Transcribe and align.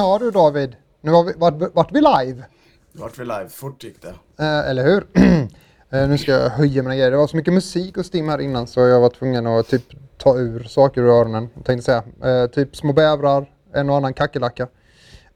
Ja 0.00 0.18
du 0.18 0.30
David, 0.30 0.76
nu 1.00 1.10
har 1.10 1.24
vi, 1.24 1.32
vart, 1.36 1.74
vart 1.74 1.92
vi 1.92 2.00
live. 2.00 2.44
Vart 2.92 3.18
vi 3.18 3.24
live, 3.24 3.48
fort 3.48 3.84
gick 3.84 4.02
det. 4.02 4.14
Eh, 4.44 4.70
eller 4.70 4.84
hur? 4.84 5.06
eh, 5.90 6.08
nu 6.08 6.18
ska 6.18 6.32
jag 6.32 6.50
höja 6.50 6.82
mina 6.82 6.94
grejer. 6.94 7.10
Det 7.10 7.16
var 7.16 7.26
så 7.26 7.36
mycket 7.36 7.54
musik 7.54 7.96
och 7.96 8.06
stim 8.06 8.28
här 8.28 8.40
innan 8.40 8.66
så 8.66 8.80
jag 8.80 9.00
var 9.00 9.10
tvungen 9.10 9.46
att 9.46 9.68
typ 9.68 9.82
ta 10.18 10.38
ur 10.38 10.62
saker 10.62 11.00
ur 11.00 11.08
öronen. 11.08 11.48
Tänkte 11.64 11.82
säga. 11.82 12.04
Eh, 12.24 12.46
typ 12.46 12.76
små 12.76 12.92
bävrar, 12.92 13.50
en 13.74 13.90
och 13.90 13.96
annan 13.96 14.14
kackerlacka. 14.14 14.68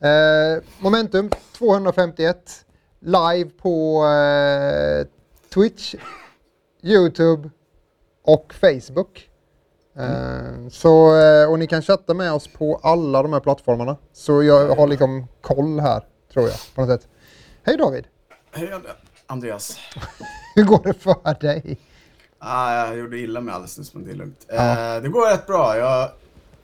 Eh, 0.00 0.62
momentum 0.78 1.30
251. 1.58 2.36
Live 3.00 3.50
på 3.62 4.04
eh, 4.06 5.06
Twitch, 5.54 5.94
Youtube 6.82 7.50
och 8.22 8.54
Facebook. 8.60 9.28
Eh, 9.96 10.68
så, 10.70 11.16
eh, 11.20 11.50
och 11.50 11.58
ni 11.58 11.66
kan 11.66 11.82
chatta 11.82 12.14
med 12.14 12.32
oss 12.32 12.48
på 12.48 12.80
alla 12.82 13.22
de 13.22 13.32
här 13.32 13.40
plattformarna. 13.40 13.96
Så 14.12 14.42
jag 14.42 14.76
har 14.76 14.86
liksom 14.86 15.26
koll 15.40 15.80
här, 15.80 16.02
tror 16.32 16.48
jag, 16.48 16.58
på 16.74 16.80
något 16.80 16.90
sätt. 16.90 17.08
Hej 17.62 17.76
David! 17.76 18.04
Hej 18.52 18.70
Andreas. 19.26 19.78
Hur 20.54 20.64
går 20.64 20.80
det 20.84 20.94
för 20.94 21.40
dig? 21.40 21.78
Ah, 22.38 22.86
jag 22.86 22.98
gjorde 22.98 23.18
illa 23.18 23.40
med 23.40 23.54
alldeles 23.54 23.78
nyss, 23.78 23.94
men 23.94 24.04
det 24.04 24.10
är 24.10 24.14
lugnt. 24.14 24.46
Ja. 24.48 24.94
Eh, 24.96 25.02
det 25.02 25.08
går 25.08 25.30
rätt 25.30 25.46
bra. 25.46 25.76
Jag 25.76 26.10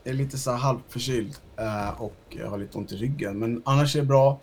är 0.04 0.12
lite 0.12 0.38
så 0.38 0.50
halvförkyld 0.50 1.36
eh, 1.56 2.02
och 2.02 2.14
jag 2.28 2.46
har 2.46 2.58
lite 2.58 2.78
ont 2.78 2.92
i 2.92 2.96
ryggen. 2.96 3.38
Men 3.38 3.62
annars 3.64 3.96
är 3.96 4.00
det 4.00 4.06
bra. 4.06 4.40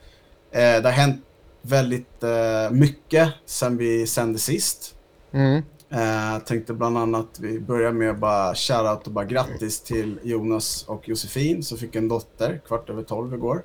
Eh, 0.51 0.59
det 0.59 0.83
har 0.83 0.91
hänt 0.91 1.25
väldigt 1.61 2.23
eh, 2.23 2.71
mycket 2.71 3.29
sen 3.45 3.77
vi 3.77 4.07
sände 4.07 4.39
sist. 4.39 4.95
Mm. 5.31 5.63
Eh, 5.89 6.39
tänkte 6.39 6.73
bland 6.73 6.97
annat, 6.97 7.39
vi 7.39 7.59
börjar 7.59 7.91
med 7.91 8.19
bara 8.19 8.55
shoutout 8.55 9.07
och 9.07 9.13
bara 9.13 9.25
grattis 9.25 9.81
till 9.81 10.19
Jonas 10.23 10.85
och 10.87 11.09
Josefin 11.09 11.63
som 11.63 11.77
fick 11.77 11.95
en 11.95 12.07
dotter 12.07 12.61
kvart 12.67 12.89
över 12.89 13.03
tolv 13.03 13.33
igår. 13.33 13.63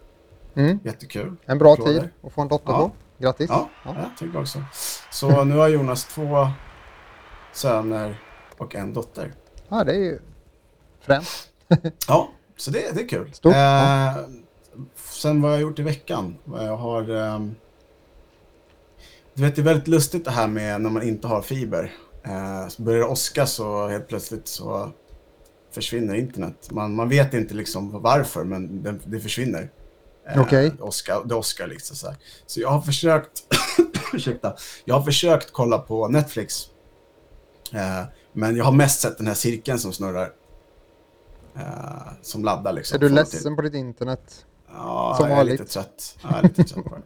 Mm. 0.55 0.79
Jättekul. 0.85 1.37
En 1.45 1.59
bra 1.59 1.73
Applåder. 1.73 2.01
tid 2.01 2.09
att 2.23 2.33
få 2.33 2.43
en 2.43 2.49
dotter 2.49 2.73
ja. 2.73 2.79
på. 2.79 2.93
Grattis. 3.23 3.51
Ja, 3.51 3.69
ja. 3.85 3.97
jag 3.99 4.19
tycker 4.19 4.41
också. 4.41 4.63
Så 5.11 5.45
nu 5.45 5.57
har 5.57 5.69
Jonas 5.69 6.05
två 6.05 6.49
söner 7.53 8.21
och 8.59 8.75
en 8.75 8.93
dotter. 8.95 9.33
Ja, 9.69 9.85
det 9.85 9.93
är 9.93 9.99
ju 9.99 10.19
fränt. 11.01 11.51
ja, 12.09 12.29
så 12.57 12.71
det, 12.71 12.95
det 12.95 13.01
är 13.01 13.09
kul. 13.09 13.33
Stort. 13.33 13.55
Eh, 13.55 14.17
sen 14.95 15.43
vad 15.43 15.51
jag 15.51 15.57
har 15.57 15.63
gjort 15.63 15.79
i 15.79 15.83
veckan. 15.83 16.37
Jag 16.45 16.77
har... 16.77 17.17
Eh, 17.17 17.41
du 19.35 19.43
vet, 19.43 19.57
det 19.57 19.63
är 19.63 19.65
väldigt 19.65 19.89
lustigt 19.89 20.25
det 20.25 20.31
här 20.31 20.49
med 20.49 20.81
när 20.81 20.91
man 20.91 21.03
inte 21.03 21.27
har 21.27 21.43
fiber. 21.43 21.93
Eh, 22.25 22.69
så 22.69 22.83
börjar 22.83 23.01
det 23.01 23.07
åska 23.07 23.47
så 23.47 23.89
helt 23.89 24.09
plötsligt 24.09 24.49
så 24.49 24.93
försvinner 25.71 26.15
internet. 26.15 26.71
Man, 26.71 26.95
man 26.95 27.09
vet 27.09 27.35
inte 27.35 27.55
liksom 27.55 28.03
varför, 28.03 28.45
men 28.45 28.83
det, 28.83 28.99
det 29.05 29.21
försvinner. 29.21 29.71
Eh, 30.29 30.41
Okej. 30.41 30.73
Okay. 30.81 31.15
Det 31.25 31.35
Oscar 31.35 31.67
liksom 31.67 31.97
så 31.97 32.07
här. 32.07 32.17
Så 32.47 32.61
jag 32.61 32.69
har 32.69 32.81
försökt, 32.81 33.43
ursäkta, 34.13 34.57
jag 34.85 34.95
har 34.95 35.03
försökt 35.03 35.53
kolla 35.53 35.79
på 35.79 36.09
Netflix. 36.09 36.67
Eh, 37.73 38.03
men 38.33 38.57
jag 38.57 38.65
har 38.65 38.73
mest 38.73 39.01
sett 39.01 39.19
den 39.19 39.27
här 39.27 39.35
cirkeln 39.35 39.79
som 39.79 39.93
snurrar. 39.93 40.33
Eh, 41.57 42.13
som 42.23 42.45
laddar 42.45 42.73
liksom. 42.73 42.97
Är 42.97 43.01
du 43.01 43.09
ledsen 43.09 43.43
till. 43.43 43.57
på 43.57 43.63
ditt 43.63 43.75
internet? 43.75 44.47
Ja, 44.69 45.15
som 45.19 45.31
jag 45.31 45.39
är 45.39 45.45
lite 45.45 45.65
trött. 45.65 46.19
Jag 46.23 46.39
är 46.39 46.43
lite 46.43 46.65
trött 46.65 46.85
på 46.85 46.97
det. 46.97 47.03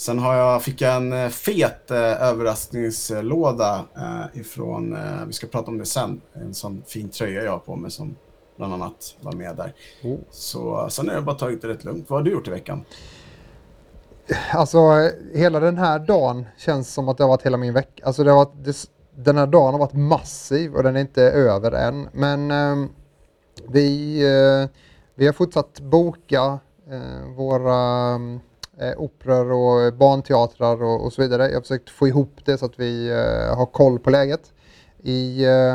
Sen 0.00 0.18
har 0.18 0.34
jag, 0.34 0.62
fick 0.62 0.80
jag 0.80 0.96
en 0.96 1.12
eh, 1.12 1.28
fet 1.28 1.90
eh, 1.90 2.22
överraskningslåda 2.22 3.84
eh, 3.96 4.40
ifrån, 4.40 4.96
eh, 4.96 5.26
vi 5.26 5.32
ska 5.32 5.46
prata 5.46 5.70
om 5.70 5.78
det 5.78 5.84
sen, 5.84 6.20
en 6.32 6.54
sån 6.54 6.82
fin 6.86 7.08
tröja 7.08 7.44
jag 7.44 7.52
har 7.52 7.58
på 7.58 7.76
mig 7.76 7.90
som 7.90 8.16
bland 8.56 8.74
annat 8.74 9.16
var 9.20 9.32
med 9.32 9.56
där. 9.56 9.74
Oh. 10.02 10.18
Så 10.30 10.88
sen 10.90 11.08
har 11.08 11.14
jag 11.14 11.24
bara 11.24 11.36
tagit 11.36 11.62
det 11.62 11.68
rätt 11.68 11.84
lugnt. 11.84 12.10
Vad 12.10 12.18
har 12.18 12.24
du 12.24 12.30
gjort 12.30 12.48
i 12.48 12.50
veckan? 12.50 12.84
Alltså 14.52 14.78
hela 15.34 15.60
den 15.60 15.78
här 15.78 15.98
dagen 15.98 16.46
känns 16.58 16.94
som 16.94 17.08
att 17.08 17.18
det 17.18 17.24
har 17.24 17.28
varit 17.28 17.46
hela 17.46 17.56
min 17.56 17.74
vecka. 17.74 18.04
Alltså 18.06 18.24
det 18.24 18.30
har 18.30 18.36
varit, 18.36 18.64
det, 18.64 18.76
den 19.16 19.36
här 19.36 19.46
dagen 19.46 19.74
har 19.74 19.78
varit 19.78 19.94
massiv 19.94 20.74
och 20.74 20.82
den 20.82 20.96
är 20.96 21.00
inte 21.00 21.22
över 21.22 21.72
än. 21.72 22.08
Men 22.12 22.50
eh, 22.50 22.90
vi, 23.68 24.22
vi 25.14 25.26
har 25.26 25.32
fortsatt 25.32 25.80
boka 25.80 26.58
eh, 26.90 27.34
våra 27.36 28.18
eh, 28.80 28.92
operor 28.96 29.52
och 29.52 29.94
barnteatrar 29.94 30.82
och, 30.82 31.04
och, 31.04 31.12
så 31.12 31.22
vidare. 31.22 31.46
Jag 31.46 31.54
har 31.54 31.60
försökt 31.60 31.90
få 31.90 32.08
ihop 32.08 32.40
det 32.44 32.58
så 32.58 32.66
att 32.66 32.80
vi 32.80 33.08
eh, 33.08 33.56
har 33.56 33.66
koll 33.66 33.98
på 33.98 34.10
läget. 34.10 34.52
I, 35.02 35.44
eh, 35.44 35.74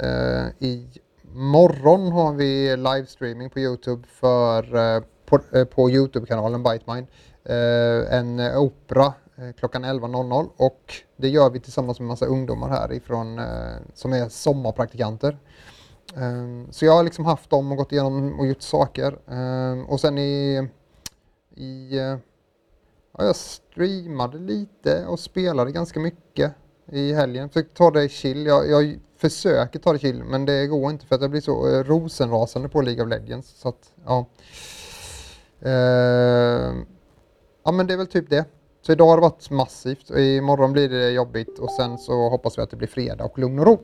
eh 0.00 0.46
I 0.58 0.88
morgon 1.32 2.12
har 2.12 2.34
vi 2.34 2.76
livestreaming 2.76 3.50
på 3.50 3.60
Youtube 3.60 4.08
för, 4.08 4.76
eh, 4.76 5.02
på, 5.26 5.40
eh, 5.52 5.64
på 5.64 5.90
Youtube-kanalen 5.90 6.62
Bitemind. 6.62 7.06
Eh, 7.44 8.18
en 8.18 8.40
opera 8.40 9.12
klockan 9.58 9.84
11.00 9.84 10.48
och 10.56 10.94
det 11.16 11.28
gör 11.28 11.50
vi 11.50 11.60
tillsammans 11.60 12.00
med 12.00 12.08
massa 12.08 12.26
ungdomar 12.26 12.68
härifrån 12.68 13.40
som 13.94 14.12
är 14.12 14.28
sommarpraktikanter. 14.28 15.38
Ehm, 16.16 16.66
så 16.70 16.84
jag 16.84 16.92
har 16.92 17.04
liksom 17.04 17.24
haft 17.24 17.50
dem 17.50 17.72
och 17.72 17.78
gått 17.78 17.92
igenom 17.92 18.40
och 18.40 18.46
gjort 18.46 18.62
saker. 18.62 19.18
Ehm, 19.30 19.84
och 19.86 20.00
sen 20.00 20.18
i, 20.18 20.68
i 21.54 21.90
Ja, 23.18 23.24
jag 23.24 23.36
streamade 23.36 24.38
lite 24.38 25.06
och 25.06 25.20
spelade 25.20 25.72
ganska 25.72 26.00
mycket 26.00 26.54
i 26.92 27.12
helgen. 27.12 27.48
Försökte 27.48 27.74
ta 27.74 27.90
det 27.90 28.08
chill. 28.08 28.46
Jag, 28.46 28.70
jag 28.70 28.98
försöker 29.16 29.78
ta 29.78 29.92
det 29.92 29.98
chill 29.98 30.24
men 30.24 30.44
det 30.44 30.66
går 30.66 30.90
inte 30.90 31.06
för 31.06 31.14
att 31.14 31.20
jag 31.20 31.30
blir 31.30 31.40
så 31.40 31.68
eh, 31.68 31.84
rosenrasande 31.84 32.68
på 32.68 32.82
League 32.82 33.04
of 33.04 33.10
Legends. 33.10 33.48
Så 33.48 33.68
att, 33.68 33.92
ja. 34.04 34.26
Eh, 35.60 36.74
ja 37.64 37.72
men 37.72 37.86
det 37.86 37.92
är 37.92 37.96
väl 37.96 38.06
typ 38.06 38.30
det. 38.30 38.44
Så 38.82 38.92
idag 38.92 39.06
har 39.06 39.16
det 39.16 39.22
varit 39.22 39.50
massivt. 39.50 40.10
Imorgon 40.10 40.72
blir 40.72 40.88
det 40.88 41.10
jobbigt 41.10 41.58
och 41.58 41.70
sen 41.70 41.98
så 41.98 42.28
hoppas 42.28 42.58
vi 42.58 42.62
att 42.62 42.70
det 42.70 42.76
blir 42.76 42.88
fredag 42.88 43.24
och 43.24 43.38
lugn 43.38 43.58
och 43.58 43.66
ro. 43.66 43.78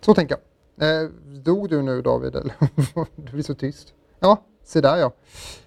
Så 0.00 0.14
tänker 0.14 0.36
jag. 0.76 1.02
Eh, 1.02 1.08
dog 1.26 1.68
du 1.68 1.82
nu 1.82 2.02
David? 2.02 2.36
Eller? 2.36 2.54
du 3.16 3.32
blir 3.32 3.42
så 3.42 3.54
tyst. 3.54 3.94
Ja, 4.20 4.44
se 4.64 4.80
där 4.80 4.96
ja 4.96 5.12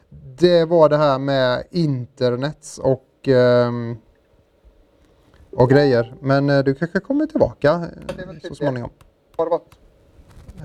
det 0.09 0.65
var 0.65 0.89
det 0.89 0.97
här 0.97 1.19
med 1.19 1.63
internets 1.71 2.77
och, 2.77 3.27
um, 3.27 3.97
och 5.51 5.69
grejer. 5.69 6.15
Men 6.21 6.49
uh, 6.49 6.63
du 6.63 6.75
kanske 6.75 6.99
kommer 6.99 7.25
tillbaka 7.25 7.75
uh, 7.75 8.39
så 8.47 8.55
småningom. 8.55 8.89
Har 9.37 9.45
det 9.45 9.51
varit? 9.51 9.75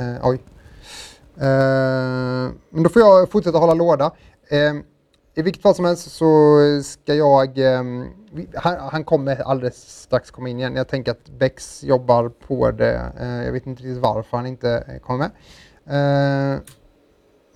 Uh, 0.00 0.28
oj. 0.28 0.42
men 2.70 2.82
då 2.82 2.88
får 2.88 3.02
jag 3.02 3.30
fortsätta 3.30 3.58
hålla 3.58 3.74
låda. 3.74 4.12
Ehm, 4.50 4.84
I 5.34 5.42
vilket 5.42 5.62
fall 5.62 5.74
som 5.74 5.84
helst 5.84 6.10
så 6.12 6.58
ska 6.84 7.14
jag... 7.14 7.58
Um, 7.58 8.08
han, 8.54 8.76
han, 8.78 9.04
kommer 9.04 9.36
alldeles 9.36 10.02
strax 10.02 10.30
komma 10.30 10.48
in 10.48 10.58
igen. 10.58 10.76
Jag 10.76 10.88
tänker 10.88 11.10
att 11.12 11.30
Bex 11.38 11.84
jobbar 11.84 12.28
på 12.28 12.70
det. 12.70 13.12
jag 13.46 13.52
vet 13.52 13.66
inte 13.66 13.82
riktigt 13.82 14.02
varför 14.02 14.36
han 14.36 14.46
inte 14.46 15.00
kommer 15.02 15.18
med. 15.18 15.30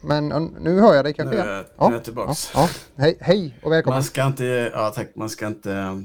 Men 0.01 0.29
nu 0.61 0.81
hör 0.81 0.95
jag 0.95 1.05
dig 1.05 1.13
kanske 1.13 1.35
igen. 1.35 1.65
Nu 1.79 1.87
är 1.87 1.93
jag 1.93 2.05
tillbaks. 2.05 2.51
Ja, 2.55 2.61
ja. 2.61 2.69
Hej, 2.97 3.17
hej 3.21 3.59
och 3.63 3.73
välkommen. 3.73 3.97
Man 3.97 4.05
ska 4.05 4.27
inte, 4.27 4.45
ja 4.75 4.93
tack, 4.95 5.09
man 5.15 5.29
ska 5.29 5.47
inte, 5.47 6.05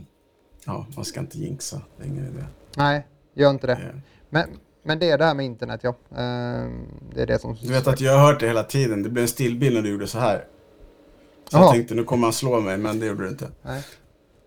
ja, 0.66 0.86
man 0.96 1.06
ska 1.06 1.20
inte 1.20 1.38
jinxa. 1.38 1.82
Det 1.98 2.04
är 2.04 2.08
ingen 2.08 2.28
idé. 2.28 2.46
Nej, 2.76 3.08
gör 3.34 3.50
inte 3.50 3.68
det. 3.68 3.74
Yeah. 3.74 3.96
Men, 4.30 4.50
men 4.84 5.00
det 5.00 5.10
är 5.10 5.18
det 5.18 5.26
här 5.26 5.34
med 5.34 5.46
internet, 5.46 5.80
ja. 5.84 5.96
Ehm, 6.18 6.88
det 7.16 7.22
är 7.22 7.28
det 7.28 7.40
som... 7.40 7.58
Du 7.62 7.74
vet 7.74 7.88
att 7.88 8.02
jag 8.02 8.18
har 8.18 8.32
hört 8.32 8.40
det 8.40 8.48
hela 8.48 8.64
tiden. 8.64 9.04
Det 9.04 9.10
blev 9.10 9.22
en 9.22 9.28
stillbild 9.28 9.76
när 9.76 9.82
du 9.82 9.90
gjorde 9.90 10.08
så 10.08 10.20
här. 10.20 10.46
Så 11.50 11.58
Aha. 11.58 11.66
jag 11.66 11.74
tänkte, 11.74 11.96
nu 11.96 12.04
kommer 12.04 12.24
han 12.28 12.34
slå 12.34 12.60
mig, 12.60 12.78
men 12.78 13.00
det 13.00 13.06
gjorde 13.06 13.24
du 13.24 13.30
inte. 13.30 13.48
Nej. 13.62 13.84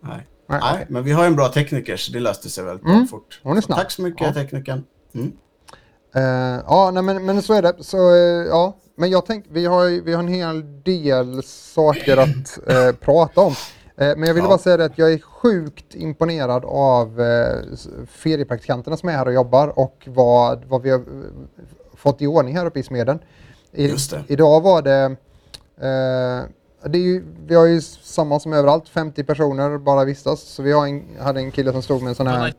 Nej. 0.00 0.26
Nej, 0.46 0.60
Nej, 0.62 0.86
men 0.88 1.04
vi 1.04 1.12
har 1.12 1.26
en 1.26 1.36
bra 1.36 1.48
tekniker, 1.48 1.96
så 1.96 2.12
det 2.12 2.20
löste 2.20 2.50
sig 2.50 2.64
väldigt 2.64 2.86
mm. 2.86 3.06
fort. 3.06 3.40
Hon 3.42 3.56
är 3.56 3.60
snabb. 3.60 3.78
tack 3.78 3.90
så 3.90 4.02
mycket, 4.02 4.26
ja. 4.26 4.32
teknikern. 4.32 4.84
Mm. 5.14 5.32
Uh, 6.16 6.62
ja, 6.66 6.90
nej, 6.94 7.02
men, 7.02 7.24
men 7.24 7.42
så 7.42 7.54
är 7.54 7.62
det. 7.62 7.74
Så, 7.80 7.98
uh, 7.98 8.46
ja, 8.46 8.76
men 8.96 9.10
jag 9.10 9.26
tänkte, 9.26 9.50
vi 9.52 9.66
har, 9.66 10.04
vi 10.04 10.12
har 10.12 10.22
en 10.22 10.28
hel 10.28 10.82
del 10.82 11.42
saker 11.42 12.16
att 12.16 12.58
uh, 12.70 12.92
prata 13.00 13.40
om. 13.40 13.54
men 13.96 14.22
jag 14.22 14.34
vill 14.34 14.44
ja. 14.44 14.48
bara 14.48 14.58
säga 14.58 14.76
det 14.76 14.84
att 14.84 14.98
jag 14.98 15.12
är 15.12 15.18
sjukt 15.18 15.94
imponerad 15.94 16.64
av 16.64 17.20
feriepraktikanterna 18.08 18.96
som 18.96 19.08
är 19.08 19.12
här 19.12 19.26
och 19.26 19.32
jobbar 19.32 19.78
och 19.78 20.04
vad, 20.06 20.64
vad 20.64 20.82
vi 20.82 20.90
har 20.90 21.02
fått 21.96 22.22
i 22.22 22.26
ordning 22.26 22.56
här 22.56 22.66
uppe 22.66 22.80
i 22.80 22.82
Smeden. 22.82 23.18
I, 23.72 23.88
Just 23.88 24.10
det. 24.10 24.24
Idag 24.28 24.60
var 24.60 24.82
det 24.82 25.16
det 26.88 26.98
är 26.98 27.02
ju, 27.02 27.24
vi 27.46 27.54
har 27.54 27.66
ju 27.66 27.80
samma 27.80 28.40
som 28.40 28.52
överallt, 28.52 28.88
50 28.88 29.24
personer 29.24 29.78
bara 29.78 30.04
vistas. 30.04 30.40
Så 30.40 30.62
vi 30.62 30.72
har 30.72 30.86
en, 30.86 31.16
hade 31.20 31.40
en 31.40 31.50
kille 31.50 31.72
som 31.72 31.82
stod 31.82 32.02
med 32.02 32.08
en 32.08 32.14
sån 32.14 32.26
här... 32.26 32.54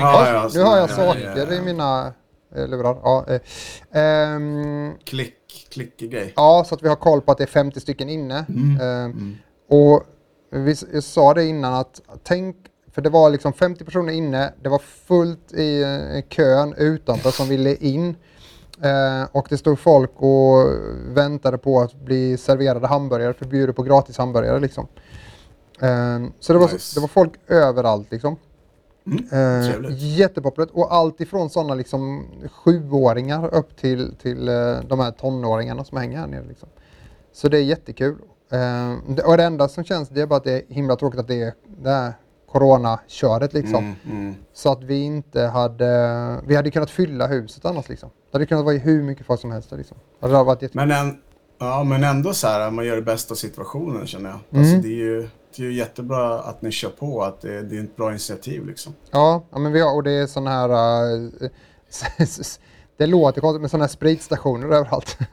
Ja, 0.00 0.26
ja, 0.26 0.50
nu 0.54 0.60
har 0.60 0.76
jag 0.76 0.90
saker 0.90 1.32
ja, 1.36 1.44
ja, 1.50 1.54
i 1.54 1.60
mina 1.60 2.12
lurar. 2.54 2.96
Ja, 3.02 3.26
eh, 3.28 4.36
um, 4.36 4.98
klick, 5.04 5.68
klick 5.70 5.98
grej. 5.98 6.32
Ja, 6.36 6.64
så 6.68 6.74
att 6.74 6.82
vi 6.82 6.88
har 6.88 6.96
koll 6.96 7.20
på 7.20 7.32
att 7.32 7.38
det 7.38 7.44
är 7.44 7.48
50 7.48 7.80
stycken 7.80 8.08
inne. 8.08 8.44
Mm. 8.48 8.80
Uh, 8.80 9.04
mm. 9.04 9.36
Och 9.68 10.02
vi, 10.50 10.74
jag 10.92 11.02
sa 11.02 11.34
det 11.34 11.44
innan 11.44 11.74
att 11.74 12.00
tänk, 12.22 12.56
För 12.92 13.02
det 13.02 13.10
var 13.10 13.30
liksom 13.30 13.52
50 13.52 13.84
personer 13.84 14.12
inne, 14.12 14.52
det 14.62 14.68
var 14.68 14.78
fullt 14.78 15.52
i 15.52 15.82
eh, 15.82 16.22
kön 16.28 16.74
utanför 16.78 17.30
som 17.30 17.48
ville 17.48 17.74
in. 17.74 18.16
Eh, 18.82 19.28
och 19.32 19.46
det 19.50 19.58
stod 19.58 19.78
folk 19.78 20.10
och 20.16 20.66
väntade 21.16 21.58
på 21.58 21.80
att 21.80 21.94
bli 21.94 22.36
serverade 22.36 22.86
hamburgare, 22.86 23.34
för 23.34 23.46
bjuder 23.46 23.72
på 23.72 23.82
gratis 23.82 24.18
hamburgare 24.18 24.60
liksom. 24.60 24.86
Eh, 25.80 26.20
så 26.40 26.52
det 26.52 26.58
var, 26.58 26.72
Nice. 26.72 26.96
det 26.96 27.00
var 27.00 27.08
folk 27.08 27.32
överallt 27.46 28.12
liksom. 28.12 28.36
Mm, 29.06 29.24
Eh, 29.32 29.84
jättepopulärt 29.96 30.70
och 30.72 30.94
allt 30.94 31.20
ifrån 31.20 31.50
sådana 31.50 31.74
liksom 31.74 32.26
sjuåringar 32.52 33.54
upp 33.54 33.76
till, 33.76 34.14
till 34.22 34.48
eh, 34.48 34.80
de 34.88 35.00
här 35.00 35.10
tonåringarna 35.10 35.84
som 35.84 35.98
hänger 35.98 36.18
här 36.18 36.26
nere. 36.26 36.44
Liksom. 36.48 36.68
Så 37.32 37.48
det 37.48 37.58
är 37.58 37.62
jättekul. 37.62 38.16
Eh, 38.52 39.24
och 39.24 39.36
det 39.36 39.44
enda 39.44 39.68
som 39.68 39.84
känns 39.84 40.08
det 40.08 40.20
är 40.20 40.26
bara 40.26 40.36
att 40.36 40.44
det 40.44 40.52
är 40.52 40.74
himla 40.74 40.96
tråkigt 40.96 41.20
att 41.20 41.28
det 41.28 41.42
är 41.42 41.54
det 41.82 41.90
här 41.90 42.12
coronaköret 42.52 43.52
liksom. 43.54 43.84
Mm, 43.84 44.20
mm. 44.20 44.34
Så 44.52 44.72
att 44.72 44.82
vi 44.82 45.00
inte 45.02 45.42
hade, 45.42 46.40
vi 46.46 46.56
hade 46.56 46.70
kunnat 46.70 46.90
fylla 46.90 47.26
huset 47.26 47.64
annars 47.64 47.88
liksom. 47.88 48.10
Det 48.30 48.36
hade 48.36 48.46
kunnat 48.46 48.64
vara 48.64 48.76
hur 48.76 49.02
mycket 49.02 49.26
folk 49.26 49.40
som 49.40 49.50
helst 49.50 49.70
där, 49.70 49.76
liksom. 49.76 49.96
Det 50.20 50.26
hade 50.26 50.44
varit 50.44 50.62
jättekul. 50.62 50.88
Men, 50.88 51.08
en, 51.08 51.18
ja, 51.58 51.84
men 51.84 52.04
ändå 52.04 52.34
så 52.34 52.46
här, 52.46 52.70
man 52.70 52.86
gör 52.86 52.96
det 52.96 53.02
bästa 53.02 53.34
av 53.34 53.36
situationen 53.36 54.06
känner 54.06 54.30
jag. 54.30 54.38
Mm. 54.50 54.62
Alltså, 54.62 54.88
det, 54.88 54.88
är 54.88 54.96
ju, 54.96 55.28
det 55.60 55.66
är 55.66 55.70
ju 55.70 55.76
jättebra 55.78 56.38
att 56.40 56.62
ni 56.62 56.70
kör 56.70 56.88
på, 56.90 57.22
att 57.22 57.40
det, 57.40 57.62
det 57.62 57.76
är 57.78 57.84
ett 57.84 57.96
bra 57.96 58.10
initiativ 58.10 58.66
liksom. 58.66 58.94
Ja, 59.10 59.42
ja 59.50 59.58
men 59.58 59.72
vi 59.72 59.80
har, 59.80 59.94
och 59.94 60.02
det 60.02 60.10
är 60.12 60.26
sådana 60.26 60.50
här, 60.50 60.68
eh, 61.14 61.50
det 62.96 63.06
låter 63.06 63.40
konstigt 63.40 63.60
med 63.60 63.70
sådana 63.70 63.84
här 63.84 63.88
spritstationer 63.90 64.66
överallt. 64.66 65.18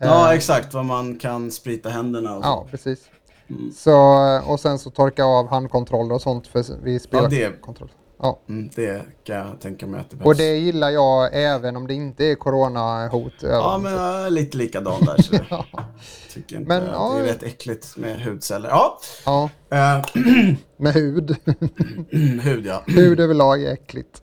Ja, 0.00 0.28
Eh, 0.30 0.36
exakt. 0.36 0.74
Vad 0.74 0.84
man 0.84 1.18
kan 1.18 1.50
sprita 1.50 1.88
händerna 1.88 2.36
och 2.36 2.42
så. 2.44 2.48
Ja, 2.48 2.66
precis. 2.70 2.98
Mm. 3.50 3.72
Så, 3.72 3.94
och 4.46 4.60
sen 4.60 4.78
så 4.78 4.90
torka 4.90 5.24
av 5.24 5.48
handkontroller 5.48 6.14
och 6.14 6.22
sånt 6.22 6.46
för 6.46 6.64
vi 6.82 6.98
spelar 7.00 7.22
Ja, 7.22 7.28
det- 7.28 7.60
kontroll. 7.62 7.90
Ja. 8.20 8.40
Mm, 8.48 8.70
det 8.74 9.02
kan 9.24 9.36
jag 9.36 9.60
tänka 9.60 9.86
mig 9.86 10.00
att 10.00 10.10
det 10.10 10.16
behövs. 10.16 10.26
Och 10.28 10.36
det 10.36 10.56
gillar 10.56 10.90
jag 10.90 11.30
även 11.32 11.76
om 11.76 11.86
det 11.86 11.94
inte 11.94 12.24
är 12.24 12.34
coronahot. 12.34 13.32
Ja, 13.42 13.80
men 13.82 13.92
jag 13.92 14.26
är 14.26 14.30
lite 14.30 14.56
likadan 14.56 15.04
där. 15.04 15.22
Så 15.22 15.34
Ja. 15.50 15.64
tycker 16.34 16.56
inte 16.56 16.68
Men, 16.68 16.84
ja. 16.84 17.12
det 17.14 17.20
är 17.20 17.24
rätt 17.24 17.42
äckligt 17.42 17.96
med 17.96 18.22
hudceller. 18.22 18.68
Ja, 18.68 18.98
ja, 19.24 19.50
eh, 19.70 20.02
med 20.76 20.94
hud. 20.94 21.36
hud 22.42 22.66
ja. 22.66 22.82
hud 22.86 23.20
överlag 23.20 23.62
är 23.62 23.72
äckligt. 23.72 24.22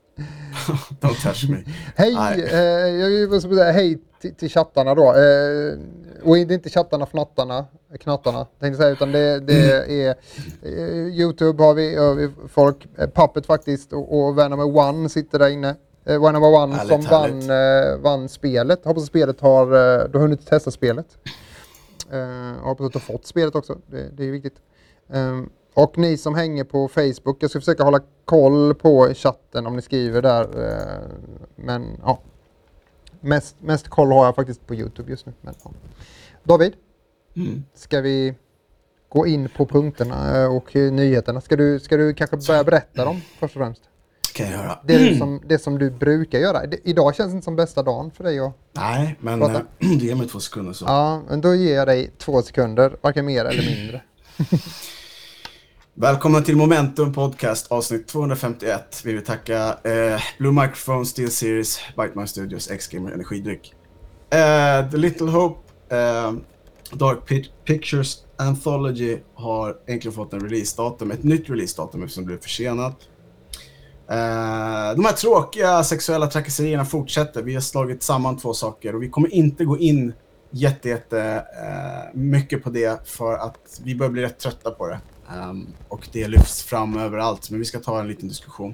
Don't 1.01 1.23
touch 1.23 1.49
me. 1.49 1.57
Hej, 1.95 2.15
eh, 2.51 2.59
jag 3.01 3.29
vill 3.29 3.41
säga 3.41 3.71
hej 3.71 3.97
till, 4.21 4.35
till 4.35 4.49
chattarna 4.49 4.95
då. 4.95 5.03
Eh, 5.03 5.79
och 6.23 6.35
det 6.35 6.41
är 6.41 6.51
inte 6.51 6.69
chattarna, 6.69 7.05
fnattarna, 7.05 7.65
knattarna, 7.97 8.47
tänkte 8.59 8.77
säga, 8.77 8.89
utan 8.89 9.11
det, 9.11 9.39
det 9.39 9.71
är 9.71 10.15
eh, 10.61 11.19
Youtube 11.19 11.63
har 11.63 11.73
vi, 11.73 12.29
folk, 12.47 12.87
eh, 12.97 13.09
Puppet 13.09 13.45
faktiskt 13.45 13.93
och, 13.93 14.19
och 14.19 14.37
Venom 14.37 14.59
One 14.59 15.09
sitter 15.09 15.39
där 15.39 15.49
inne. 15.49 15.75
Eh, 16.05 16.21
Venom 16.21 16.43
One 16.43 16.75
Härligt, 16.75 17.03
som 17.03 17.11
vann, 17.11 17.41
eh, 17.41 17.97
vann 17.97 18.29
spelet. 18.29 18.85
Hoppas 18.85 19.03
att 19.03 19.09
spelet 19.09 19.41
har, 19.41 19.65
eh, 19.65 20.07
du 20.09 20.17
har 20.17 20.19
hunnit 20.19 20.47
testa 20.47 20.71
spelet. 20.71 21.17
Eh, 22.11 22.63
hoppas 22.63 22.85
att 22.85 22.93
du 22.93 22.99
har 22.99 23.13
fått 23.13 23.25
spelet 23.25 23.55
också, 23.55 23.77
det, 23.87 24.09
det 24.17 24.23
är 24.23 24.31
viktigt. 24.31 24.57
Ehm, 25.09 25.49
och 25.73 25.97
ni 25.97 26.17
som 26.17 26.35
hänger 26.35 26.63
på 26.63 26.87
Facebook, 26.87 27.37
jag 27.39 27.49
ska 27.49 27.59
försöka 27.59 27.83
hålla 27.83 27.99
koll 28.25 28.75
på 28.75 29.13
chatten 29.13 29.67
om 29.67 29.75
ni 29.75 29.81
skriver 29.81 30.21
där. 30.21 30.47
men 31.55 31.99
ja, 32.03 32.19
mest, 33.19 33.55
mest 33.59 33.87
koll 33.87 34.11
har 34.11 34.25
jag 34.25 34.35
faktiskt 34.35 34.67
på 34.67 34.75
Youtube 34.75 35.11
just 35.11 35.25
nu. 35.25 35.33
Men, 35.41 35.53
ja. 35.63 35.71
David, 36.43 36.73
Mm. 37.35 37.63
ska 37.75 38.01
vi 38.01 38.33
gå 39.09 39.27
in 39.27 39.49
på 39.49 39.65
punkterna 39.65 40.41
eh, 40.41 40.55
och 40.55 40.75
nyheterna? 40.75 41.41
Ska 41.41 41.55
du, 41.55 41.79
ska 41.79 41.97
du 41.97 42.13
kanske 42.13 42.37
börja 42.47 42.63
berätta 42.63 43.05
dem 43.05 43.21
först 43.39 43.55
och 43.55 43.61
främst? 43.61 43.81
kan 44.35 44.45
jag 44.45 44.55
göra. 44.55 44.79
Det, 44.83 44.93
är 44.93 44.99
du 44.99 45.17
som, 45.17 45.41
det 45.45 45.59
som 45.59 45.79
du 45.79 45.89
brukar 45.91 46.39
göra. 46.39 46.65
Det, 46.65 46.77
idag 46.83 47.15
känns 47.15 47.33
inte 47.33 47.45
som 47.45 47.55
bästa 47.55 47.83
dagen 47.83 48.11
för 48.11 48.23
dig. 48.23 48.41
Och, 48.41 48.51
Nej, 48.73 49.15
men 49.19 49.39
Prata. 49.39 49.65
eh, 49.79 49.91
ge 49.97 50.15
mig 50.15 50.27
två 50.27 50.39
sekunder 50.39 50.73
så. 50.73 50.85
ja, 50.85 51.21
men 51.29 51.41
då 51.41 51.55
ger 51.55 51.75
jag 51.75 51.87
dig 51.87 52.11
två 52.17 52.41
sekunder, 52.41 52.97
varken 53.01 53.25
mer 53.25 53.45
eller 53.45 53.75
mindre. 53.75 54.01
Välkommen 55.93 56.43
till 56.43 56.55
Momentum 56.55 57.13
Podcast 57.13 57.71
avsnitt 57.71 58.07
251. 58.07 59.01
Vi 59.05 59.13
vill 59.13 59.23
tacka 59.25 59.77
eh, 59.83 60.21
Blue 60.37 60.51
Microphone, 60.51 61.05
Steel 61.05 61.31
Series, 61.31 61.79
Bytemine 61.97 62.27
Studios, 62.27 62.71
X-Gamer 62.71 63.11
Energidryck. 63.11 63.73
Eh, 64.29 64.89
The 64.91 64.97
Little 64.97 65.29
Hope, 65.31 65.59
eh, 65.95 66.33
Dark 66.91 67.25
P 67.25 67.43
Pictures 67.65 68.17
Anthology 68.37 69.17
har 69.33 69.77
äntligen 69.87 70.15
fått 70.15 70.33
en 70.33 70.39
releasedatum, 70.39 71.11
ett 71.11 71.23
nytt 71.23 71.49
releasedatum 71.49 72.03
eftersom 72.03 72.23
det 72.23 72.27
blev 72.27 72.41
försenat. 72.41 72.95
Uh, 74.11 74.95
de 74.95 75.05
här 75.05 75.13
tråkiga 75.13 75.83
sexuella 75.83 76.27
trakasserierna 76.27 76.85
fortsätter. 76.85 77.43
Vi 77.43 77.53
har 77.53 77.61
slagit 77.61 78.03
samman 78.03 78.37
två 78.37 78.53
saker 78.53 78.95
och 78.95 79.03
vi 79.03 79.09
kommer 79.09 79.33
inte 79.33 79.65
gå 79.65 79.77
in 79.77 80.13
jätte, 80.49 80.89
jätte 80.89 81.45
uh, 81.63 82.19
mycket 82.19 82.63
på 82.63 82.69
det 82.69 83.07
för 83.07 83.33
att 83.33 83.81
vi 83.83 83.95
börjar 83.95 84.11
bli 84.11 84.21
rätt 84.21 84.39
trötta 84.39 84.71
på 84.71 84.87
det. 84.87 84.99
Um, 85.39 85.67
och 85.87 86.07
det 86.11 86.27
lyfts 86.27 86.63
fram 86.63 86.97
överallt, 86.97 87.49
men 87.49 87.59
vi 87.59 87.65
ska 87.65 87.79
ta 87.79 87.99
en 87.99 88.07
liten 88.07 88.27
diskussion. 88.27 88.73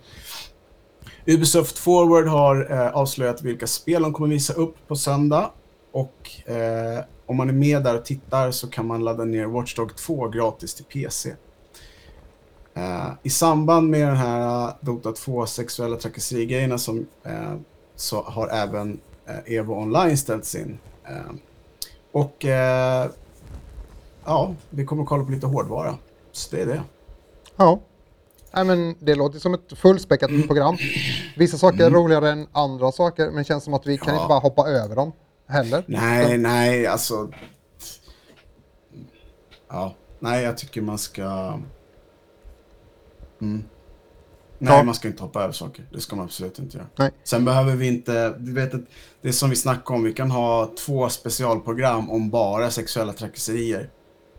Ubisoft 1.25 1.77
Forward 1.77 2.27
har 2.27 2.71
uh, 2.71 2.87
avslöjat 2.87 3.41
vilka 3.41 3.67
spel 3.67 4.01
de 4.01 4.13
kommer 4.13 4.29
visa 4.29 4.53
upp 4.53 4.75
på 4.87 4.95
söndag. 4.95 5.51
Och 5.93 6.29
om 7.31 7.37
man 7.37 7.49
är 7.49 7.53
med 7.53 7.83
där 7.83 7.95
och 7.97 8.05
tittar 8.05 8.51
så 8.51 8.67
kan 8.67 8.87
man 8.87 9.03
ladda 9.03 9.23
ner 9.25 9.45
Watch 9.45 9.75
Dogs 9.75 9.95
2 10.05 10.27
gratis 10.29 10.73
till 10.75 10.85
PC. 10.85 11.35
Eh, 12.73 13.07
I 13.23 13.29
samband 13.29 13.89
med 13.89 14.07
den 14.07 14.15
här 14.17 14.67
eh, 14.67 14.73
Dota 14.81 15.11
2 15.11 15.45
sexuella 15.45 15.97
trakasseriegrejerna 15.97 16.77
som 16.77 17.07
eh, 17.23 17.53
så 17.95 18.21
har 18.21 18.47
även 18.47 18.99
eh, 19.25 19.53
Evo 19.57 19.73
Online 19.73 20.17
ställts 20.17 20.55
in. 20.55 20.77
Och 22.11 22.45
ja, 24.25 24.55
vi 24.69 24.85
kommer 24.85 25.05
kolla 25.05 25.23
på 25.23 25.31
lite 25.31 25.47
hårdvara. 25.47 25.97
Så 26.31 26.55
det 26.55 26.61
är 26.61 26.65
det. 26.65 26.81
Ja. 27.55 27.79
Nej, 28.53 28.65
men 28.65 28.95
det 28.99 29.15
låter 29.15 29.39
som 29.39 29.53
ett 29.53 29.77
fullspäckat 29.77 30.29
program. 30.47 30.77
Vissa 31.37 31.57
saker 31.57 31.85
är 31.85 31.89
roligare 31.89 32.29
än 32.31 32.47
andra 32.51 32.91
saker, 32.91 33.25
men 33.25 33.35
det 33.35 33.43
känns 33.43 33.63
som 33.63 33.73
att 33.73 33.87
vi 33.87 33.97
kan 33.97 34.13
Ja. 34.13 34.21
inte 34.21 34.27
bara 34.29 34.39
hoppa 34.39 34.67
över 34.67 34.95
dem 34.95 35.11
heller. 35.51 35.83
Nej, 35.87 36.37
nej, 36.37 36.87
alltså. 36.87 37.31
Ja, 39.69 39.95
nej, 40.19 40.43
jag 40.43 40.57
tycker 40.57 40.81
man 40.81 40.97
ska. 40.97 41.59
Mm. 43.41 43.63
Nej, 44.57 44.85
man 44.85 44.95
ska 44.95 45.07
inte 45.07 45.23
hoppa 45.23 45.43
över 45.43 45.53
saker. 45.53 45.85
Det 45.91 46.01
ska 46.01 46.15
man 46.15 46.25
absolut 46.25 46.59
inte 46.59 46.77
göra. 46.77 46.87
Nej. 46.97 47.11
Sen 47.23 47.45
behöver 47.45 47.75
vi 47.75 47.87
inte, 47.87 48.29
du 48.37 48.53
vet 48.53 48.73
att 48.73 48.81
det 49.21 49.27
är 49.27 49.33
som 49.33 49.49
vi 49.49 49.55
snackade 49.55 49.97
om, 49.97 50.03
vi 50.03 50.13
kan 50.13 50.31
ha 50.31 50.71
två 50.85 51.09
specialprogram 51.09 52.09
om 52.09 52.29
bara 52.29 52.71
sexuella 52.71 53.13
trakasserier. 53.13 53.89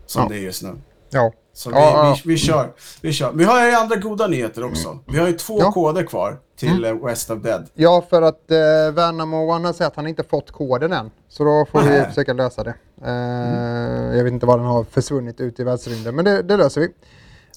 Som 0.05 0.21
Ja. 0.21 0.29
det 0.29 0.35
är 0.35 0.41
just 0.41 0.63
nu. 0.63 0.81
Ja. 1.09 1.33
Så 1.55 1.69
vi, 1.69 1.75
ja. 1.75 2.17
Vi, 2.25 2.29
vi 2.33 2.37
kör. 2.37 2.71
Vi 3.01 3.13
kör. 3.13 3.31
Vi 3.31 3.43
har 3.43 3.65
ju 3.67 3.73
andra 3.75 3.95
goda 3.95 4.27
nyheter 4.27 4.63
också. 4.65 4.99
Vi 5.07 5.19
har 5.19 5.27
ju 5.27 5.33
två 5.33 5.59
Ja. 5.59 5.71
koder 5.71 6.03
kvar 6.03 6.37
till 6.59 6.85
eh, 6.85 6.93
West 7.05 7.29
of 7.31 7.41
Dead. 7.41 7.67
Ja, 7.73 8.03
för 8.09 8.21
att 8.21 8.51
eh, 8.51 8.57
Värnamo 8.93 9.51
One 9.51 9.67
sagt 9.73 9.81
att 9.81 9.95
han 9.95 10.07
inte 10.07 10.23
fått 10.23 10.51
koden 10.51 10.93
än. 10.93 11.11
Så 11.29 11.43
då 11.43 11.65
får 11.71 11.81
vi 11.81 11.89
Nähä. 11.89 12.09
försöka 12.09 12.33
lösa 12.33 12.63
det. 12.63 12.73
Eh, 13.05 14.17
Jag 14.17 14.23
vet 14.23 14.33
inte 14.33 14.45
var 14.45 14.57
den 14.57 14.67
har 14.67 14.83
försvunnit 14.83 15.41
ut 15.41 15.59
i 15.59 15.63
världsrymden, 15.63 16.15
men 16.15 16.25
det, 16.25 16.41
det 16.41 16.57
löser 16.57 16.81
vi. 16.81 16.87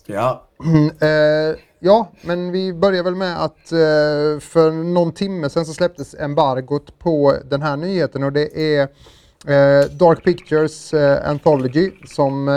Ja, 0.07 0.43
Eh, 1.01 1.57
ja, 1.79 2.11
men 2.23 2.53
vi 2.53 2.73
börjar 2.73 3.03
väl 3.03 3.15
med 3.15 3.43
att 3.45 3.73
eh, 3.73 4.41
för 4.41 4.71
någon 4.85 5.13
timme 5.13 5.51
sedan 5.51 5.67
så 5.67 5.73
släpptes 5.73 6.15
embargot 6.15 6.99
på 6.99 7.35
den 7.45 7.63
här 7.63 7.77
nyheten 7.77 8.23
och 8.25 8.33
det 8.33 8.59
är 8.77 8.83
eh, 9.47 9.85
Dark 9.91 10.25
Pictures 10.25 10.95
eh, 10.95 11.31
Anthology 11.31 11.91
som 12.07 12.49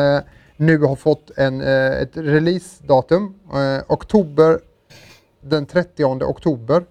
nu 0.59 0.77
har 0.77 0.95
fått 0.95 1.31
en, 1.37 1.61
eh, 1.61 2.01
ett 2.01 2.17
releasedatum. 2.17 3.35
Eh, 3.53 3.83
oktober, 3.87 4.59
den 5.41 5.65
30 5.65 6.23
oktober. 6.23 6.85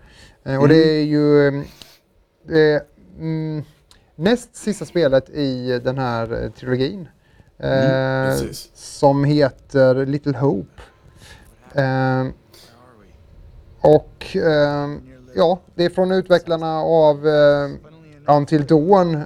Eh, 0.45 0.61
och 0.61 0.69
det 0.69 0.91
är 0.91 1.03
ju 1.03 1.51
det, 2.47 2.87
mm, 3.19 3.63
näst 4.17 4.57
sista 4.57 4.85
spelet 4.85 5.31
i 5.31 5.81
den 5.85 5.99
här 5.99 6.53
trilogin. 6.57 7.09
Mm, 7.59 8.31
Eh, 8.31 8.37
som 8.75 9.25
heter 9.25 10.07
Little 10.07 10.39
Hope. 10.39 10.83
Eh, 11.75 12.27
och 13.81 14.37
eh, 14.37 14.89
ja, 15.35 15.61
det 15.75 15.85
är 15.85 15.91
från 15.91 16.13
utvecklarna 16.13 16.81
av 16.81 17.27
Until 18.27 18.67
Dawn. 18.67 19.23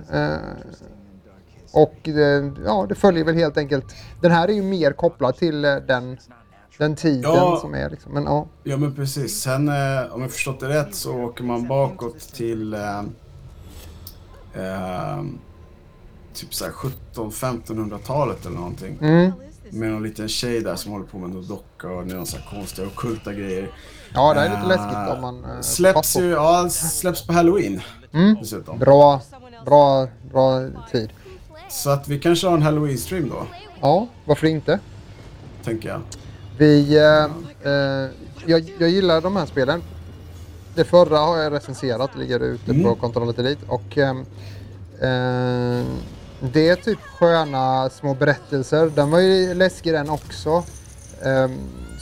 Och 1.73 2.09
eh, 2.09 2.53
ja, 2.65 2.87
det 2.89 2.95
följer 2.95 3.25
väl 3.25 3.35
helt 3.35 3.57
enkelt. 3.59 3.85
Den 4.21 4.31
här 4.33 4.49
är 4.49 4.53
ju 4.53 4.63
mer 4.63 4.93
kopplad 4.93 5.37
till 5.37 5.65
eh, 5.65 5.77
den, 5.77 6.19
den 6.79 6.97
tiden 6.97 7.23
Ja. 7.35 7.59
som 7.61 7.75
är 7.75 7.91
liksom. 7.91 8.13
Men 8.13 8.25
ja, 8.25 8.47
Ja 8.63 8.77
men 8.77 8.95
precis. 8.95 9.41
Sen 9.41 9.69
eh, 9.69 10.13
om 10.15 10.23
jag 10.23 10.31
förstått 10.33 10.61
det 10.61 10.69
rätt 10.69 10.95
så 10.95 11.13
åker 11.23 11.45
man 11.45 11.69
bakåt 11.69 12.19
till 12.19 12.75
eh, 12.75 12.99
eh, 14.55 15.23
typ 16.35 16.55
såhär 16.55 16.73
17-1500-talet 17.15 18.47
eller 18.47 18.57
någonting. 18.57 18.99
mm, 19.01 19.33
med 19.71 19.91
någon 19.91 20.03
liten 20.03 20.29
tjej 20.29 20.61
där 20.61 20.77
som 20.77 20.93
håller 20.93 21.07
på 21.07 21.19
med 21.19 21.31
någon 21.31 21.47
docka 21.47 21.89
och 21.89 22.07
någon 22.07 22.27
sån 22.27 22.41
här 22.41 22.51
konstiga 22.59 22.87
ockulta 22.89 23.33
grejer. 23.33 23.71
Ja, 24.15 24.35
det 24.35 24.41
är 24.41 24.51
lite 24.51 24.67
läskigt 24.67 25.15
om 25.17 25.21
man... 25.21 25.45
eh, 25.45 25.61
Släpps 25.61 26.17
ju, 26.19 26.31
ja, 26.31 26.69
släpps 26.71 27.27
på 27.27 27.33
halloween 27.33 27.81
Mm. 28.15 28.35
dessutom. 28.41 28.79
Bra, 28.79 29.21
bra, 29.65 30.09
bra 30.33 30.61
tid. 30.93 31.11
Så 31.71 31.91
att 31.91 32.09
vi 32.09 32.19
kanske 32.19 32.47
har 32.47 32.55
en 32.55 32.63
halloween-stream 32.63 33.29
då, 33.31 33.47
Ja, 33.81 34.07
varför 34.25 34.47
inte? 34.47 34.79
tänker 35.65 35.89
jag. 35.89 36.01
Vi, 36.59 36.97
eh, 36.99 37.25
eh, 37.73 38.11
jag, 38.47 38.73
jag 38.79 38.91
gillar 38.91 39.21
de 39.21 39.37
här 39.37 39.47
spelen. 39.47 39.83
Det 40.75 40.85
förra 40.85 41.19
har 41.19 41.37
jag 41.39 41.53
recenserat, 41.53 42.17
ligger 42.17 42.41
ute 42.41 42.71
Mm. 42.71 42.83
på 42.85 42.95
Kontrollet 42.95 43.39
Elite. 43.39 43.63
Och 43.69 43.99
ehm, 43.99 44.19
eh, 45.01 45.87
det 46.53 46.69
är 46.69 46.77
typ 46.77 46.99
sköna 47.01 47.91
små 47.91 48.15
berättelser. 48.15 48.91
Den 48.95 49.11
var 49.11 49.19
ju 49.19 49.55
läskig 49.55 49.93
den 49.93 50.11
också. 50.11 50.63
Ehm, 51.25 51.59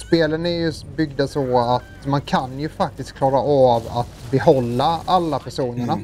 spelen 0.07 0.47
är 0.47 0.51
ju 0.59 0.73
byggda 0.97 1.29
så 1.29 1.59
att 1.59 2.07
man 2.07 2.21
kan 2.21 2.61
ju 2.61 2.69
faktiskt 2.69 3.13
klara 3.13 3.39
av 3.41 3.83
att 3.89 4.31
behålla 4.31 5.01
alla 5.05 5.39
personerna. 5.39 5.99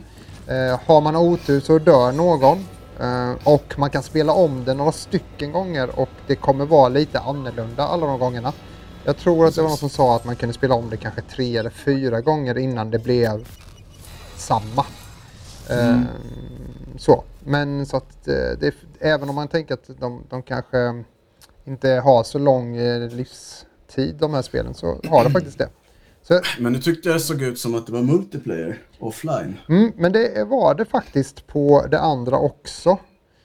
Eh, 0.46 0.80
har 0.86 1.00
man 1.00 1.16
otur 1.16 1.60
så 1.60 1.78
dör 1.78 2.12
någon. 2.12 2.64
Eh, 3.00 3.32
och 3.44 3.78
man 3.78 3.90
kan 3.90 4.02
spela 4.02 4.32
om 4.32 4.64
det 4.64 4.74
några 4.74 4.92
stycken 4.92 5.52
gånger 5.52 6.00
och 6.00 6.08
det 6.26 6.36
kommer 6.36 6.66
vara 6.66 6.88
lite 6.88 7.20
annorlunda 7.20 7.82
alla 7.82 8.06
de 8.06 8.18
gångerna. 8.18 8.52
Jag 9.04 9.16
tror 9.16 9.46
att 9.46 9.54
det 9.54 9.62
var 9.62 9.68
någon 9.68 9.78
som 9.78 9.88
sa 9.90 10.16
att 10.16 10.24
man 10.24 10.36
kunde 10.36 10.52
spela 10.54 10.74
om 10.74 10.90
det 10.90 10.96
kanske 10.96 11.22
tre 11.22 11.56
eller 11.56 11.70
fyra 11.70 12.20
gånger 12.20 12.58
innan 12.58 12.90
det 12.90 12.98
blev 12.98 13.48
samma. 14.36 14.86
Eh, 15.70 16.00
så. 16.98 17.24
Men 17.44 17.86
så 17.86 17.96
att 17.96 18.28
eh, 18.28 18.58
det, 18.60 18.74
även 19.00 19.28
om 19.28 19.34
man 19.34 19.48
tänker 19.48 19.74
att 19.74 19.90
de, 20.00 20.22
de 20.28 20.42
kanske 20.42 21.04
inte 21.64 21.88
har 21.90 22.24
så 22.24 22.38
lång 22.38 22.78
livstid 23.10 24.16
de 24.18 24.34
här 24.34 24.42
spelen 24.42 24.74
så 24.74 25.00
har 25.08 25.24
det 25.24 25.30
faktiskt 25.30 25.58
det. 25.58 25.68
Så, 26.28 26.40
Men 26.60 26.72
nu 26.72 26.78
tyckte 26.78 27.08
jag 27.08 27.16
det 27.16 27.20
såg 27.20 27.42
ut 27.42 27.58
som 27.58 27.74
att 27.74 27.86
det 27.86 27.92
var 27.92 28.02
multiplayer 28.02 28.82
offline. 28.98 29.58
mm, 29.68 29.92
men 29.96 30.12
det 30.12 30.44
var 30.44 30.74
det 30.74 30.84
faktiskt 30.84 31.46
på 31.46 31.86
det 31.90 32.00
andra 32.00 32.38
också. 32.38 32.98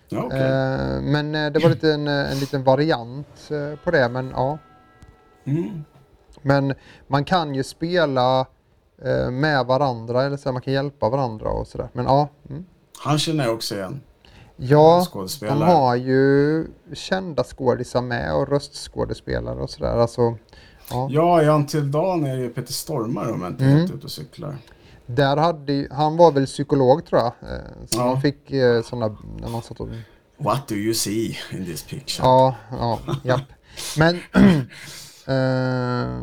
Ja, 0.09 0.23
okej. 0.23 0.41
Eh, 0.41 1.01
men 1.01 1.35
eh, 1.35 1.51
det 1.51 1.59
var 1.59 1.69
lite 1.69 1.93
en, 1.93 2.07
eh, 2.07 2.31
en 2.31 2.39
liten 2.39 2.63
variant 2.63 3.49
eh, 3.51 3.79
på 3.83 3.91
det. 3.91 4.09
Men 4.09 4.29
ja. 4.35 4.57
Mm. 5.45 5.83
Men 6.41 6.73
man 7.07 7.25
kan 7.25 7.55
ju 7.55 7.63
spela 7.63 8.45
eh, 9.01 9.31
med 9.31 9.65
varandra 9.65 10.23
eller 10.23 10.37
så 10.37 10.51
man 10.51 10.61
kan 10.61 10.73
hjälpa 10.73 11.09
varandra 11.09 11.49
och 11.49 11.67
sådär. 11.67 11.89
Men 11.93 12.05
ja. 12.05 12.29
Mm. 12.49 12.65
Han 13.03 13.19
känner 13.19 13.43
jag 13.43 13.53
också 13.53 13.75
igen. 13.75 14.01
Ja, 14.55 15.07
de 15.39 15.61
har 15.61 15.95
ju 15.95 16.67
kända 16.93 17.43
skådisar 17.43 18.01
med 18.01 18.35
och 18.35 18.49
röstskådespelare 18.49 19.61
och 19.61 19.69
sådär. 19.69 19.97
Alltså, 19.97 20.37
ja. 20.91 21.07
Ja, 21.11 21.43
i 21.43 21.47
Until 21.47 21.91
Dawn 21.91 22.25
är 22.25 22.35
ju 22.35 22.49
Peter 22.49 22.73
Stormare 22.73 23.31
om 23.31 23.41
jag 23.41 23.51
inte 23.51 23.63
är 23.65 23.69
Mm. 23.71 23.83
ute 23.83 24.05
och 24.05 24.11
cyklar. 24.11 24.57
Där 25.05 25.37
hade 25.37 25.87
han 25.91 26.17
var 26.17 26.31
väl 26.31 26.45
psykolog 26.45 27.05
tror 27.05 27.21
jag. 27.21 27.27
Eh, 27.51 27.59
så 27.89 27.99
Ja. 27.99 28.07
han 28.07 28.21
fick 28.21 28.51
eh, 28.51 28.81
sådana, 28.81 29.17
när 29.39 29.49
man 29.49 29.61
satt 29.61 29.79
och 29.79 29.87
What 30.37 30.67
do 30.67 30.75
you 30.75 30.93
see 30.93 31.37
in 31.51 31.65
this 31.65 31.83
picture? 31.83 32.27
Ja, 32.27 32.55
ja, 32.71 32.99
japp. 33.23 33.41
Men... 33.97 34.15
eh, 35.27 36.21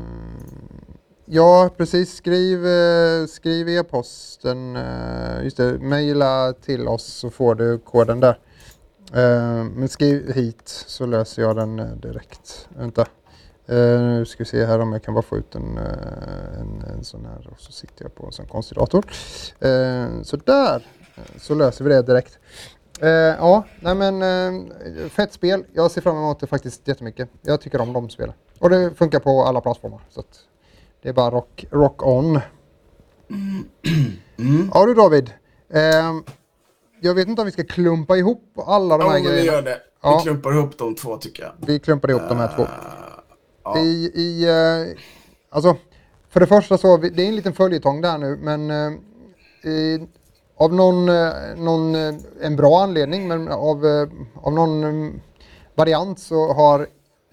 ja, 1.26 1.70
precis. 1.76 2.16
Skriv, 2.16 2.66
eh, 2.66 3.26
skriv 3.26 3.68
e-posten. 3.68 4.76
eh, 4.76 5.42
just 5.44 5.56
det, 5.56 5.78
mejla 5.78 6.52
till 6.52 6.88
oss 6.88 7.04
så 7.04 7.30
får 7.30 7.54
du 7.54 7.78
koden 7.78 8.20
där. 8.20 8.38
Men 9.74 9.88
skriv 9.88 10.32
hit 10.32 10.62
så 10.86 11.06
löser 11.06 11.42
jag 11.42 11.56
den 11.56 12.00
direkt. 12.00 12.68
Vänta. 12.76 13.06
Eh, 13.68 14.00
nu 14.00 14.24
ska 14.26 14.38
vi 14.38 14.44
se 14.44 14.64
här 14.64 14.78
om 14.78 14.92
jag 14.92 15.02
kan 15.02 15.14
bara 15.14 15.22
få 15.22 15.36
ut 15.38 15.54
en, 15.54 15.78
eh, 15.78 16.60
en, 16.60 16.84
en 16.96 17.04
sån 17.04 17.26
här 17.26 17.48
och 17.52 17.60
så 17.60 17.72
sitter 17.72 18.04
jag 18.04 18.14
på 18.14 18.26
en 18.26 18.32
sån 18.32 18.46
konstig 18.46 18.78
dator. 18.78 19.04
Eh, 19.60 20.22
så 20.22 20.36
där 20.36 20.86
så 21.38 21.54
löser 21.54 21.84
vi 21.84 21.90
det 21.90 22.02
direkt. 22.02 22.38
Ja, 23.38 23.64
nej 23.80 23.94
men 23.94 24.70
fett 25.10 25.32
spel. 25.32 25.64
Jag 25.72 25.90
ser 25.90 26.00
fram 26.00 26.16
emot 26.16 26.40
det 26.40 26.46
faktiskt 26.46 26.88
jättemycket. 26.88 27.28
Jag 27.42 27.60
tycker 27.60 27.80
om 27.80 27.92
de 27.92 28.10
spelen. 28.10 28.34
Och 28.58 28.70
det 28.70 28.94
funkar 28.94 29.18
på 29.20 29.44
alla 29.44 29.60
plattformar. 29.60 30.00
Så 30.10 30.22
det 31.02 31.08
är 31.08 31.12
bara 31.12 31.30
rock, 31.30 31.66
rock 31.70 32.06
on. 32.06 32.40
Mm. 34.38 34.70
Ja 34.74 34.86
du 34.86 34.94
David. 34.94 35.32
Jag 37.00 37.14
vet 37.14 37.28
inte 37.28 37.42
om 37.42 37.46
vi 37.46 37.52
ska 37.52 37.64
klumpa 37.64 38.16
ihop 38.16 38.52
alla 38.66 38.98
de 38.98 39.04
Ja, 39.04 39.10
här 39.12 39.18
men 39.22 39.22
vi 39.22 39.28
grejerna. 39.38 39.56
gör 39.56 39.62
det. 39.62 39.78
Ja. 40.02 40.16
Vi 40.16 40.22
klumpar 40.22 40.52
ihop 40.52 40.78
de 40.78 40.94
två 40.94 41.16
tycker 41.16 41.42
jag. 41.42 41.52
Vi 41.66 41.78
klumpar 41.78 42.10
ihop 42.10 42.22
de 42.28 42.38
här 42.38 42.56
två. 42.56 42.66
Ja. 43.74 43.80
I, 43.80 44.10
i, 44.14 44.44
eh, 44.44 44.96
alltså, 45.50 45.76
för 46.28 46.40
det 46.40 46.46
första 46.46 46.78
så, 46.78 46.96
det 46.96 47.22
är 47.22 47.28
en 47.28 47.36
liten 47.36 47.52
följetong 47.52 48.00
där 48.00 48.18
nu, 48.18 48.36
men 48.36 48.70
eh, 48.70 48.92
i, 49.70 50.08
av 50.56 50.74
någon, 50.74 51.08
eh, 51.08 51.32
någon, 51.56 51.94
eh, 51.94 52.14
en 52.42 52.56
bra 52.56 52.82
anledning, 52.82 53.28
men 53.28 53.48
av, 53.48 53.86
eh, 53.86 54.08
av 54.34 54.52
någon 54.52 54.84
eh, 54.84 55.12
variant 55.74 56.18
så 56.18 56.52
har 56.52 56.80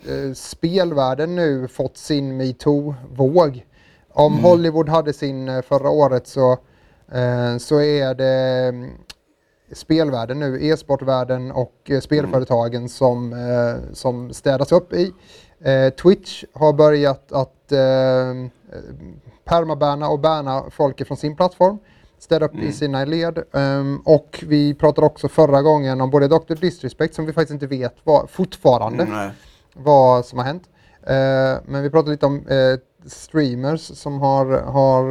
eh, 0.08 0.34
spelvärlden 0.34 1.36
nu 1.36 1.68
fått 1.68 1.98
sin 1.98 2.38
metoo-våg. 2.38 3.66
Om 4.14 4.40
Hollywood 4.40 4.90
hade 4.90 5.14
sin 5.14 5.64
förra 5.64 5.90
året 5.90 6.28
så, 6.28 6.58
så 7.60 7.82
är 7.82 8.14
det 8.16 8.68
mm, 8.68 8.92
spelvärlden 9.72 10.40
nu, 10.40 10.68
e-sportvärlden 10.68 11.52
och 11.52 11.92
spelföretagen 12.02 12.90
som, 12.90 13.34
eh, 13.34 13.94
som 13.94 14.34
städas 14.34 14.72
upp 14.72 14.94
i. 14.94 15.14
Eh, 15.66 15.90
Twitch 15.90 16.44
har 16.54 16.74
börjat 16.74 17.32
att 17.32 17.72
eh, 17.72 17.78
permabanna 19.44 20.10
och 20.10 20.20
banna 20.20 20.64
folk 20.72 21.08
från 21.08 21.18
sin 21.18 21.36
plattform. 21.36 21.78
Städa 22.20 22.46
upp 22.46 22.56
i 22.56 22.72
sina 22.72 23.06
led. 23.06 23.44
Ehm, 23.54 23.98
och 24.06 24.44
vi 24.48 24.74
pratade 24.74 25.08
också 25.08 25.28
förra 25.28 25.62
gången 25.62 26.02
om 26.02 26.10
både 26.10 26.28
Dr. 26.28 26.56
Disrespect 26.56 27.16
som 27.16 27.26
vi 27.26 27.34
faktiskt 27.34 27.54
inte 27.54 27.68
vet 27.68 27.96
vad, 28.04 28.30
fortfarande 28.30 29.04
Mm, 29.04 29.30
vad 29.74 30.26
som 30.26 30.38
har 30.40 30.46
hänt. 30.46 30.64
Eh, 31.08 31.62
men 31.66 31.84
vi 31.84 31.90
pratade 31.90 32.12
lite 32.12 32.26
om 32.26 32.48
eh, 32.48 32.80
streamers 33.10 33.82
som 33.82 34.20
har, 34.22 34.46
har 34.62 35.04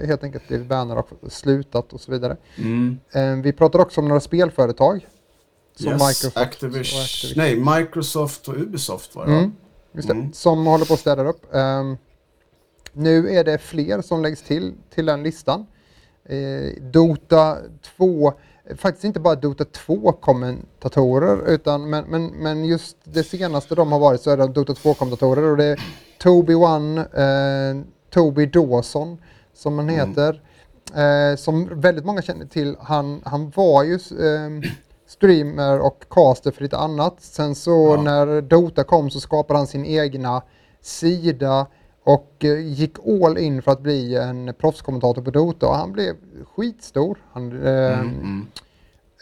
eh, 0.00 0.06
helt 0.06 0.24
enkelt 0.24 0.48
blivit 0.48 0.66
bannade 0.66 1.00
och 1.00 1.32
slutat 1.32 1.92
och 1.92 2.00
så 2.00 2.12
vidare. 2.12 2.36
Mm. 2.58 2.98
Eh, 3.12 3.36
vi 3.42 3.52
pratade 3.52 3.84
också 3.84 4.00
om 4.00 4.08
några 4.08 4.20
spelföretag. 4.20 5.06
Som 5.76 5.92
Yes, 5.92 6.00
Microsoft 6.00 6.36
Activision. 6.36 6.98
och 6.98 7.04
Activision. 7.04 7.32
Nej, 7.36 7.80
Microsoft 7.80 8.48
och 8.48 8.56
Ubisoft 8.56 9.14
var 9.14 9.26
det? 9.26 9.32
Mm, 9.32 9.52
just 9.92 10.08
det, 10.08 10.14
Mm. 10.14 10.32
som 10.32 10.66
håller 10.66 10.84
på 10.84 10.94
att 10.94 11.00
städa 11.00 11.24
upp. 11.24 11.54
Ehm, 11.54 11.96
nu 12.92 13.30
är 13.30 13.44
det 13.44 13.58
fler 13.58 14.02
som 14.02 14.22
läggs 14.22 14.42
till 14.42 14.74
till 14.94 15.06
den 15.06 15.22
listan. 15.22 15.66
Eh, 16.24 16.82
Dota 16.82 17.56
2, 17.96 18.32
eh, 18.64 18.76
faktiskt 18.76 19.04
inte 19.04 19.20
bara 19.20 19.34
Dota 19.34 19.64
2-kommentatorer, 19.64 21.46
utan 21.48 21.90
men, 21.90 22.04
men, 22.04 22.26
men 22.26 22.64
just 22.64 22.96
det 23.04 23.22
senaste 23.24 23.74
de 23.74 23.92
har 23.92 23.98
varit 23.98 24.20
så 24.20 24.30
är 24.30 24.36
det 24.36 24.46
Dota 24.46 24.72
2-kommentatorer 24.72 25.50
och 25.50 25.56
det 25.56 25.64
är 25.64 25.80
Toby 26.18 26.54
One, 26.54 27.00
eh, 27.00 27.84
Toby 28.10 28.46
Dawson 28.46 29.18
som 29.54 29.78
han 29.78 29.88
heter. 29.88 30.42
Eh, 30.94 31.36
som 31.36 31.80
väldigt 31.80 32.04
många 32.04 32.22
känner 32.22 32.46
till. 32.46 32.76
Han, 32.80 33.22
han 33.24 33.50
var 33.56 33.82
ju 33.84 33.94
eh, 33.94 34.70
streamer 35.12 35.80
och 35.80 36.04
caster 36.10 36.50
för 36.50 36.62
lite 36.62 36.76
annat. 36.76 37.14
Sen 37.18 37.54
så 37.54 37.94
Ja. 37.96 38.02
när 38.02 38.40
Dota 38.40 38.84
kom 38.84 39.10
så 39.10 39.20
skapade 39.20 39.58
han 39.58 39.66
sin 39.66 39.84
egna 39.86 40.42
sida 40.80 41.66
och 42.04 42.36
eh, 42.44 42.58
gick 42.60 42.96
all 43.06 43.38
in 43.38 43.62
för 43.62 43.72
att 43.72 43.80
bli 43.80 44.16
en 44.16 44.54
proffskommentator 44.60 45.22
på 45.22 45.30
Dota 45.30 45.66
och 45.68 45.74
han 45.74 45.92
blev 45.92 46.14
skitstor. 46.56 47.18
Han, 47.32 47.66
eh, 47.66 47.98
Mm. 48.00 48.46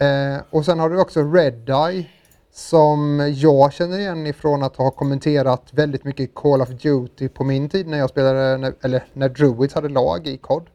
Eh, 0.01 0.41
och 0.51 0.65
sen 0.65 0.79
har 0.79 0.91
du 0.91 1.01
också 1.01 1.21
Red 1.23 1.69
Eye 1.71 2.07
som 2.53 3.33
jag 3.37 3.73
känner 3.73 3.99
igen 3.99 4.27
ifrån 4.27 4.63
att 4.63 4.77
ha 4.77 4.91
kommenterat 4.91 5.69
väldigt 5.73 6.05
mycket 6.05 6.35
Call 6.35 6.63
of 6.63 6.69
Duty 6.69 7.29
på 7.29 7.45
min 7.45 7.69
tid 7.69 7.87
när 7.89 7.99
jag 7.99 8.11
spelade, 8.11 8.57
när, 8.57 8.75
eller 8.83 9.05
när 9.13 9.29
Druids 9.29 9.75
hade 9.75 9.89
lag 9.89 10.27
i 10.27 10.37
COD. 10.37 10.67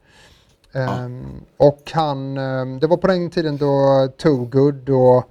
Ehm, 0.76 1.26
Och 1.58 1.92
han, 1.94 2.38
ehm, 2.38 2.80
det 2.80 2.88
var 2.88 2.98
på 2.98 3.08
den 3.08 3.30
tiden 3.30 3.58
då 3.58 4.08
Too 4.18 4.46
Good 4.46 4.90
och, 4.90 5.24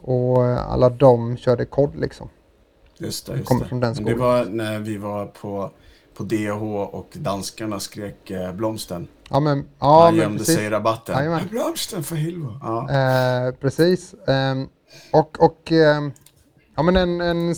och 0.00 0.44
alla 0.44 0.88
de 0.90 1.36
körde 1.36 1.64
COD 1.64 1.96
liksom. 1.96 2.28
Just 2.98 3.26
det, 3.26 3.36
just 3.36 3.48
det. 3.60 3.64
från 3.64 3.80
den 3.80 3.94
Men 3.94 4.04
det 4.04 4.14
var 4.14 4.44
när 4.44 4.78
vi 4.78 4.96
var 4.96 5.26
på, 5.26 5.70
på 6.16 6.22
DH 6.22 6.62
och 6.94 7.08
danskarna 7.12 7.80
skrek 7.80 8.30
eh, 8.30 8.52
Blomsten. 8.52 9.08
Ja 9.30 9.40
men, 9.40 9.64
ja 9.78 10.02
Han 10.04 10.14
men 10.14 10.22
gömde 10.22 10.38
precis. 10.38 10.54
sig 10.56 10.64
i 10.64 10.70
rabatten. 10.70 11.14
Jajamän. 11.16 11.48
Blomsten 11.50 12.02
för 12.02 12.16
helvete. 12.16 12.54
Ja. 12.62 12.90
Eh, 12.90 13.54
precis. 13.54 14.14
Ehm, 14.26 14.68
och 15.12 15.42
och 15.44 15.72
ehm, 15.72 16.12
ja, 16.76 16.82
men 16.82 16.96
en, 16.96 17.20
en, 17.20 17.54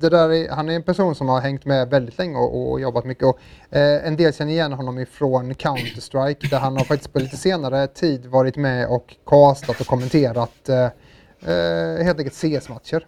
det 0.00 0.08
där 0.08 0.32
är, 0.32 0.48
han 0.48 0.68
är 0.68 0.74
en 0.74 0.82
person 0.82 1.14
som 1.14 1.28
har 1.28 1.40
hängt 1.40 1.64
med 1.64 1.90
väldigt 1.90 2.18
länge 2.18 2.36
och, 2.38 2.70
och 2.70 2.80
jobbat 2.80 3.04
mycket. 3.04 3.24
Och, 3.24 3.38
eh, 3.76 4.06
en 4.06 4.16
del 4.16 4.34
känner 4.34 4.52
igen 4.52 4.72
honom 4.72 4.98
ifrån 4.98 5.54
Counter-Strike 5.54 6.50
där 6.50 6.58
han 6.58 6.76
har 6.76 6.84
faktiskt 6.84 7.12
på 7.12 7.18
lite 7.18 7.36
senare 7.36 7.86
tid 7.86 8.26
varit 8.26 8.56
med 8.56 8.88
och 8.88 9.16
castat 9.26 9.80
och 9.80 9.86
kommenterat 9.86 10.68
eh, 10.68 10.84
eh, 11.52 12.04
helt 12.04 12.18
enkelt 12.18 12.34
CS-matcher. 12.34 13.06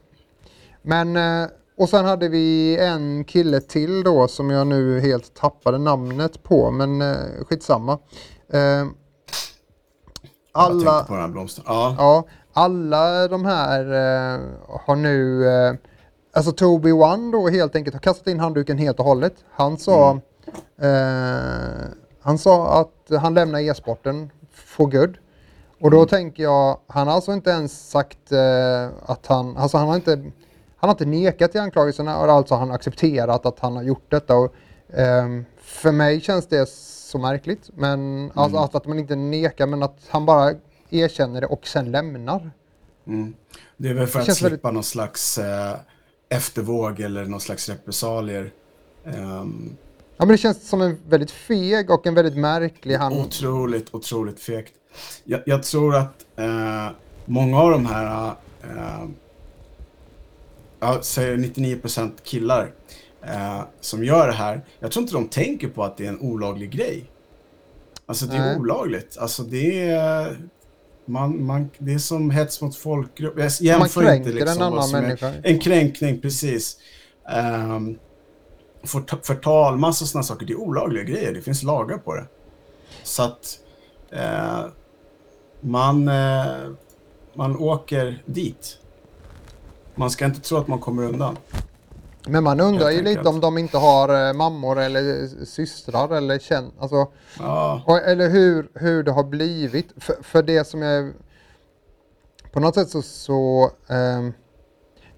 Men 0.82 1.16
eh, 1.16 1.48
och 1.78 1.88
sen 1.88 2.04
hade 2.04 2.28
vi 2.28 2.78
en 2.80 3.24
kille 3.24 3.60
till 3.60 4.02
då 4.02 4.28
som 4.28 4.50
jag 4.50 4.66
nu 4.66 5.00
helt 5.00 5.34
tappade 5.34 5.78
namnet 5.78 6.42
på, 6.42 6.70
men 6.70 7.02
eh, 7.02 7.16
skitsamma. 7.48 7.98
Eh, 8.52 8.60
Jag 8.60 8.86
alla, 10.52 10.92
tänkte 10.92 11.08
på 11.08 11.14
den 11.14 11.22
här 11.22 11.28
blomstern. 11.28 11.64
Ja. 11.68 11.94
ja, 11.98 12.24
alla 12.52 13.28
de 13.28 13.44
här 13.44 13.80
eh, 13.80 14.40
har 14.86 14.96
nu, 14.96 15.46
eh, 15.48 15.74
alltså 16.38 16.52
Toby 16.52 16.92
One 16.92 17.32
då 17.32 17.48
helt 17.48 17.76
enkelt 17.76 17.94
har 17.94 18.00
kastat 18.00 18.26
in 18.26 18.40
handduken 18.40 18.78
helt 18.78 18.98
och 18.98 19.04
hållet. 19.04 19.34
Han 19.50 19.78
sa, 19.78 20.20
eh, 20.80 21.88
han 22.20 22.38
sa 22.38 22.80
att 22.80 23.18
han 23.20 23.34
lämnar 23.34 23.60
e-sporten 23.60 24.30
for 24.52 24.86
good. 24.86 25.18
Och 25.80 25.90
då 25.90 26.06
tänker 26.06 26.42
jag, 26.42 26.78
han 26.86 27.06
har 27.08 27.14
alltså 27.14 27.32
inte 27.32 27.50
ens 27.50 27.90
sagt 27.90 28.32
eh, 28.32 28.88
att 29.06 29.26
han, 29.26 29.56
alltså 29.56 29.76
han 29.78 29.88
har 29.88 29.94
inte, 29.96 30.10
han 30.76 30.88
har 30.88 30.90
inte 30.90 31.04
nekat 31.06 31.52
till 31.52 31.60
anklagelserna 31.60 32.18
och 32.18 32.32
alltså 32.32 32.54
han 32.54 32.70
accepterat 32.70 33.46
att 33.46 33.58
han 33.60 33.76
har 33.76 33.82
gjort 33.82 34.10
detta. 34.10 34.36
Och, 34.36 34.54
ehm, 34.94 35.44
för 35.60 35.92
mig 35.92 36.20
känns 36.20 36.46
det 36.46 36.68
så 36.68 37.18
märkligt, 37.18 37.70
men 37.74 38.30
alltså 38.34 38.58
att, 38.58 38.74
att 38.74 38.86
man 38.86 38.98
inte 38.98 39.16
nekar 39.16 39.66
men 39.66 39.82
att 39.82 39.96
han 40.08 40.26
bara 40.26 40.52
erkänner 40.90 41.40
det 41.40 41.46
och 41.46 41.66
sen 41.66 41.90
lämnar. 41.90 42.50
Mm. 43.06 43.34
Det 43.76 43.88
är 43.88 43.94
väl 43.94 44.06
för 44.06 44.18
Det 44.18 44.30
att 44.30 44.36
slippa 44.36 44.48
väldigt- 44.50 44.74
någon 44.74 44.84
slags 44.84 45.38
eh, 45.38 45.74
eftervåg 46.28 47.00
eller 47.00 47.24
någon 47.24 47.40
slags 47.40 47.68
repressalier. 47.68 48.52
Ehm, 49.04 49.76
Ja 50.20 50.24
men 50.24 50.32
det 50.32 50.38
känns 50.38 50.68
som 50.68 50.80
en 50.80 50.98
väldigt 51.08 51.30
feg 51.30 51.90
och 51.90 52.06
en 52.06 52.14
väldigt 52.14 52.36
märklig 52.36 52.94
han. 52.94 53.12
Otroligt, 53.12 53.94
otroligt 53.94 54.40
fegt. 54.40 54.72
Jag, 55.24 55.40
jag 55.46 55.62
tror 55.62 55.96
att 55.96 56.26
eh, 56.36 56.88
många 57.24 57.58
av 57.60 57.70
de 57.70 57.86
här, 57.86 58.32
eh, 58.62 59.08
jag 60.80 61.04
säger 61.04 61.36
99% 61.36 62.10
killar 62.22 62.72
eh, 63.22 63.60
som 63.80 64.04
gör 64.04 64.26
det 64.26 64.32
här, 64.32 64.60
jag 64.80 64.92
tror 64.92 65.02
inte 65.02 65.14
de 65.14 65.28
tänker 65.28 65.68
på 65.68 65.84
att 65.84 65.96
det 65.96 66.04
är 66.04 66.08
en 66.08 66.20
olaglig 66.20 66.70
grej. 66.70 67.10
Alltså 68.06 68.26
det 68.26 68.36
är 68.36 68.40
Nej. 68.40 68.56
olagligt. 68.58 69.18
Alltså 69.18 69.42
det 69.42 69.88
är, 69.88 70.36
man, 71.08 71.46
man, 71.46 71.70
det 71.78 71.94
är 71.94 71.98
som 71.98 72.30
hets 72.30 72.60
mot 72.60 72.76
folkgrupp. 72.76 73.34
Jag 73.36 73.44
Man 73.44 73.50
jämför 73.60 74.00
kränker 74.00 74.16
inte 74.16 74.44
liksom 74.44 74.62
en 74.62 74.72
annan 74.72 74.90
människa. 74.90 75.32
En 75.42 75.58
kränkning, 75.58 76.20
precis. 76.20 76.76
Um, 77.74 77.98
förtal, 79.22 79.78
massa 79.78 80.06
sådana 80.06 80.22
saker. 80.22 80.46
Det 80.46 80.52
är 80.52 80.60
olagliga 80.60 81.04
grejer. 81.04 81.34
Det 81.34 81.42
finns 81.42 81.62
lagar 81.62 81.98
på 81.98 82.14
det. 82.14 82.26
Så 83.02 83.22
att 83.22 83.58
eh, 84.10 84.66
man, 85.60 86.08
eh, 86.08 86.70
man 87.34 87.56
åker 87.56 88.22
dit. 88.26 88.78
Man 89.94 90.10
ska 90.10 90.24
inte 90.24 90.40
tro 90.40 90.58
att 90.58 90.68
man 90.68 90.78
kommer 90.78 91.04
undan. 91.04 91.36
Men 92.28 92.44
man 92.44 92.60
undrar 92.60 92.90
ju 92.90 93.02
lite 93.02 93.28
om 93.28 93.40
de 93.40 93.58
inte 93.58 93.78
har 93.78 94.28
eh, 94.28 94.32
mammor 94.32 94.78
eller 94.78 95.26
systrar 95.44 96.16
eller 96.16 96.38
känn, 96.38 96.72
alltså, 96.78 97.06
Ja, 97.38 97.82
och, 97.86 97.96
eller 97.96 98.28
hur, 98.28 98.70
hur 98.74 99.02
det 99.02 99.12
har 99.12 99.24
blivit. 99.24 99.88
För, 99.96 100.22
för 100.22 100.42
det 100.42 100.64
som 100.64 100.82
är, 100.82 101.12
på 102.52 102.60
något 102.60 102.74
sätt 102.74 102.90
så, 102.90 103.02
så 103.02 103.70
ehm, 103.88 104.32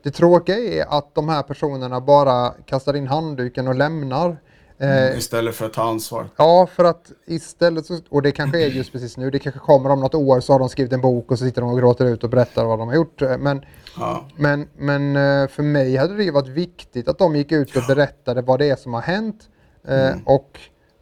det 0.03 0.11
tråkiga 0.11 0.59
är 0.59 0.99
att 0.99 1.15
de 1.15 1.29
här 1.29 1.43
personerna 1.43 2.01
bara 2.01 2.55
kastar 2.67 2.97
in 2.97 3.07
handduken 3.07 3.69
och 3.69 3.75
lämnar. 3.75 4.41
Eh, 4.81 5.19
istället 5.19 5.55
för 5.55 5.67
att 5.67 5.73
ta 5.73 5.83
ansvar. 5.83 6.27
Ja, 6.37 6.69
för 6.75 6.85
att 6.85 7.13
istället 7.27 7.87
så, 7.87 7.99
och 8.09 8.23
det 8.23 8.33
kanske 8.33 8.65
är 8.65 8.69
just 8.69 8.93
precis 8.93 9.17
nu, 9.17 9.31
det 9.31 9.39
kanske 9.39 9.61
kommer 9.61 9.91
om 9.91 10.01
något 10.01 10.15
år 10.15 10.41
så 10.41 10.53
har 10.53 10.59
de 10.59 10.69
skrivit 10.69 10.93
en 10.93 11.01
bok 11.01 11.31
och 11.31 11.39
så 11.39 11.45
sitter 11.45 11.61
de 11.61 11.71
och 11.71 11.79
gråter 11.79 12.05
ut 12.05 12.25
och 12.25 12.31
berättar 12.31 12.65
vad 12.65 12.79
de 12.79 12.89
har 12.89 12.95
gjort. 12.95 13.23
Eh, 13.23 13.39
Men, 13.39 13.65
Ja, 13.99 14.29
men, 14.37 14.69
men 14.77 15.17
eh, 15.17 15.49
för 15.49 15.63
mig 15.63 15.97
hade 15.97 16.17
det 16.17 16.31
varit 16.31 16.49
viktigt 16.49 17.09
att 17.09 17.19
de 17.19 17.37
gick 17.37 17.53
ut 17.53 17.77
och 17.77 17.83
berättade 17.89 18.43
vad 18.43 18.59
det 18.59 18.71
är 18.71 18.77
som 18.77 18.95
har 18.95 19.01
hänt 19.01 19.49
eh, 19.89 20.13
och 20.25 20.59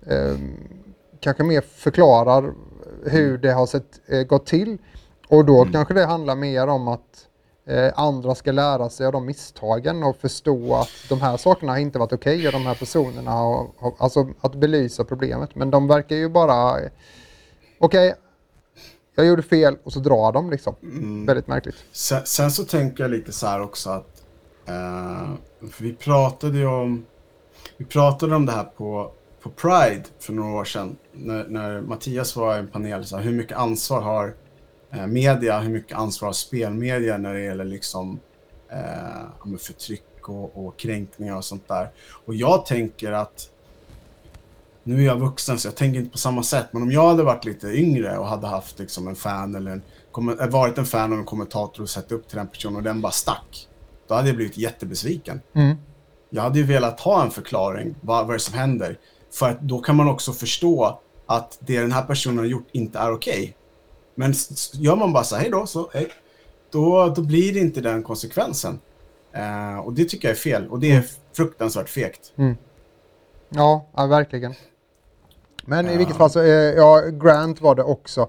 eh, 0.06 0.38
kanske 1.20 1.42
mer 1.42 1.60
förklarar 1.60 2.52
hur 3.04 3.38
det 3.38 3.52
har 3.52 3.66
sett, 3.66 4.00
gått 4.28 4.46
till. 4.46 4.78
Och 5.28 5.44
då 5.44 5.64
kanske 5.72 5.94
det 5.94 6.06
handlar 6.06 6.36
mer 6.36 6.66
om 6.66 6.88
att 6.88 7.27
eh, 7.68 7.92
andra 7.96 8.34
ska 8.34 8.52
lära 8.52 8.90
sig 8.90 9.06
av 9.06 9.12
de 9.12 9.26
misstagen 9.26 10.02
och 10.02 10.16
förstå 10.16 10.74
att 10.74 10.90
de 11.08 11.20
här 11.20 11.36
sakerna 11.36 11.72
har 11.72 11.78
inte 11.78 11.98
varit 11.98 12.12
okej 12.12 12.46
och 12.46 12.52
de 12.52 12.66
här 12.66 12.74
personerna 12.74 13.30
har, 13.30 13.70
har, 13.78 13.94
alltså 13.98 14.28
att 14.40 14.54
belysa 14.54 15.04
problemet. 15.04 15.54
Men 15.54 15.70
de 15.70 15.88
verkar 15.88 16.16
ju 16.16 16.28
bara, 16.28 16.80
okej, 17.78 18.14
jag 19.14 19.26
gjorde 19.26 19.42
fel 19.42 19.76
och 19.84 19.92
så 19.92 20.00
drar 20.00 20.32
de 20.32 20.50
liksom. 20.50 20.74
Väldigt 21.26 21.46
märkligt. 21.46 21.76
Sen, 21.92 22.26
sen 22.26 22.50
så 22.50 22.64
tänker 22.64 23.04
jag 23.04 23.10
lite 23.10 23.32
så 23.32 23.46
här 23.46 23.60
också 23.60 23.90
att 23.90 24.22
eh, 24.66 25.30
vi 25.78 25.92
pratade 25.94 26.58
ju 26.58 26.66
om 26.66 27.06
vi 27.76 27.84
pratade 27.84 28.36
om 28.36 28.46
det 28.46 28.52
här 28.52 28.64
på, 28.64 29.12
på 29.42 29.50
Pride 29.50 30.04
för 30.18 30.32
några 30.32 30.60
år 30.60 30.64
sedan 30.64 30.96
när, 31.12 31.44
när 31.48 31.80
Mattias 31.80 32.36
var 32.36 32.56
i 32.56 32.58
en 32.58 32.68
panel. 32.68 33.04
Så 33.04 33.16
här, 33.16 33.22
hur 33.22 33.32
mycket 33.32 33.56
ansvar 33.56 34.00
har 34.00 34.34
media, 35.06 35.60
hur 35.60 35.70
mycket 35.70 35.96
ansvar 35.96 36.28
har 36.28 36.32
spelmedia 36.32 37.18
när 37.18 37.34
det 37.34 37.40
gäller 37.40 37.64
liksom 37.64 38.20
eh, 38.68 39.56
förtryck 39.58 40.28
och, 40.28 40.66
och 40.66 40.78
kränkningar 40.78 41.36
och 41.36 41.44
sånt 41.44 41.68
där. 41.68 41.90
Och 42.26 42.34
jag 42.34 42.66
tänker 42.66 43.12
att 43.12 43.50
nu 44.82 45.00
är 45.00 45.06
jag 45.06 45.16
vuxen 45.16 45.58
så 45.58 45.68
jag 45.68 45.76
tänker 45.76 45.98
inte 46.00 46.10
på 46.10 46.18
samma 46.18 46.42
sätt. 46.42 46.66
Men 46.70 46.82
om 46.82 46.92
jag 46.92 47.08
hade 47.08 47.22
varit 47.22 47.44
lite 47.44 47.68
yngre 47.68 48.18
och 48.18 48.26
hade 48.26 48.46
haft 48.46 48.78
liksom 48.78 49.08
en 49.08 49.16
fan 49.16 49.54
eller 49.54 49.70
en, 49.70 49.82
äh, 50.40 50.46
varit 50.46 50.78
en 50.78 50.86
fan 50.86 51.12
av 51.12 51.18
en 51.18 51.24
kommentator 51.24 51.82
och 51.82 51.90
sett 51.90 52.12
upp 52.12 52.28
till 52.28 52.38
den 52.38 52.48
personen 52.48 52.76
och 52.76 52.82
den 52.82 53.00
bara 53.00 53.12
stack. 53.12 53.68
Då 54.08 54.14
hade 54.14 54.28
jag 54.28 54.36
blivit 54.36 54.58
jättebesviken. 54.58 55.40
Mm. 55.54 55.76
Jag 56.30 56.42
hade 56.42 56.58
ju 56.58 56.64
velat 56.64 57.00
ha 57.00 57.24
en 57.24 57.30
förklaring. 57.30 57.94
Vad, 58.00 58.26
vad 58.26 58.30
är 58.30 58.38
det 58.38 58.44
som 58.44 58.54
händer? 58.54 58.98
För 59.30 59.50
att 59.50 59.60
då 59.60 59.80
kan 59.80 59.96
man 59.96 60.08
också 60.08 60.32
förstå 60.32 61.00
att 61.26 61.58
det 61.60 61.80
den 61.80 61.92
här 61.92 62.02
personen 62.02 62.38
har 62.38 62.44
gjort 62.44 62.68
inte 62.72 62.98
är 62.98 63.12
okej. 63.12 63.56
Men 64.18 64.32
gör 64.72 64.96
man 64.96 65.12
bara 65.12 65.24
så 65.24 65.34
här, 65.36 65.42
hej 65.42 65.50
då, 65.50 65.66
så 65.66 65.90
hej. 65.92 66.08
Då, 66.70 67.12
då 67.16 67.22
blir 67.22 67.52
det 67.54 67.60
inte 67.60 67.80
den 67.80 68.02
konsekvensen. 68.02 68.78
Eh, 69.32 69.78
och 69.78 69.92
det 69.92 70.04
tycker 70.04 70.28
jag 70.28 70.32
är 70.36 70.40
fel. 70.40 70.68
Och 70.68 70.80
det 70.80 70.92
är 70.92 71.04
fruktansvärt 71.32 71.88
fegt. 71.88 72.32
Ja, 73.48 73.86
ja 73.96 74.06
verkligen. 74.06 74.54
Men 75.64 75.88
i 75.88 75.92
Ja. 75.92 75.98
vilket 75.98 76.16
fall 76.16 76.30
så, 76.30 76.40
eh, 76.40 76.46
ja, 76.50 77.02
Grant 77.22 77.60
var 77.60 77.74
det 77.74 77.82
också, 77.82 78.20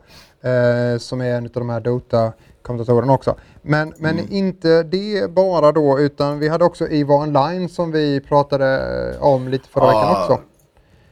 eh, 0.41 0.97
som 0.99 1.21
är 1.21 1.35
en 1.37 1.45
av 1.45 1.51
de 1.51 1.69
här 1.69 1.79
Dota-kommentatorerna 1.79 3.13
också. 3.13 3.35
Men, 3.61 3.93
men 3.97 4.31
inte 4.31 4.83
det 4.83 5.31
bara 5.31 5.71
då, 5.71 5.99
utan 5.99 6.39
vi 6.39 6.47
hade 6.47 6.65
också 6.65 6.87
EVO 6.87 7.13
Online 7.13 7.69
som 7.69 7.91
vi 7.91 8.21
pratade 8.21 8.77
eh, 9.15 9.23
om 9.23 9.47
lite 9.47 9.69
förra 9.69 9.83
Ja. 9.85 9.99
veckan 9.99 10.21
också. 10.21 10.41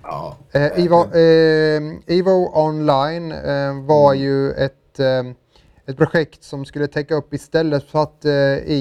Ja. 0.10 0.36
Eh, 0.52 0.86
Evo, 0.86 1.15
eh, 1.15 2.17
Evo 2.17 2.52
Online 2.54 3.32
eh, 3.32 3.86
var 3.86 4.13
ju 4.13 4.52
ett, 4.52 5.00
eh, 5.00 5.24
ett 5.86 5.98
projekt 5.98 6.43
som 6.43 6.65
skulle 6.65 6.88
täcka 6.88 7.15
upp 7.15 7.34
istället 7.34 7.84
för 7.84 8.04
att 8.04 8.26
eh, 8.26 8.32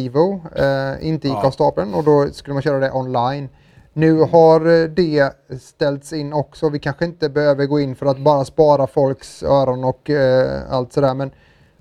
Evo 0.04 0.42
eh, 0.56 1.06
inte 1.08 1.28
gick 1.28 1.36
Ja. 1.36 1.46
av 1.46 1.50
stapeln 1.50 1.94
och 1.94 2.04
då 2.04 2.28
skulle 2.32 2.54
man 2.54 2.62
köra 2.62 2.78
det 2.78 2.92
online. 2.92 3.48
Nu 3.92 4.20
har 4.20 4.82
eh, 4.82 4.84
det 4.88 5.32
ställts 5.62 6.12
in 6.12 6.32
också. 6.32 6.68
Vi 6.68 6.78
kanske 6.78 7.04
inte 7.04 7.28
behöver 7.28 7.66
gå 7.66 7.80
in 7.80 7.96
för 7.96 8.06
att 8.06 8.18
bara 8.18 8.44
spara 8.44 8.86
folks 8.86 9.42
öron 9.42 9.84
och 9.84 10.10
eh, 10.10 10.62
allt 10.72 10.92
sådär 10.92 11.14
men, 11.14 11.30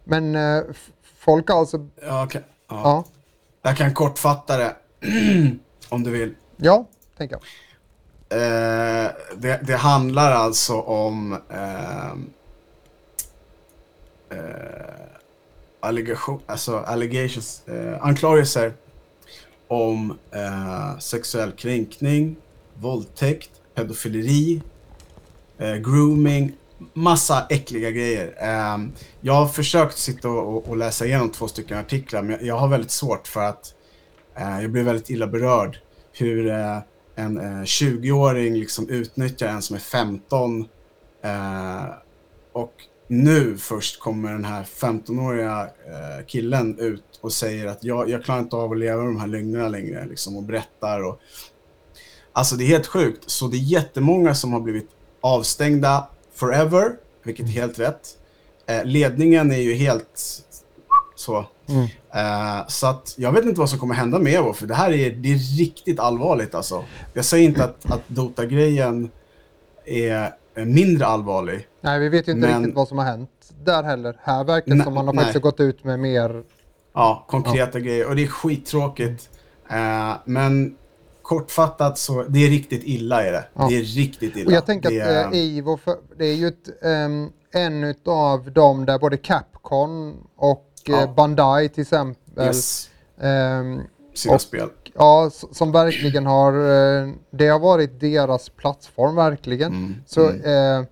men 0.03 0.35
eh, 0.35 0.63
folk 1.17 1.49
har 1.49 1.59
alltså, 1.59 1.77
Ja, 2.01 2.23
okej. 2.23 2.41
ja. 2.69 2.81
ja, 2.83 3.03
Jag 3.69 3.77
kan 3.77 3.93
kortfatta 3.93 4.57
det. 4.57 4.75
om 5.89 6.03
du 6.03 6.11
vill. 6.11 6.35
ja, 6.57 6.85
tänker 7.17 7.35
jag. 7.35 7.41
Eh, 8.29 9.11
det, 9.35 9.59
det 9.63 9.75
handlar 9.75 10.31
alltså 10.31 10.81
om 10.81 11.33
ehm, 11.49 12.29
eh, 14.29 14.95
allegation, 15.79 16.41
alltså 16.45 16.77
allegations, 16.77 17.67
eh, 17.67 18.03
anklagelser 18.03 18.73
om 19.67 20.17
eh, 20.31 20.97
sexuell 20.99 21.51
kränkning, 21.51 22.35
våldtäkt, 22.73 23.49
pedofileri, 23.75 24.61
eh, 25.57 25.75
grooming, 25.75 26.53
massa 26.93 27.45
äckliga 27.49 27.91
grejer. 27.91 28.35
Ehm, 28.37 28.91
jag 29.21 29.33
har 29.33 29.47
försökt 29.47 29.97
sitta 29.97 30.29
och, 30.29 30.67
och, 30.69 30.77
läsa 30.77 31.05
igenom 31.05 31.29
två 31.29 31.47
stycken 31.47 31.77
artiklar 31.77 32.21
men 32.21 32.31
jag, 32.31 32.43
jag 32.43 32.57
har 32.57 32.67
väldigt 32.67 32.91
svårt 32.91 33.27
för 33.27 33.43
att 33.43 33.73
eh, 34.35 34.61
jag 34.61 34.71
blir 34.71 34.83
väldigt 34.83 35.09
illa 35.09 35.27
berörd 35.27 35.77
hur 36.11 36.49
eh, 36.49 36.77
en 37.15 37.37
eh, 37.37 37.61
20-åring 37.63 38.53
liksom 38.53 38.89
utnyttjar 38.89 39.47
en 39.47 39.61
som 39.61 39.75
är 39.75 39.79
15 39.79 40.67
eh, 41.23 41.85
och 42.51 42.73
nu 43.07 43.57
först 43.57 43.99
kommer 43.99 44.31
den 44.31 44.45
här 44.45 44.63
15-åriga 44.63 45.61
eh, 45.61 46.25
killen 46.27 46.79
ut 46.79 47.19
och 47.21 47.31
säger 47.31 47.65
att 47.67 47.83
jag, 47.83 48.09
jag 48.09 48.23
klarar 48.23 48.39
inte 48.39 48.55
av 48.55 48.71
att 48.71 48.77
leva 48.77 48.97
med 48.97 49.05
de 49.05 49.19
här 49.19 49.27
lögnerna 49.27 49.67
längre 49.67 50.05
liksom, 50.05 50.37
och 50.37 50.43
berättar. 50.43 51.03
Och... 51.03 51.19
Alltså 52.31 52.55
det 52.55 52.63
är 52.63 52.67
helt 52.67 52.87
sjukt. 52.87 53.29
Så 53.29 53.47
det 53.47 53.57
är 53.57 53.59
jättemånga 53.59 54.35
som 54.35 54.53
har 54.53 54.59
blivit 54.59 54.89
avstängda 55.21 56.07
forever, 56.33 56.91
vilket 57.23 57.45
är 57.45 57.49
helt 57.49 57.79
rätt. 57.79 58.17
Eh, 58.65 58.85
ledningen 58.85 59.51
är 59.51 59.61
ju 59.61 59.73
helt 59.73 60.41
så. 61.25 61.45
Mm. 61.69 61.87
Eh, 62.13 62.67
så 62.67 62.87
att 62.87 63.13
jag 63.17 63.31
vet 63.31 63.45
inte 63.45 63.59
vad 63.59 63.69
som 63.69 63.79
kommer 63.79 63.95
hända 63.95 64.19
med 64.19 64.33
Evo, 64.33 64.53
för 64.53 64.67
det 64.67 64.75
här 64.75 64.91
är, 64.91 65.11
det 65.11 65.33
är 65.33 65.57
riktigt 65.57 65.99
allvarligt 65.99 66.55
alltså. 66.55 66.83
Jag 67.13 67.25
säger 67.25 67.49
inte 67.49 67.63
att, 67.63 67.91
att 67.91 68.01
Dota-grejen 68.07 69.11
är 69.85 70.31
är 70.55 70.65
mindre 70.65 71.05
allvarlig. 71.05 71.67
Nej, 71.81 71.99
vi 71.99 72.09
vet 72.09 72.27
ju 72.27 72.31
inte 72.31 72.47
Men- 72.47 72.59
riktigt 72.59 72.75
vad 72.75 72.87
som 72.87 72.97
har 72.97 73.05
hänt 73.05 73.29
där 73.63 73.83
heller. 73.83 74.19
Här 74.23 74.43
verkar 74.43 74.75
det 74.75 74.83
som 74.83 74.93
man 74.93 75.07
har 75.07 75.13
nej. 75.13 75.23
faktiskt 75.23 75.43
gått 75.43 75.59
ut 75.59 75.83
med 75.83 75.99
mer... 75.99 76.43
Ja, 76.93 77.25
konkreta 77.27 77.79
grejer. 77.79 78.07
Och 78.07 78.15
det 78.15 78.23
är 78.23 78.27
skittråkigt. 78.27 79.29
Eh, 79.69 80.13
men 80.25 80.77
kortfattat 81.21 81.97
så, 81.97 82.23
det 82.23 82.45
är 82.45 82.49
riktigt 82.49 82.81
illa 82.83 83.23
är 83.23 83.31
det. 83.31 83.45
Ja. 83.53 83.67
Det 83.69 83.77
är 83.77 83.83
riktigt 83.83 84.35
illa. 84.35 84.47
Och 84.47 84.53
jag 84.53 84.65
tänker 84.65 84.89
det 84.89 85.25
att 85.25 85.33
eh, 85.33 85.39
Ivo, 85.39 85.77
för, 85.77 85.95
det 86.17 86.25
är 86.25 86.33
ju 86.33 86.47
ett, 86.47 86.83
ehm, 86.83 87.29
en 87.51 87.95
av 88.05 88.51
dem 88.51 88.85
där 88.85 88.99
både 88.99 89.17
Capcom 89.17 90.15
och 90.37 90.74
Ja. 90.87 91.13
Bandai 91.15 91.69
till 91.69 91.81
exempel, 91.81 92.45
yes, 92.47 92.89
ehm, 93.21 93.81
sina 94.13 94.35
och- 94.35 94.41
spel. 94.41 94.69
ja, 94.93 95.29
som 95.51 95.71
verkligen 95.71 96.25
har, 96.25 96.53
eh, 96.53 97.09
det 97.31 97.47
har 97.47 97.59
varit 97.59 97.99
deras 97.99 98.49
plattform 98.49 99.15
verkligen. 99.15 99.71
Mm, 99.73 99.95
Så, 100.07 100.29
mm. 100.29 100.79
eh, 100.81 100.85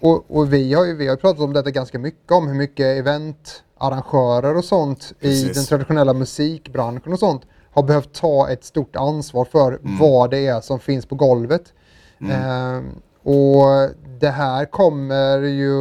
och, 0.00 0.24
och 0.36 0.52
vi 0.52 0.74
har 0.74 0.84
ju 0.84 0.96
vi 0.96 1.08
har 1.08 1.16
pratat 1.16 1.40
om 1.40 1.52
detta 1.52 1.70
ganska 1.70 1.98
mycket, 1.98 2.30
om 2.30 2.46
hur 2.48 2.54
mycket 2.54 2.86
eventarrangörer 2.86 4.56
och 4.56 4.64
sånt 4.64 5.12
i 5.20 5.22
Precis. 5.22 5.54
den 5.56 5.64
traditionella 5.64 6.12
musikbranschen 6.12 7.12
och 7.12 7.18
sånt 7.18 7.42
har 7.70 7.82
behövt 7.82 8.12
ta 8.14 8.48
ett 8.50 8.64
stort 8.64 8.96
ansvar 8.96 9.44
för 9.44 9.72
Mm. 9.72 9.98
vad 9.98 10.30
det 10.30 10.46
är 10.46 10.60
som 10.60 10.78
finns 10.80 11.06
på 11.06 11.14
golvet. 11.14 11.72
Eh, 12.20 12.82
och 13.22 13.90
det 14.20 14.30
här 14.30 14.64
kommer 14.64 15.38
ju, 15.38 15.78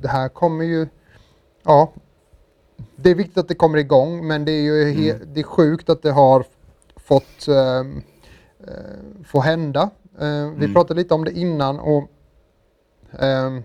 det 0.00 0.08
här 0.08 0.28
kommer 0.28 0.64
ju, 0.64 0.88
ja, 1.64 1.92
det 3.06 3.10
är 3.10 3.14
viktigt 3.14 3.38
att 3.38 3.48
det 3.48 3.54
kommer 3.54 3.78
igång 3.78 4.26
men 4.26 4.44
det 4.44 4.52
är 4.52 4.62
ju 4.62 4.82
Mm. 4.82 5.20
det 5.34 5.40
är 5.40 5.44
sjukt 5.44 5.90
att 5.90 6.02
det 6.02 6.10
har 6.12 6.44
fått 6.96 7.48
eh, 7.48 7.84
få 9.24 9.40
hända. 9.40 9.90
Vi 10.18 10.24
Mm. 10.26 10.74
pratade 10.74 11.00
lite 11.00 11.14
om 11.14 11.24
det 11.24 11.32
innan 11.32 11.78
och 11.80 12.04
ehm, 13.18 13.62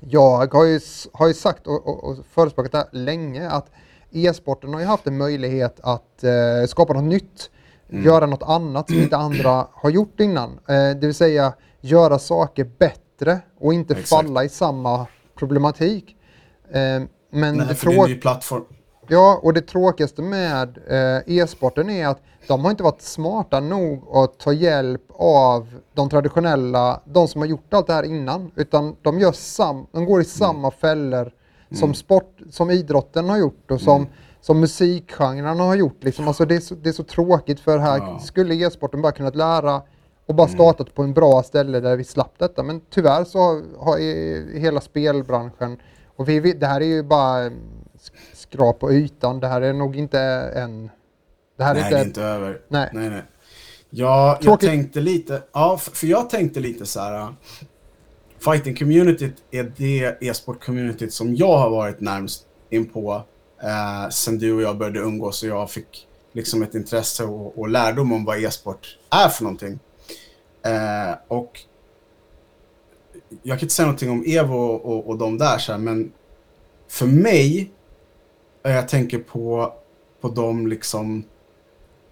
jag 0.00 0.54
har 0.54 0.64
ju, 0.64 0.80
har 1.12 1.28
ju 1.28 1.34
sagt 1.34 1.66
och, 1.66 1.86
och, 1.88 2.04
och 2.04 2.16
förespråkat 2.30 2.72
det 2.72 2.78
här 2.78 2.88
länge 2.92 3.48
att 3.50 3.70
e-sporten 4.10 4.72
har 4.74 4.80
ju 4.80 4.86
haft 4.86 5.06
en 5.06 5.18
möjlighet 5.18 5.80
att 5.82 6.24
eh, 6.24 6.66
skapa 6.68 6.92
något 6.92 7.04
nytt, 7.04 7.50
Mm. 7.88 8.04
göra 8.04 8.26
något 8.26 8.42
annat 8.42 8.90
som 8.90 8.98
inte 8.98 9.16
andra 9.16 9.66
har 9.72 9.90
gjort 9.90 10.20
innan. 10.20 10.58
Det 10.66 11.00
vill 11.00 11.14
säga 11.14 11.52
göra 11.80 12.18
saker 12.18 12.64
bättre 12.78 13.40
och 13.58 13.74
inte 13.74 13.94
Exakt. 13.94 14.08
falla 14.26 14.44
i 14.44 14.48
samma 14.48 15.06
problematik. 15.34 16.16
Eh, 16.70 17.02
men 17.32 17.56
Nej, 17.56 17.66
det, 17.66 17.74
för 17.74 17.86
det 17.86 17.96
är 17.96 18.04
en 18.04 18.10
ny 18.10 18.16
plattform. 18.16 18.64
Ja, 19.08 19.40
och 19.42 19.52
det 19.52 19.60
tråkigaste 19.60 20.22
med 20.22 20.78
eh, 20.88 21.36
e-sporten 21.38 21.90
är 21.90 22.06
att 22.06 22.20
de 22.46 22.64
har 22.64 22.70
inte 22.70 22.82
varit 22.82 23.02
smarta 23.02 23.60
nog 23.60 24.16
att 24.16 24.38
ta 24.38 24.52
hjälp 24.52 25.02
av 25.18 25.80
de 25.94 26.08
traditionella, 26.10 27.00
de 27.04 27.28
som 27.28 27.40
har 27.40 27.48
gjort 27.48 27.74
allt 27.74 27.86
det 27.86 27.92
här 27.92 28.02
innan, 28.02 28.50
utan 28.56 28.96
de, 29.02 29.18
gör 29.20 29.32
sam, 29.32 29.86
de 29.92 30.04
går 30.04 30.20
i 30.20 30.24
samma 30.24 30.70
fällor 30.70 31.32
som 31.74 31.94
sport, 31.94 32.38
som 32.50 32.70
idrotten 32.70 33.28
har 33.28 33.38
gjort 33.38 33.70
och 33.70 33.80
som, 33.80 34.06
som 34.40 34.60
musikgenrerna 34.60 35.64
har 35.64 35.74
gjort. 35.74 36.04
Liksom. 36.04 36.28
Alltså 36.28 36.44
det, 36.44 36.54
är 36.56 36.60
så, 36.60 36.74
det 36.74 36.88
är 36.88 36.92
så 36.92 37.04
tråkigt 37.04 37.60
för 37.60 37.78
här 37.78 37.98
Ja. 37.98 38.18
skulle 38.18 38.54
e-sporten 38.54 39.02
bara 39.02 39.12
kunnat 39.12 39.36
lära 39.36 39.82
och 40.26 40.34
bara 40.34 40.48
startat 40.48 40.94
på 40.94 41.02
en 41.02 41.12
bra 41.12 41.42
ställe 41.42 41.80
där 41.80 41.96
vi 41.96 42.04
slapp 42.04 42.34
detta. 42.38 42.62
Men 42.62 42.80
tyvärr 42.90 43.24
så 43.24 43.38
har, 43.38 43.62
har 43.78 43.98
hela 44.58 44.80
spelbranschen, 44.80 45.78
och 46.22 46.28
vi, 46.28 46.52
det 46.52 46.66
här 46.66 46.80
är 46.80 46.84
ju 46.84 47.02
bara 47.02 47.48
sk- 47.48 48.12
skrap 48.32 48.78
på 48.80 48.92
ytan, 48.92 49.40
det 49.40 49.48
här 49.48 49.60
är 49.62 49.72
nog 49.72 49.96
inte 49.96 50.20
en... 50.54 50.90
Det 51.56 51.64
här 51.64 51.74
Nej, 51.74 51.82
är 51.82 51.90
det 51.90 51.96
är 51.96 51.98
inte... 51.98 52.08
inte 52.08 52.22
över. 52.22 52.60
Nej. 52.68 52.90
nej. 52.92 53.10
nej. 53.10 53.22
Ja, 53.90 54.28
jag 54.28 54.40
Tråkigt. 54.40 54.68
tänkte 54.68 55.00
lite, 55.00 55.42
ja, 55.52 55.76
för 55.78 56.06
jag 56.06 56.30
tänkte 56.30 56.60
lite 56.60 56.86
så 56.86 57.00
här. 57.00 57.20
uh, 57.22 57.30
Fighting 58.38 58.74
communityt 58.76 59.34
är 59.50 59.72
det 59.76 60.16
e-sport-communityt 60.20 61.10
som 61.12 61.34
jag 61.34 61.58
har 61.58 61.70
varit 61.70 62.00
närmst 62.00 62.46
in 62.70 62.88
på 62.88 63.22
eh, 63.62 64.08
sen 64.10 64.38
du 64.38 64.52
och 64.52 64.62
jag 64.62 64.78
började 64.78 64.98
umgås 64.98 65.42
och 65.42 65.48
jag 65.48 65.70
fick 65.70 66.06
liksom 66.32 66.62
ett 66.62 66.74
intresse 66.74 67.24
och, 67.24 67.58
och 67.58 67.68
lärdom 67.68 68.12
om 68.12 68.24
vad 68.24 68.44
e-sport 68.44 68.98
är 69.10 69.28
för 69.28 69.42
någonting. 69.44 69.78
Eh, 70.64 71.14
och 71.28 71.60
jag 73.42 73.58
kan 73.58 73.64
inte 73.64 73.74
säga 73.74 73.86
någonting 73.86 74.10
om 74.10 74.24
Evo 74.26 74.54
och, 74.56 75.08
och 75.08 75.18
de 75.18 75.38
där 75.38 75.58
så 75.58 75.72
här, 75.72 75.78
men 75.78 76.12
för 76.88 77.06
mig, 77.06 77.70
jag 78.62 78.88
tänker 78.88 79.18
på, 79.18 79.72
på 80.20 80.28
de 80.28 80.66
liksom, 80.66 81.24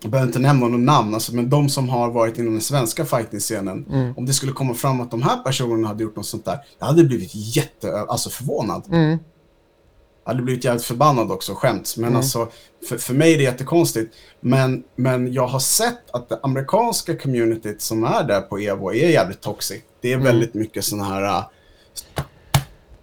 jag 0.02 0.11
behöver 0.11 0.28
inte 0.28 0.38
nämna 0.38 0.68
någon 0.68 0.85
namn, 0.85 1.14
alltså, 1.14 1.35
men 1.35 1.50
de 1.50 1.68
som 1.68 1.88
har 1.88 2.11
varit 2.11 2.38
inom 2.38 2.52
den 2.52 2.61
svenska 2.62 3.04
fighting-scenen, 3.04 3.87
Mm. 3.90 4.14
om 4.16 4.26
det 4.26 4.33
skulle 4.33 4.52
komma 4.52 4.74
fram 4.74 5.00
att 5.00 5.11
de 5.11 5.22
här 5.22 5.37
personerna 5.42 5.88
hade 5.88 6.02
gjort 6.02 6.16
något 6.16 6.26
sånt 6.26 6.44
där, 6.44 6.59
jag 6.78 6.87
hade 6.87 7.04
blivit 7.04 7.30
jätte, 7.35 8.00
alltså 8.00 8.30
förvånad. 8.30 8.83
Mm, 8.92 9.18
Jag 10.24 10.30
hade 10.33 10.42
blivit 10.42 10.64
jävligt 10.64 10.85
förbannad 10.85 11.30
också, 11.33 11.54
skämt. 11.54 11.94
Men 11.96 12.04
Mm. 12.04 12.16
alltså, 12.16 12.48
för, 12.88 12.98
för 12.98 13.14
mig 13.14 13.33
är 13.35 13.38
det 13.38 13.42
jättekonstigt. 13.44 14.14
Men, 14.40 14.85
men 14.96 15.33
jag 15.33 15.46
har 15.46 15.59
sett 15.61 16.11
att 16.12 16.28
det 16.28 16.40
amerikanska 16.42 17.16
communityt 17.16 17.83
som 17.83 18.04
är 18.04 18.24
där 18.24 18.40
på 18.40 18.59
Evo 18.59 18.90
är 18.90 19.09
jävligt 19.11 19.40
toxic. 19.40 19.83
Det 20.00 20.08
är 20.08 20.14
Mm. 20.14 20.24
väldigt 20.24 20.54
mycket 20.54 20.84
sådana 20.84 21.04
här... 21.14 21.22
äh, 21.38 21.44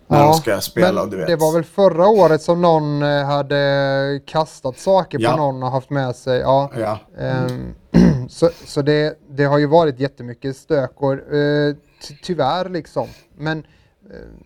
När 0.07 0.23
de 0.23 0.33
ska 0.33 0.61
spela, 0.61 0.91
men 0.93 1.03
och 1.03 1.09
du 1.09 1.17
vet. 1.17 1.27
det 1.27 1.35
var 1.35 1.53
väl 1.53 1.63
förra 1.63 2.07
året 2.07 2.41
som 2.41 2.61
någon 2.61 3.01
eh, 3.03 3.23
hade 3.25 4.21
kastat 4.25 4.77
saker 4.79 5.19
Ja. 5.21 5.31
på 5.31 5.37
någon 5.37 5.63
och 5.63 5.71
haft 5.71 5.89
med 5.89 6.15
sig. 6.15 6.39
Ja. 6.39 6.71
Ja. 6.79 6.99
Ehm, 7.19 7.73
så 8.29 8.49
så 8.65 8.81
det, 8.81 9.19
det 9.29 9.43
har 9.43 9.57
ju 9.57 9.65
varit 9.65 9.99
jättemycket 9.99 10.57
stök 10.57 10.91
och 10.95 11.13
eh, 11.13 11.75
ty- 12.07 12.15
tyvärr 12.23 12.69
liksom. 12.69 13.07
Men 13.37 13.63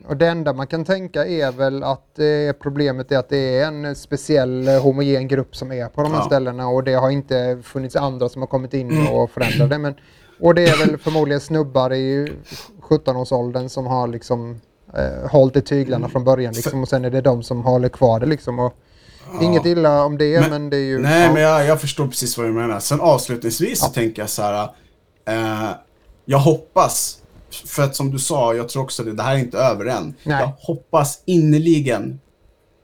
och 0.07 0.17
det 0.17 0.27
enda 0.27 0.53
man 0.53 0.67
kan 0.67 0.85
tänka 0.85 1.25
är 1.25 1.51
väl 1.51 1.83
att 1.83 2.19
eh, 2.19 2.25
problemet 2.61 3.11
är 3.11 3.17
att 3.17 3.29
det 3.29 3.57
är 3.59 3.67
en 3.67 3.95
speciell 3.95 4.67
homogen 4.67 5.27
grupp 5.27 5.55
som 5.55 5.71
är 5.71 5.87
på 5.87 6.01
de 6.03 6.11
här 6.11 6.19
Ja. 6.19 6.25
ställena 6.25 6.67
och 6.67 6.83
det 6.83 6.93
har 6.93 7.09
inte 7.09 7.59
funnits 7.63 7.95
andra 7.95 8.29
som 8.29 8.41
har 8.41 8.47
kommit 8.47 8.73
in 8.73 9.07
och 9.11 9.29
förändrat 9.31 9.69
det. 9.69 9.77
Men, 9.77 9.95
och 10.41 10.55
det 10.55 10.69
är 10.69 10.77
väl 10.77 10.97
förmodligen 10.97 11.41
snubbar 11.41 11.93
i 11.93 12.31
17-årsåldern 12.81 13.69
som 13.69 13.87
har 13.87 14.07
liksom 14.07 14.61
eh, 14.93 15.29
hållit 15.31 15.55
i 15.55 15.61
tyglarna 15.61 16.09
från 16.09 16.23
början 16.23 16.53
liksom, 16.53 16.81
och 16.81 16.89
sen 16.89 17.05
är 17.05 17.09
det 17.09 17.21
de 17.21 17.43
som 17.43 17.61
håller 17.61 17.89
kvar 17.89 18.19
det 18.19 18.25
liksom. 18.25 18.59
Och, 18.59 18.73
Inget 19.41 19.65
illa 19.65 20.03
om 20.03 20.17
det 20.17 20.39
men, 20.41 20.49
Men- 20.49 20.69
det 20.69 20.77
är 20.77 20.81
ju... 20.81 20.99
Nej, 20.99 21.25
ja. 21.25 21.33
men 21.33 21.41
jag, 21.41 21.65
jag 21.65 21.81
förstår 21.81 22.07
precis 22.07 22.37
vad 22.37 22.47
du 22.47 22.51
menar. 22.51 22.79
Sen 22.79 23.01
avslutningsvis 23.01 23.79
så 23.79 23.85
tänker 23.87 24.21
jag 24.21 24.29
så 24.29 24.41
här. 24.41 24.69
Eh, 25.25 25.69
jag 26.25 26.37
hoppas, 26.37 27.17
för 27.65 27.83
att 27.83 27.95
som 27.95 28.11
du 28.11 28.19
sa, 28.19 28.53
jag 28.53 28.69
tror 28.69 28.83
också 28.83 29.03
det, 29.03 29.13
det 29.13 29.23
här 29.23 29.35
är 29.35 29.39
inte 29.39 29.57
över 29.57 29.85
än. 29.85 30.13
Nej. 30.23 30.39
Jag 30.39 30.47
hoppas 30.47 31.21
innerligen 31.25 32.19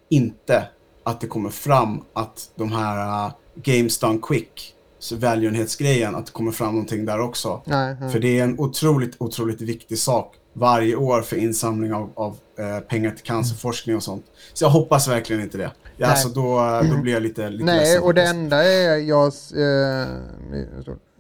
inte 0.10 0.67
att 1.04 1.22
det 1.22 1.28
kommer 1.28 1.50
fram 1.50 2.04
att 2.13 2.50
de 2.56 2.72
här 2.72 3.26
uh, 3.26 3.32
Games 3.56 4.00
Done 4.00 4.20
Quick, 4.22 4.74
välgörenhetsgrejen, 5.12 6.15
att 6.15 6.26
det 6.26 6.32
kommer 6.32 6.52
fram 6.52 6.72
någonting 6.72 7.06
där 7.06 7.20
också. 7.20 7.62
Nej, 7.65 7.96
nej. 8.00 8.10
För 8.10 8.20
det 8.20 8.39
är 8.39 8.43
en 8.43 8.60
otroligt, 8.60 9.15
otroligt 9.17 9.62
viktig 9.62 9.98
sak 9.98 10.36
varje 10.54 10.96
år 10.96 11.22
för 11.22 11.36
insamling 11.36 11.93
av, 11.93 12.10
av 12.15 12.38
eh, 12.60 12.80
pengar 12.80 13.12
till 13.12 13.26
cancerforskning 13.26 13.96
och 13.96 14.04
sånt. 14.04 14.26
Så 14.54 14.65
jag 14.65 14.70
hoppas 14.70 15.08
verkligen 15.08 15.41
inte 15.41 15.58
det. 15.58 15.72
Ja, 15.98 16.08
alltså 16.08 16.30
då, 16.30 16.82
då 16.91 17.02
blir 17.02 17.13
jag 17.13 17.24
lite, 17.24 17.50
lite 17.50 17.63
Nej, 17.65 17.80
ledsen 17.80 18.04
och 18.04 18.13
det 18.13 18.24
enda 18.24 18.63
är 18.63 18.98
jag... 18.98 19.34
Eh, 19.56 20.02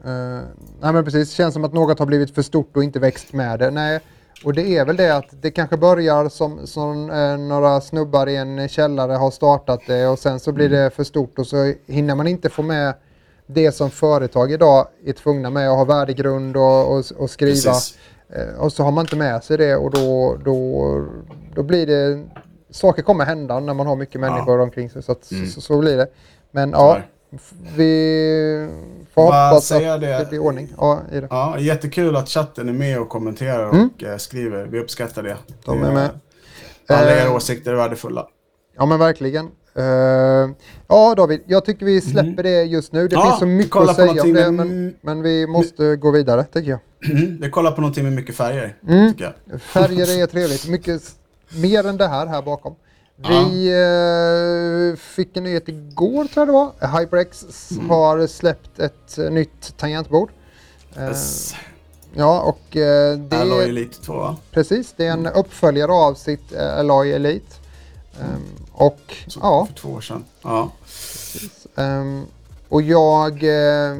eh, 0.05 0.41
nej 0.81 0.93
men 0.93 1.05
precis, 1.05 1.31
känns 1.31 1.53
som 1.53 1.63
att 1.65 1.73
något 1.73 1.99
har 1.99 2.05
blivit 2.05 2.35
för 2.35 2.41
stort 2.41 2.77
och 2.77 2.83
inte 2.83 2.99
växt 2.99 3.33
med 3.33 3.59
det. 3.59 3.71
Nej, 3.71 3.99
och 4.43 4.53
det 4.53 4.77
är 4.77 4.85
väl 4.85 4.95
det 4.97 5.15
att 5.15 5.41
det 5.41 5.51
kanske 5.51 5.77
börjar 5.77 6.29
som, 6.29 6.67
som 6.67 7.09
eh, 7.09 7.37
några 7.37 7.81
snubbar 7.81 8.27
i 8.27 8.35
en 8.35 8.69
källare 8.69 9.13
har 9.13 9.31
startat 9.31 9.79
det 9.87 10.07
och 10.07 10.19
sen 10.19 10.39
så 10.39 10.51
blir 10.51 10.67
Mm. 10.67 10.79
det 10.79 10.89
för 10.89 11.03
stort 11.03 11.39
och 11.39 11.47
så 11.47 11.73
hinner 11.87 12.15
man 12.15 12.27
inte 12.27 12.49
få 12.49 12.61
med 12.61 12.93
det 13.47 13.71
som 13.71 13.89
företag 13.89 14.51
idag 14.51 14.87
är 15.05 15.13
tvungna 15.13 15.49
med 15.49 15.69
att 15.69 15.77
ha 15.77 15.85
värdegrund 15.85 16.57
och, 16.57 16.97
och, 16.97 17.03
och 17.17 17.29
skriva. 17.29 17.71
Eh, 18.29 18.59
Och 18.59 18.73
så 18.73 18.83
har 18.83 18.91
man 18.91 19.03
inte 19.05 19.15
med 19.15 19.43
sig 19.43 19.57
det 19.57 19.75
och 19.75 19.91
då, 19.91 20.37
då, 20.45 21.05
då 21.55 21.63
blir 21.63 21.87
det... 21.87 22.23
Saker 22.69 23.01
kommer 23.01 23.25
hända 23.25 23.59
när 23.59 23.73
man 23.73 23.87
har 23.87 23.95
mycket 23.95 24.21
människor 24.21 24.59
omkring 24.59 24.89
sig. 24.89 25.03
Så, 25.03 25.11
att, 25.11 25.31
Mm. 25.31 25.47
så, 25.47 25.61
så 25.61 25.77
blir 25.79 25.97
det. 25.97 26.07
Men 26.51 26.71
ja, 26.71 26.99
vi 27.75 28.69
får 29.13 29.23
Vad 29.23 29.49
hoppas 29.49 29.71
att 29.71 29.79
det? 29.81 29.97
det? 29.97 30.29
blir 30.29 30.39
ordning 30.39 30.73
ja, 30.77 30.99
i 31.11 31.19
det. 31.19 31.27
Ja, 31.29 31.59
jättekul 31.59 32.15
att 32.15 32.29
chatten 32.29 32.69
är 32.69 32.73
med 32.73 32.99
och 32.99 33.09
kommenterar 33.09 33.69
Mm. 33.69 33.89
och 33.95 34.03
eh, 34.03 34.17
skriver. 34.17 34.65
Vi 34.65 34.79
uppskattar 34.79 35.23
det. 35.23 35.37
De 35.65 35.83
är 35.83 35.91
med. 35.91 36.09
Alla 36.87 37.11
Eh, 37.15 37.23
era 37.23 37.35
åsikter 37.35 37.71
är 37.71 37.75
värdefulla. 37.75 38.27
Ja 38.77 38.85
men 38.85 38.99
verkligen. 38.99 39.49
Eh, 39.77 40.49
ja 40.87 41.15
David, 41.17 41.41
jag 41.47 41.65
tycker 41.65 41.85
vi 41.85 42.01
släpper 42.01 42.43
det 42.43 42.63
just 42.63 42.91
nu. 42.93 43.07
Det 43.07 43.15
Mm. 43.15 43.25
Ja, 43.27 43.31
finns 43.31 43.39
så 43.39 43.45
mycket 43.45 43.75
att 43.75 43.95
säga 43.95 44.11
om 44.21 44.33
det 44.33 44.51
med- 44.51 44.53
men, 44.53 44.95
men 45.01 45.21
vi 45.21 45.47
måste 45.47 45.95
gå 45.95 46.11
vidare 46.11 46.43
tycker 46.43 46.69
jag. 46.69 46.79
Vi 47.41 47.49
kollar 47.51 47.71
på 47.71 47.81
någonting 47.81 48.03
med 48.03 48.13
mycket 48.13 48.35
färger, 48.35 48.75
Mm. 48.87 49.13
Färger 49.59 50.21
är 50.21 50.25
trevligt. 50.27 50.67
Mycket 50.67 51.01
mer 51.61 51.87
än 51.87 51.97
det 51.97 52.07
här 52.07 52.25
här 52.27 52.41
bakom. 52.41 52.75
Vi 53.27 53.67
eh, 54.93 54.99
fick 54.99 55.37
en 55.37 55.43
nyhet 55.43 55.69
igår 55.69 56.25
tror 56.25 56.31
jag 56.35 56.47
det 56.47 56.51
var. 56.51 56.99
HyperX 56.99 57.45
Mm. 57.71 57.89
har 57.89 58.27
släppt 58.27 58.79
ett 58.79 59.17
eh, 59.17 59.29
nytt 59.31 59.77
tangentbord. 59.77 60.29
Yes. 60.99 61.55
ja, 62.13 62.41
och 62.41 62.59
det 62.71 63.27
Alloy 63.41 63.63
Elite 63.69 64.01
2 64.01 64.13
va? 64.13 64.37
precis, 64.51 64.93
det 64.97 65.05
är 65.05 65.11
en 65.11 65.27
uppföljare 65.27 65.91
av 65.91 66.13
sitt 66.13 66.55
Alloy 66.55 67.11
Elite. 67.11 67.55
Ehm, 68.21 68.43
och 68.71 68.99
Så, 69.27 69.39
ja, 69.43 69.65
För 69.65 69.73
två 69.73 69.89
år 69.89 70.01
sedan. 70.01 70.25
Ja. 70.41 70.71
ehm, 71.75 72.25
och 72.69 72.81
jag, 72.81 73.43
eh, 73.43 73.97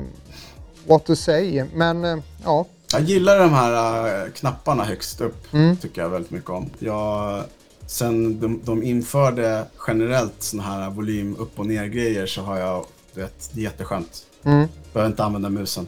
what 0.88 1.06
to 1.06 1.16
say, 1.16 1.64
men 1.74 2.06
eh, 2.06 2.18
ja. 2.44 2.66
Jag 2.92 3.02
gillar 3.02 3.40
de 3.40 3.54
här 3.54 4.26
äh, 4.26 4.32
knapparna 4.32 4.84
högst 4.84 5.22
upp. 5.22 5.54
Mm. 5.54 5.78
Tycker 5.78 6.02
jag 6.02 6.10
väldigt 6.10 6.32
mycket 6.32 6.50
om. 6.50 6.70
Jag, 6.80 7.44
sen 7.88 8.40
de, 8.40 8.62
de 8.64 8.84
införde 8.84 9.66
generellt 9.88 10.44
såna 10.44 10.64
här 10.64 10.90
volym 10.90 11.36
upp 11.40 11.60
och 11.60 11.66
ner 11.66 11.86
grejer 11.86 12.26
så 12.26 12.42
har 12.42 12.58
jag, 12.58 12.86
du 13.14 13.22
vet, 13.22 13.50
det 13.52 13.62
är 13.62 13.64
jätteskönt. 13.64 14.24
Mm. 14.44 14.68
Behöver 14.94 15.12
inte 15.12 15.24
använda 15.24 15.50
musen. 15.50 15.88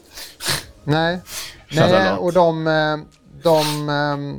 Nej, 0.84 1.20
Nej 1.72 2.12
och 2.12 2.34
de, 2.34 2.66
de 3.44 3.90
ehm, 3.90 4.38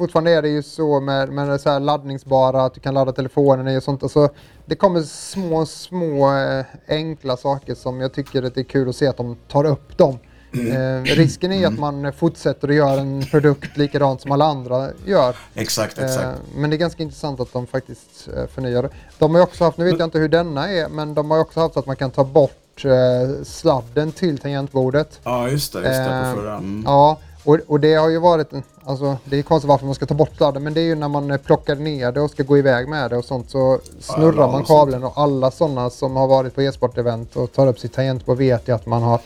fortfarande 0.00 0.30
är 0.30 0.42
det 0.42 0.48
ju 0.48 0.62
så 0.62 1.00
med, 1.00 1.28
med 1.28 1.60
så 1.60 1.78
laddningsbara, 1.78 2.64
att 2.64 2.74
du 2.74 2.80
kan 2.80 2.94
ladda 2.94 3.12
telefonen 3.12 3.76
och 3.76 3.82
sånt. 3.82 4.02
Alltså, 4.02 4.28
det 4.66 4.74
kommer 4.74 5.02
små, 5.02 5.66
små 5.66 6.32
eh, 6.36 6.64
enkla 6.88 7.36
saker 7.36 7.74
som 7.74 8.00
jag 8.00 8.12
tycker 8.12 8.42
att 8.42 8.54
det 8.54 8.60
är 8.60 8.64
kul 8.64 8.88
att 8.88 8.96
se 8.96 9.06
att 9.06 9.16
de 9.16 9.36
tar 9.48 9.64
upp 9.64 9.98
dem. 9.98 10.18
Mm. 10.54 11.04
Eh, 11.04 11.14
risken 11.14 11.52
är 11.52 11.56
ju 11.58 11.64
att 11.64 11.78
man 11.78 12.12
fortsätter 12.12 12.68
att 12.68 12.74
göra 12.74 13.00
en 13.00 13.22
produkt 13.22 13.76
likadant 13.76 14.20
som 14.20 14.32
alla 14.32 14.44
andra 14.44 14.88
gör. 15.06 15.36
Exakt, 15.54 15.98
Eh, 15.98 16.04
exakt. 16.04 16.38
men 16.56 16.70
det 16.70 16.76
är 16.76 16.78
ganska 16.78 17.02
intressant 17.02 17.40
att 17.40 17.52
de 17.52 17.66
faktiskt 17.66 18.28
eh, 18.36 18.46
förnyar 18.46 18.82
det. 18.82 18.90
De 19.18 19.34
har 19.34 19.42
också 19.42 19.64
haft, 19.64 19.78
nu 19.78 19.84
vet 19.84 19.98
jag 19.98 20.06
inte 20.06 20.18
hur 20.18 20.28
denna 20.28 20.68
är, 20.68 20.88
men 20.88 21.14
de 21.14 21.30
har 21.30 21.38
också 21.38 21.60
haft 21.60 21.74
så 21.74 21.80
att 21.80 21.86
man 21.86 21.96
kan 21.96 22.10
ta 22.10 22.24
bort 22.24 22.84
eh, 22.84 23.42
sladden 23.44 24.12
till 24.12 24.38
tangentbordet. 24.38 25.20
Ja, 25.24 25.48
just 25.48 25.72
det. 25.72 25.78
Just 25.78 25.90
det 25.90 26.14
eh, 26.14 26.32
på 26.34 26.40
förra. 26.40 26.54
Mm. 26.56 26.82
Ja, 26.86 27.18
och, 27.44 27.58
och 27.66 27.80
det 27.80 27.94
har 27.94 28.08
ju 28.08 28.18
varit, 28.18 28.52
en- 28.52 28.62
alltså 28.84 29.16
det 29.24 29.38
är 29.38 29.42
konstigt 29.42 29.68
varför 29.68 29.86
man 29.86 29.94
ska 29.94 30.06
ta 30.06 30.14
bort 30.14 30.36
sladden, 30.36 30.62
men 30.62 30.74
det 30.74 30.80
är 30.80 30.84
ju 30.84 30.94
när 30.94 31.08
man 31.08 31.30
eh, 31.30 31.36
plockar 31.36 31.76
ner 31.76 32.12
det 32.12 32.20
och 32.20 32.30
ska 32.30 32.42
gå 32.42 32.58
iväg 32.58 32.88
med 32.88 33.10
det 33.10 33.16
och 33.16 33.24
sånt 33.24 33.50
så 33.50 33.80
snurrar 34.00 34.40
ja, 34.42 34.52
man 34.52 34.64
kabeln 34.64 35.04
och 35.04 35.12
alla 35.18 35.50
sådana 35.50 35.90
som 35.90 36.16
har 36.16 36.26
varit 36.28 36.54
på 36.54 36.62
e-sport-event 36.62 37.36
och 37.36 37.52
tar 37.52 37.66
upp 37.66 37.78
sitt 37.78 37.92
tangentbord 37.92 38.38
vet 38.38 38.68
ju 38.68 38.74
att 38.74 38.86
man 38.86 39.02
har 39.02 39.20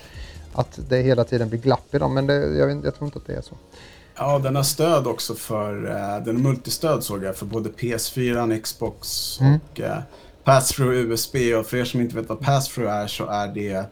att 0.53 0.79
det 0.89 0.97
hela 1.03 1.25
tiden 1.25 1.49
blir 1.49 1.61
glapp 1.61 1.95
i 1.95 1.99
dem, 1.99 2.15
men 2.15 2.27
det, 2.27 2.35
jag, 2.35 2.67
vet, 2.67 2.85
jag 2.85 2.95
tror 2.95 3.07
inte 3.07 3.19
att 3.19 3.27
det 3.27 3.35
är 3.35 3.41
så. 3.43 3.55
Ja, 4.17 4.39
den 4.39 4.57
har 4.57 4.63
stöd 4.63 5.07
också 5.07 5.35
för, 5.35 5.87
eh, 5.91 6.25
den 6.25 6.37
har 6.37 6.43
multistöd 6.43 7.05
såg 7.05 7.25
jag, 7.25 7.37
för 7.37 7.47
både 7.47 7.69
PS4, 7.71 8.61
Xbox 8.61 9.39
Mm. 9.41 9.55
och 9.73 9.81
eh, 9.81 9.99
Pass-Through 10.45 10.93
USB. 10.95 11.37
Och 11.59 11.67
för 11.67 11.77
er 11.77 11.85
som 11.85 12.01
inte 12.01 12.17
vet 12.17 12.29
vad 12.29 12.41
Pass-Through 12.41 12.91
är 12.91 13.07
så 13.07 13.27
är 13.27 13.47
det 13.49 13.85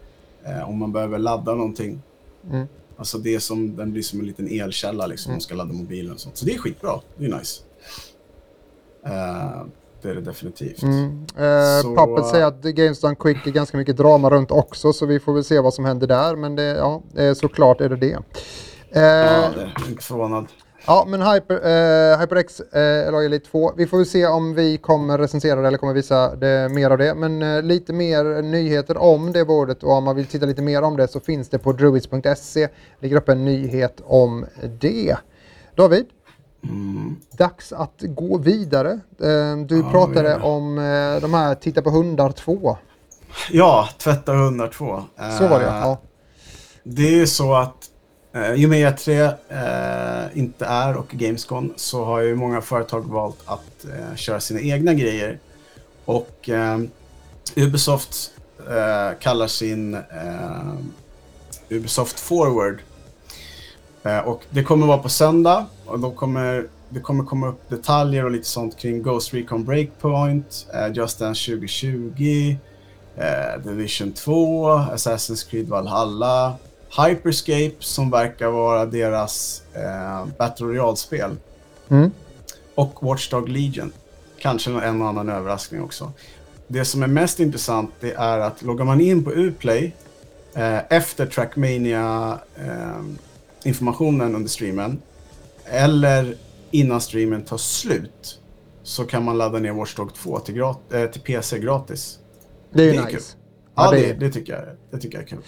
eh, 0.44 0.68
om 0.68 0.78
man 0.78 0.92
behöver 0.92 1.18
ladda 1.18 1.54
någonting. 1.54 2.02
Mm. 2.50 2.66
Alltså 2.96 3.18
det 3.18 3.40
som, 3.40 3.76
den 3.76 3.92
blir 3.92 4.02
som 4.02 4.20
en 4.20 4.26
liten 4.26 4.48
elkälla 4.48 5.06
liksom, 5.06 5.30
om 5.30 5.34
man 5.34 5.40
ska 5.40 5.54
ladda 5.54 5.72
mobilen 5.72 6.12
och 6.12 6.20
sånt. 6.20 6.36
Så 6.36 6.44
det 6.44 6.54
är 6.54 6.58
skitbra, 6.58 7.00
det 7.18 7.24
är 7.26 7.38
nice. 7.38 7.62
Eh, 9.06 9.62
det 10.02 10.08
är 10.10 10.14
det 10.14 10.20
definitivt. 10.20 10.82
Mm. 10.82 11.26
Eh, 11.36 11.82
Så- 11.82 11.96
Puppet 11.96 12.26
säger 12.26 12.46
att 12.46 12.62
Games 12.62 13.00
Done 13.00 13.14
Quick 13.14 13.46
är 13.46 13.50
ganska 13.50 13.76
mycket 13.76 13.96
drama 13.96 14.30
runt 14.30 14.50
också, 14.50 14.92
så 14.92 15.06
vi 15.06 15.20
får 15.20 15.32
väl 15.34 15.44
se 15.44 15.60
vad 15.60 15.74
som 15.74 15.84
händer 15.84 16.06
där, 16.06 16.36
men 16.36 16.56
det, 16.56 16.62
ja, 16.62 17.02
eh, 17.16 17.34
såklart 17.34 17.80
är 17.80 17.88
det 17.88 17.96
det. 17.96 18.12
Eh, 18.90 19.02
Ja, 19.02 19.50
det 19.54 19.60
är 19.62 19.88
inte 19.88 20.04
förvånad. 20.04 20.46
Ja, 20.86 21.04
men 21.08 21.22
Hyper, 21.22 21.54
eh, 21.54 22.18
HyperX 22.20 22.60
eh, 22.60 23.08
Alloy 23.08 23.26
Elite 23.26 23.48
2. 23.50 23.72
Vi 23.76 23.86
får 23.86 23.96
väl 23.96 24.06
se 24.06 24.26
om 24.26 24.54
vi 24.54 24.78
kommer 24.78 25.18
recensera 25.18 25.60
det 25.60 25.68
eller 25.68 25.78
kommer 25.78 25.94
visa 25.94 26.36
det, 26.36 26.68
mer 26.68 26.90
av 26.90 26.98
det. 26.98 27.14
Men 27.14 27.42
eh, 27.42 27.62
lite 27.62 27.92
mer 27.92 28.42
nyheter 28.42 28.96
om 28.96 29.32
det 29.32 29.44
bordet 29.44 29.82
och 29.82 29.92
om 29.92 30.04
man 30.04 30.16
vill 30.16 30.26
titta 30.26 30.46
lite 30.46 30.62
mer 30.62 30.82
om 30.82 30.96
det 30.96 31.08
så 31.08 31.20
finns 31.20 31.48
det 31.48 31.58
på 31.58 31.72
druids.se. 31.72 32.68
ligger 33.00 33.16
upp 33.16 33.28
en 33.28 33.44
nyhet 33.44 34.00
om 34.06 34.46
det. 34.80 35.16
David, 35.74 36.04
Mm. 36.64 37.16
dags 37.38 37.72
att 37.72 37.94
gå 38.00 38.38
vidare. 38.38 38.90
Eh, 39.22 39.56
du 39.66 39.78
Ja, 39.78 39.90
pratade 39.90 40.30
ja. 40.30 40.42
om 40.42 40.78
eh, 40.78 41.20
de 41.20 41.34
här 41.34 41.54
Titta 41.54 41.82
på 41.82 41.90
hundar 41.90 42.32
2. 42.32 42.76
Ja, 43.50 43.88
Tvätta 43.98 44.32
102. 44.34 45.02
Så 45.38 45.48
var 45.48 45.58
det 45.60 45.66
ja. 45.66 45.98
Det 46.84 47.02
är 47.02 47.10
ju 47.16 47.26
så 47.26 47.54
att 47.54 47.68
eh, 47.68 47.91
i 48.34 48.66
och 48.66 48.70
med 48.70 48.94
E3 48.94 49.34
eh, 49.48 50.38
inte 50.38 50.66
är 50.66 50.96
och 50.96 51.08
Gamescom 51.08 51.72
så 51.76 52.04
har 52.04 52.20
ju 52.20 52.34
många 52.34 52.60
företag 52.60 53.00
valt 53.00 53.38
att 53.44 53.84
eh, 53.84 54.16
köra 54.16 54.40
sina 54.40 54.60
egna 54.60 54.94
grejer. 54.94 55.38
Och 56.04 56.48
eh, 56.48 56.78
Ubisoft 57.56 58.30
eh, 58.58 59.18
kallar 59.20 59.46
sin 59.46 59.94
eh, 59.94 60.74
Ubisoft 61.68 62.20
Forward. 62.20 62.78
Eh, 64.02 64.18
och 64.18 64.42
det 64.50 64.62
kommer 64.62 64.86
vara 64.86 64.98
på 64.98 65.08
söndag 65.08 65.66
och 65.86 65.98
då 65.98 66.10
kommer 66.10 66.66
det 66.88 67.00
kommer 67.00 67.24
komma 67.24 67.48
upp 67.48 67.68
detaljer 67.68 68.24
och 68.24 68.30
lite 68.30 68.48
sånt 68.48 68.78
kring 68.78 69.02
Ghost 69.02 69.34
Recon 69.34 69.64
Breakpoint, 69.64 70.66
eh, 70.74 70.92
Just 70.94 71.18
Dance 71.18 71.52
2020, 71.52 72.56
eh, 73.16 73.62
Division 73.64 74.12
2, 74.12 74.68
Assassin's 74.68 75.50
Creed 75.50 75.68
Valhalla, 75.68 76.54
Hyperscape 76.96 77.72
som 77.78 78.10
verkar 78.10 78.48
vara 78.50 78.86
deras 78.86 79.62
eh, 79.74 80.26
Battle 80.38 80.66
Royale-spel 80.66 81.36
Mm. 81.88 82.10
och 82.74 83.02
Watchdog 83.02 83.48
Legion. 83.48 83.92
Kanske 84.38 84.70
en 84.70 85.02
och 85.02 85.08
annan 85.08 85.28
överraskning 85.28 85.82
också. 85.82 86.12
Det 86.68 86.84
som 86.84 87.02
är 87.02 87.06
mest 87.06 87.40
intressant 87.40 87.90
det 88.00 88.12
är 88.12 88.38
att 88.38 88.62
loggar 88.62 88.84
man 88.84 89.00
in 89.00 89.24
på 89.24 89.30
Uplay 89.32 89.94
eh, 90.54 90.78
efter 90.92 91.26
Trackmania 91.26 92.38
eh, 92.56 93.02
under 94.34 94.48
streamen 94.48 95.02
eller 95.64 96.36
innan 96.70 97.00
streamen 97.00 97.42
tar 97.44 97.56
slut 97.56 98.38
så 98.82 99.04
kan 99.04 99.24
man 99.24 99.38
ladda 99.38 99.58
ner 99.58 99.72
Watchdog 99.72 100.14
2 100.14 100.38
till, 100.38 100.54
grat- 100.54 100.92
eh, 100.92 101.06
till 101.06 101.20
PC 101.20 101.58
gratis. 101.58 102.18
Det 102.72 102.82
är 102.82 102.86
ju 102.86 102.92
Det 102.92 102.98
är 102.98 103.04
nice. 103.04 103.16
kul. 103.16 103.22
Ja, 103.74 103.84
Ja, 103.84 103.90
det 104.00 104.12
det, 104.12 104.30
tycker 104.30 104.52
jag, 104.52 104.62
det 104.90 104.98
tycker 104.98 105.18
jag 105.18 105.24
är 105.24 105.28
kul. 105.28 105.38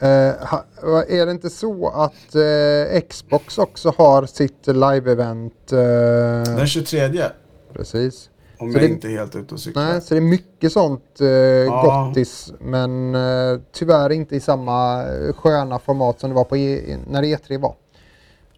Ha, 0.00 0.64
är 1.08 1.26
det 1.26 1.32
inte 1.32 1.50
så 1.50 1.88
att 1.88 2.34
eh, 2.34 3.00
Xbox 3.08 3.58
också 3.58 3.94
har 3.98 4.26
sitt 4.26 4.66
live-event? 4.66 5.72
eh, 5.72 6.56
Den 6.56 6.66
23, 6.66 7.24
precis. 7.72 8.30
om 8.58 8.72
Så 8.72 8.78
jag 8.78 8.82
det- 8.88 8.92
inte 8.92 9.08
är 9.08 9.10
helt 9.10 9.36
ute 9.36 9.54
och 9.54 9.60
cyklar. 9.60 9.84
Nej, 9.84 10.00
så 10.00 10.14
det 10.14 10.18
är 10.18 10.22
mycket 10.22 10.72
sånt 10.72 11.20
eh, 11.20 11.26
Ja. 11.28 12.06
gottis, 12.08 12.52
men 12.60 13.14
eh, 13.14 13.60
tyvärr 13.72 14.12
inte 14.12 14.36
i 14.36 14.40
samma 14.40 15.04
sköna 15.36 15.78
format 15.78 16.20
som 16.20 16.30
det 16.30 16.36
var 16.36 16.44
på 16.44 16.56
e- 16.56 16.98
när 17.10 17.22
E3 17.22 17.58
var. 17.60 17.74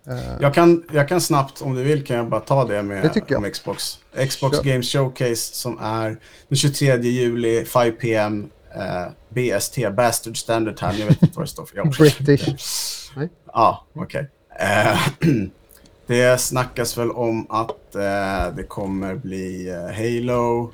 Eh, 0.08 0.16
Jag 0.40 0.54
kan, 0.54 0.84
jag 0.92 1.08
kan 1.08 1.20
snabbt, 1.20 1.62
om 1.62 1.74
du 1.74 1.82
vill, 1.82 2.04
kan 2.04 2.16
jag 2.16 2.28
bara 2.28 2.40
ta 2.40 2.64
det 2.64 2.82
med 2.82 3.10
Det 3.28 3.36
om 3.36 3.50
Xbox. 3.50 3.98
Xbox 4.28 4.56
Kör. 4.56 4.64
Games 4.64 4.92
Showcase 4.92 5.54
som 5.54 5.78
är 5.82 6.18
den 6.48 6.56
23 6.56 6.96
juli, 6.96 7.64
5 7.64 7.92
PM, 8.00 8.50
eh, 8.76 9.06
BST, 9.28 9.78
Bastard 9.96 10.36
Standard 10.36 10.76
Time. 10.76 10.92
Jag 10.92 11.06
vet 11.06 11.22
inte 11.22 11.36
vad 11.36 11.44
det 11.46 11.50
står 11.50 11.66
för. 11.66 11.76
Jag. 11.76 11.90
British. 11.90 13.10
Ja, 13.52 13.86
okej. 13.92 14.30
Eh, 14.60 14.98
det 16.06 16.40
snackas 16.40 16.98
väl 16.98 17.10
om 17.10 17.46
att 17.50 17.94
eh, 17.94 18.54
det 18.56 18.64
kommer 18.68 19.14
bli 19.14 19.68
eh, 19.68 19.76
Halo. 19.76 20.72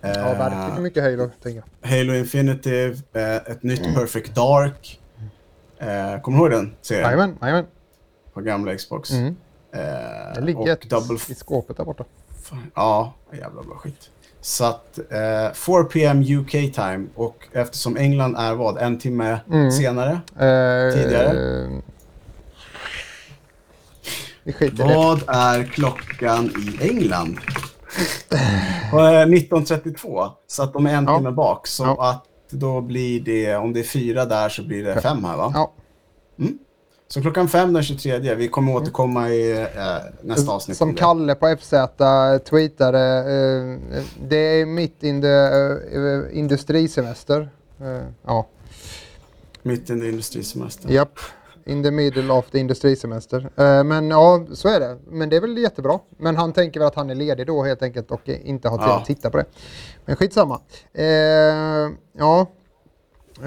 Ja, 0.00 0.08
eh, 0.08 0.38
verkligen 0.38 0.82
mycket 0.82 1.02
Halo, 1.02 1.30
tänker 1.42 1.62
jag. 1.82 1.90
Halo 1.90 2.14
Infinitive, 2.14 2.96
eh, 3.12 3.36
ett 3.36 3.62
nytt 3.62 3.94
Perfect 3.94 4.34
Dark. 4.34 4.98
Kommer 6.22 6.38
du 6.38 6.44
ihåg 6.44 6.50
den 6.50 6.74
serien? 6.82 7.04
Jajamän, 7.04 7.38
jajamän. 7.40 7.66
På 8.32 8.40
gamla 8.40 8.76
Xbox. 8.76 9.10
Mm. 9.10 9.36
Det 10.34 10.40
ligger 10.40 10.60
och 10.60 10.68
ett 10.68 10.90
Double 10.90 11.18
i 11.28 11.34
skåpet 11.34 11.76
där 11.76 11.84
borta. 11.84 12.04
Fan, 12.42 12.70
Ja, 12.74 13.14
jävla 13.32 13.62
bra 13.62 13.74
skit. 13.76 14.10
Så 14.44 14.64
att 14.64 14.98
eh, 14.98 15.52
4 15.54 15.84
PM 15.84 16.22
UK 16.22 16.50
time 16.50 17.06
och 17.14 17.36
eftersom 17.52 17.96
England 17.96 18.36
är 18.36 18.54
vad, 18.54 18.78
en 18.78 18.98
timme 18.98 19.40
Mm. 19.52 19.72
senare. 19.72 20.10
Eh, 20.36 20.94
Tidigare? 20.94 21.30
eh, 21.64 21.78
i 24.44 24.68
det. 24.70 24.84
Vad 24.84 25.22
är 25.28 25.64
klockan 25.64 26.44
i 26.80 26.88
England? 26.90 27.38
Och, 28.92 29.08
eh, 29.08 29.26
19.32, 29.26 30.28
så 30.46 30.62
att 30.62 30.72
de 30.72 30.86
är 30.86 30.94
en 30.94 31.04
Ja. 31.04 31.16
timme 31.18 31.30
bak. 31.30 31.66
Så 31.66 31.82
Ja. 31.84 32.10
att 32.10 32.24
då 32.50 32.80
blir 32.80 33.20
det, 33.20 33.56
om 33.56 33.72
det 33.72 33.80
är 33.80 33.84
fyra 33.84 34.24
där 34.24 34.48
så 34.48 34.62
blir 34.62 34.84
det 34.84 35.00
fem 35.00 35.24
här 35.24 35.36
va? 35.36 35.52
Ja. 35.54 35.72
Så 37.12 37.20
klockan 37.20 37.48
fem 37.48 37.72
den 37.72 37.82
23, 37.82 38.34
vi 38.34 38.48
kommer 38.48 38.76
återkomma 38.76 39.28
i 39.30 39.52
eh, 39.62 39.66
nästa 40.22 40.52
avsnitt. 40.52 40.80
om 40.80 40.88
Som. 40.88 40.94
Kalle 40.94 41.34
på 41.34 41.56
FZ 41.60 41.70
tweetade, 42.50 43.18
eh, 43.18 44.02
det 44.28 44.36
är 44.60 44.66
mitt 44.66 45.02
in 45.02 45.22
the, 45.22 45.28
eh, 45.28 46.38
industrisemester. 46.38 47.50
Eh, 47.80 48.02
ja, 48.26 48.46
Mitt 49.62 49.90
under 49.90 50.08
industrisemestern. 50.08 50.92
japp. 50.92 51.18
in 51.66 51.82
the 51.82 51.90
middle 51.90 52.32
of 52.32 52.50
the 52.50 52.58
industrisemester. 52.58 53.50
Eh, 53.56 53.84
men 53.84 54.10
ja, 54.10 54.46
så 54.52 54.68
är 54.68 54.80
det. 54.80 54.98
Men 55.06 55.28
det 55.28 55.36
är 55.36 55.40
väl 55.40 55.58
jättebra. 55.58 55.98
Men 56.18 56.36
han 56.36 56.52
tänker 56.52 56.80
väl 56.80 56.86
att 56.86 56.94
han 56.94 57.10
är 57.10 57.14
ledig 57.14 57.46
då 57.46 57.62
helt 57.62 57.82
enkelt 57.82 58.10
och 58.10 58.28
eh, 58.28 58.48
inte 58.48 58.68
har 58.68 58.78
tid 58.78 58.86
Ja. 58.88 58.98
att 59.00 59.04
titta 59.06 59.30
på 59.30 59.36
det. 59.36 59.44
Men 60.04 60.16
skitsamma. 60.16 60.60
Eh, 60.92 61.04
ja, 62.18 62.40
eh, 62.40 62.46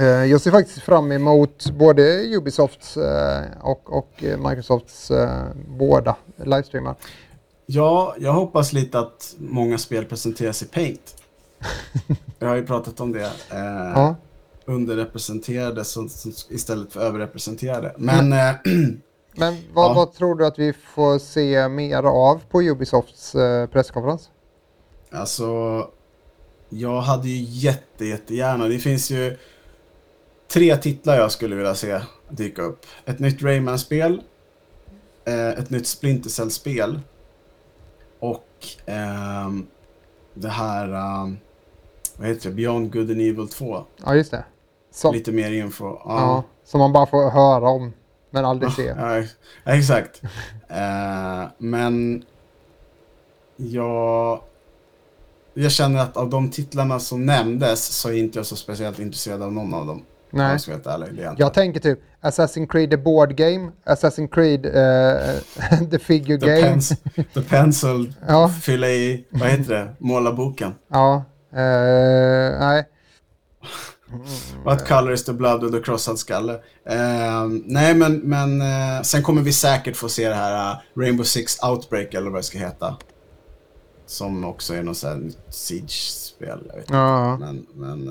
jag 0.03 0.41
ser 0.41 0.51
faktiskt 0.51 0.79
fram 0.81 1.11
emot 1.11 1.71
både 1.71 2.23
Ubisofts 2.35 2.97
eh, 2.97 3.43
och, 3.61 3.97
och 3.97 4.23
eh, 4.23 4.49
Microsofts 4.49 5.11
eh, 5.11 5.43
båda 5.67 6.15
livestreamar. 6.37 6.95
Ja, 7.65 8.15
jag 8.19 8.33
hoppas 8.33 8.73
lite 8.73 8.99
att 8.99 9.35
många 9.37 9.77
spel 9.77 10.05
presenteras 10.05 10.61
i 10.63 10.65
Paint. 10.65 11.15
Jag 12.39 12.47
har 12.47 12.55
ju 12.55 12.65
pratat 12.65 12.99
om 12.99 13.11
det. 13.11 13.23
Eh, 13.51 13.91
Ja. 13.95 14.15
Underrepresenterade 14.67 15.83
så, 15.83 16.09
så, 16.09 16.29
istället 16.53 16.93
för 16.93 16.99
överrepresenterade. 16.99 17.93
Men 17.97 18.33
eh, 18.33 18.55
Men 19.37 19.57
vad, 19.73 19.91
Ja. 19.91 19.93
vad 19.93 20.13
tror 20.13 20.35
du 20.35 20.45
att 20.45 20.59
vi 20.59 20.73
får 20.73 21.19
se 21.19 21.67
mer 21.67 22.03
av 22.03 22.41
på 22.51 22.61
Ubisofts 22.63 23.35
eh, 23.35 23.67
presskonferens? 23.67 24.29
alltså, 25.11 25.45
jag 26.69 27.01
hade 27.01 27.29
ju 27.29 27.43
jätte, 27.43 28.05
jättegärna. 28.05 28.67
Det 28.67 28.79
finns 28.79 29.11
ju 29.11 29.37
tre 30.55 30.77
titlar 30.77 31.15
jag 31.15 31.31
skulle 31.31 31.55
vilja 31.55 31.75
se 31.75 32.01
dyka 32.29 32.61
upp. 32.61 32.85
Ett 33.05 33.19
nytt 33.19 33.41
Rayman-spel, 33.43 34.21
eh, 35.25 35.49
ett 35.49 35.69
nytt 35.69 35.87
Splinter 35.87 36.29
Cell-spel 36.29 36.99
och 38.19 38.47
ehm, 38.85 39.67
det 40.33 40.49
här, 40.49 40.87
ehm, 40.93 41.37
vad 42.17 42.27
heter 42.27 42.49
det, 42.49 42.55
Beyond 42.55 42.93
Good 42.93 43.11
and 43.11 43.21
Evil 43.21 43.47
2. 43.47 43.83
Ja, 44.05 44.15
just 44.15 44.31
det. 44.31 44.45
Som, 44.91 45.13
Lite 45.13 45.31
mer 45.31 45.51
info. 45.51 45.85
Ja. 45.85 46.01
ja, 46.05 46.43
som 46.65 46.79
man 46.79 46.93
bara 46.93 47.05
får 47.05 47.29
höra 47.31 47.69
om, 47.69 47.93
men 48.29 48.45
aldrig 48.45 48.71
se. 48.71 48.83
Ja, 48.97 49.17
ex- 49.17 49.35
ja, 49.63 49.71
exakt. 49.71 50.21
Eh, 50.67 51.43
men 51.57 52.25
jag, 53.55 54.41
jag 55.53 55.71
känner 55.71 55.99
att 55.99 56.17
av 56.17 56.29
de 56.29 56.51
titlarna 56.51 56.99
som 56.99 57.25
nämndes 57.25 57.85
så 57.85 58.09
är 58.09 58.13
inte 58.13 58.39
jag 58.39 58.45
så 58.45 58.55
speciellt 58.55 58.99
intresserad 58.99 59.41
av 59.41 59.53
någon 59.53 59.73
av 59.73 59.85
dem. 59.87 60.05
Nej. 60.35 60.51
jag 60.51 60.61
ska 60.61 60.77
vara 60.77 60.93
ärlig. 60.95 61.27
Jag 61.37 61.53
tänker 61.53 61.79
typ 61.79 61.99
Assassin's 62.21 62.67
Creed 62.67 62.89
the 62.89 62.97
Board 62.97 63.35
Game, 63.35 63.71
Assassin's 63.85 64.27
Creed 64.27 64.65
eh, 64.65 65.79
the 65.91 65.99
Figure 65.99 66.37
The, 66.39 66.45
Game. 66.45 66.61
pens, 66.61 66.93
the 67.33 67.41
Pencil, 67.41 68.13
Ja. 68.27 68.49
fylla 68.49 68.87
i, 68.89 69.25
vad 69.29 69.49
heter 69.49 69.73
det, 69.73 69.95
måla 69.99 70.33
boken. 70.33 70.73
Ja, 70.91 71.15
eh, 71.51 72.59
nej. 72.59 72.83
What 74.63 74.87
color 74.87 75.13
is 75.13 75.23
the 75.25 75.33
blood 75.33 75.63
of 75.63 75.71
the 75.71 75.79
crossad 75.79 76.19
skalle? 76.19 76.53
Eh, 76.89 77.45
nej, 77.65 77.95
men, 77.95 78.15
men 78.17 78.61
eh, 78.61 79.01
sen 79.01 79.23
kommer 79.23 79.41
vi 79.41 79.53
säkert 79.53 79.95
få 79.95 80.09
se 80.09 80.29
det 80.29 80.35
här 80.35 80.81
Rainbow 80.97 81.23
Six 81.23 81.63
Outbreak 81.63 82.13
eller 82.13 82.29
vad 82.29 82.39
det 82.39 82.43
ska 82.43 82.57
heta. 82.57 82.97
Som 84.05 84.45
också 84.45 84.73
är 84.73 84.83
något 84.83 84.97
sånt 84.97 85.23
här 85.23 85.31
Siege-spel. 85.51 86.59
Jag 86.67 86.75
vet 86.75 86.83
inte. 86.85 86.93
Ja. 86.93 87.37
Men, 87.37 87.65
men 87.75 88.09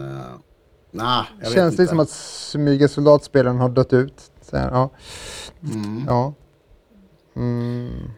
vet 1.40 1.52
Känns 1.52 1.76
det 1.76 1.86
som 1.86 2.00
att 2.00 2.10
smyga 2.10 2.88
soldatspelen 2.88 3.56
har 3.56 3.68
dött 3.68 3.92
ut. 3.92 4.30
Så 4.42 4.56
här, 4.56 4.70
ja. 4.70 4.90
Mm. 5.62 6.04
Ja. 6.06 6.32
Mm. 7.36 8.10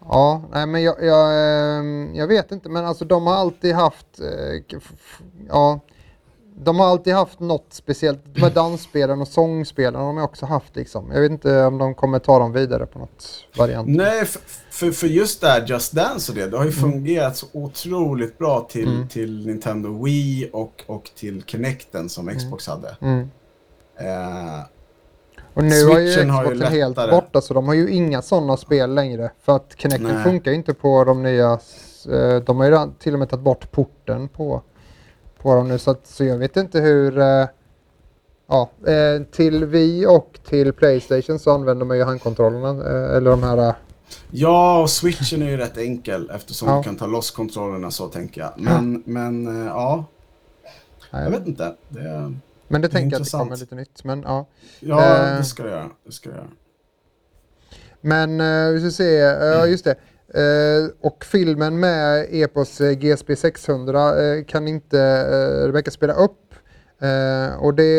Ja, 0.00 0.42
nej 0.52 0.66
men 0.66 0.82
jag, 0.82 1.04
jag, 1.04 1.30
ehm, 1.78 2.14
jag 2.14 2.26
vet 2.26 2.52
inte, 2.52 2.68
men 2.68 2.84
alltså 2.84 3.04
de 3.04 3.26
har 3.26 3.34
alltid 3.34 3.74
haft, 3.74 4.20
eh, 4.20 4.78
ja, 5.48 5.80
de 6.56 6.78
har 6.78 6.86
alltid 6.86 7.14
haft 7.14 7.40
något 7.40 7.66
speciellt. 7.70 8.20
De 8.34 8.40
här 8.40 8.50
dansspelen 8.50 9.20
och 9.20 9.28
sångspelen 9.28 9.94
har 10.00 10.06
de 10.06 10.18
också 10.18 10.46
haft 10.46 10.76
liksom. 10.76 11.10
Jag 11.12 11.20
vet 11.20 11.30
inte 11.30 11.64
om 11.64 11.78
de 11.78 11.94
kommer 11.94 12.18
ta 12.18 12.38
dem 12.38 12.52
vidare 12.52 12.86
på 12.86 12.98
något 12.98 13.24
variant. 13.58 13.88
Nej, 13.88 14.24
för, 14.24 14.40
för, 14.70 14.90
för 14.90 15.06
just 15.06 15.40
det 15.40 15.46
här 15.48 15.66
Just 15.66 15.92
Dance 15.92 16.32
och 16.32 16.38
det, 16.38 16.46
det 16.46 16.56
har 16.56 16.64
ju 16.64 16.70
Mm. 16.70 16.92
fungerat 16.92 17.36
så 17.36 17.46
otroligt 17.52 18.38
bra 18.38 18.60
till, 18.70 19.06
till 19.10 19.46
Nintendo 19.46 20.04
Wii 20.04 20.50
och, 20.52 20.84
och 20.86 21.10
till 21.16 21.42
Kinecten 21.46 22.08
som 22.08 22.28
Xbox 22.28 22.66
hade. 22.66 22.96
Mm. 23.00 23.30
Eh, 23.96 24.60
Och 25.54 25.64
nu 25.64 25.84
har 25.86 25.98
ju 26.00 26.12
Switchen 26.12 26.30
har 26.30 26.44
ju 26.44 26.50
Xboxen 26.50 26.72
helt 26.76 26.96
borta 26.96 27.40
så 27.40 27.54
de 27.54 27.66
har 27.66 27.74
ju 27.74 27.90
inga 27.90 28.22
sådana 28.22 28.56
spel 28.56 28.94
längre. 28.94 29.30
För 29.42 29.56
att 29.56 29.74
Kinecten 29.76 30.14
Nej. 30.14 30.22
funkar 30.24 30.50
ju 30.50 30.56
inte 30.56 30.74
på 30.74 31.04
de 31.04 31.22
nya, 31.22 31.52
eh, 32.12 32.36
de 32.36 32.56
har 32.60 32.66
ju 32.66 32.78
till 32.98 33.12
och 33.12 33.18
med 33.18 33.28
tagit 33.30 33.44
bort 33.44 33.70
porten 33.70 34.28
på, 34.28 34.62
på 35.44 35.54
dem 35.54 35.68
nu. 35.68 35.78
Så, 35.78 35.90
att, 35.90 36.06
så 36.06 36.24
jag 36.24 36.38
vet 36.38 36.56
inte 36.56 36.80
hur, 36.80 37.18
eh, 37.18 37.46
ja, 38.48 38.70
eh, 38.86 39.22
till 39.22 39.64
Wii 39.64 40.06
och 40.06 40.38
till 40.48 40.72
Playstation 40.72 41.38
så 41.38 41.50
använder 41.50 41.86
man 41.86 41.96
ju 41.96 42.04
handkontrollerna, 42.04 42.68
eh, 42.90 43.16
eller 43.16 43.30
de 43.30 43.42
här, 43.42 43.58
eh, 43.58 43.74
ja, 44.30 44.82
och 44.82 44.90
Switchen 44.90 45.42
är 45.42 45.50
ju 45.50 45.56
rätt 45.56 45.78
enkel 45.78 46.30
eftersom 46.34 46.68
Ja. 46.68 46.76
du 46.76 46.82
kan 46.82 46.96
ta 46.96 47.06
loss 47.06 47.30
kontrollerna 47.30 47.90
så 47.90 48.08
tänker 48.08 48.40
jag. 48.40 48.52
Men, 48.56 49.02
men 49.06 49.62
eh, 49.62 49.66
ja, 49.66 50.04
jag 51.10 51.30
vet 51.30 51.46
inte. 51.46 51.74
Det, 51.88 52.32
men 52.68 52.80
det 52.80 52.86
är 52.86 52.90
tänker 52.90 53.14
jag 53.16 53.20
att 53.22 53.32
det 53.32 53.38
kommer 53.38 53.56
lite 53.56 53.74
nytt. 53.74 54.04
Men 54.04 54.22
ja. 54.22 54.46
ja, 54.80 54.96
det 55.38 55.44
ska 55.44 55.62
det 55.62 55.70
göra. 55.70 55.90
Det 56.06 56.12
ska 56.12 56.30
det 56.30 56.36
göra. 56.36 56.48
Men 58.00 58.38
vi 58.74 58.80
ska 58.80 58.90
se, 58.90 59.10
ja 59.14 59.66
just 59.66 59.84
det. 59.84 59.94
Eh, 60.34 60.90
och 61.00 61.24
filmen 61.24 61.80
med 61.80 62.26
Epos 62.30 62.80
eh, 62.80 62.92
GSP 62.92 63.36
600 63.36 64.22
eh, 64.22 64.44
kan 64.44 64.68
inte 64.68 64.96
uh, 64.96 65.66
Rebecca 65.66 65.90
spela 65.90 66.12
upp. 66.12 66.40
Eh, 67.00 67.56
och 67.58 67.74
det, 67.74 67.92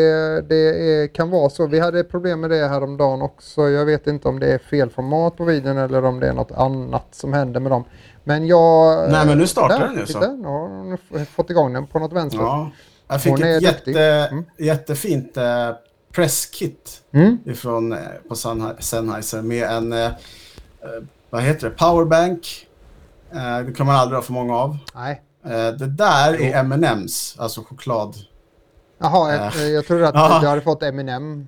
det 0.48 0.56
är, 0.92 1.06
kan 1.06 1.30
vara 1.30 1.50
så. 1.50 1.66
Vi 1.66 1.78
hade 1.78 2.04
problem 2.04 2.40
med 2.40 2.50
det 2.50 2.68
häromdagen 2.68 3.22
också. 3.22 3.68
Jag 3.70 3.84
vet 3.86 4.06
inte 4.06 4.28
om 4.28 4.40
det 4.40 4.46
är 4.52 4.58
fel 4.58 4.90
format 4.90 5.36
på 5.36 5.44
videon 5.44 5.78
eller 5.78 6.04
om 6.04 6.20
det 6.20 6.28
är 6.28 6.32
något 6.32 6.52
annat 6.52 7.06
som 7.14 7.32
händer 7.32 7.60
med 7.60 7.72
dem. 7.72 7.84
Men 8.24 8.46
jag... 8.46 9.10
Nej, 9.10 9.26
men 9.26 9.38
nu 9.38 9.46
startar 9.46 9.78
där, 9.78 9.86
den 9.86 9.98
ju, 9.98 10.06
så. 10.06 10.18
Nu 10.20 10.44
har 10.48 10.68
hon 10.68 11.26
fått 11.26 11.50
igång 11.50 11.72
den 11.72 11.86
på 11.86 11.98
något 11.98 12.12
vänster. 12.12 12.38
Ja. 12.38 12.70
Jag 13.08 13.22
fick 13.22 13.32
Hon 13.32 13.42
ett 13.42 13.62
jätte, 13.62 14.00
Mm. 14.32 14.44
jättefint 14.58 15.36
eh, 15.36 15.70
presskit 16.12 17.02
Mm. 17.12 17.38
ifrån 17.44 17.92
eh, 17.92 17.98
på 18.28 18.34
Sennhe- 18.34 18.80
Sennheiser 18.80 19.42
med 19.42 19.62
en, 19.70 19.92
eh, 19.92 20.04
eh, 20.06 20.10
vad 21.30 21.42
heter 21.42 21.68
det, 21.70 21.74
powerbank. 21.76 22.66
Eh, 23.34 23.58
det 23.66 23.72
kan 23.72 23.86
man 23.86 23.96
aldrig 23.96 24.16
ha 24.18 24.22
för 24.22 24.32
många 24.32 24.56
av. 24.56 24.78
Nej. 24.94 25.22
Eh, 25.44 25.50
det 25.50 25.86
där 25.86 26.36
Jo. 26.40 26.44
är 26.44 26.54
M&M's, 26.58 27.40
alltså 27.40 27.62
choklad. 27.62 28.16
Jaha, 29.00 29.34
Eh. 29.34 29.62
jag, 29.62 29.70
jag 29.70 29.86
trodde 29.86 30.08
att 30.08 30.14
Ja. 30.14 30.38
du 30.42 30.46
hade 30.48 30.60
fått 30.60 30.82
Eminem. 30.82 31.46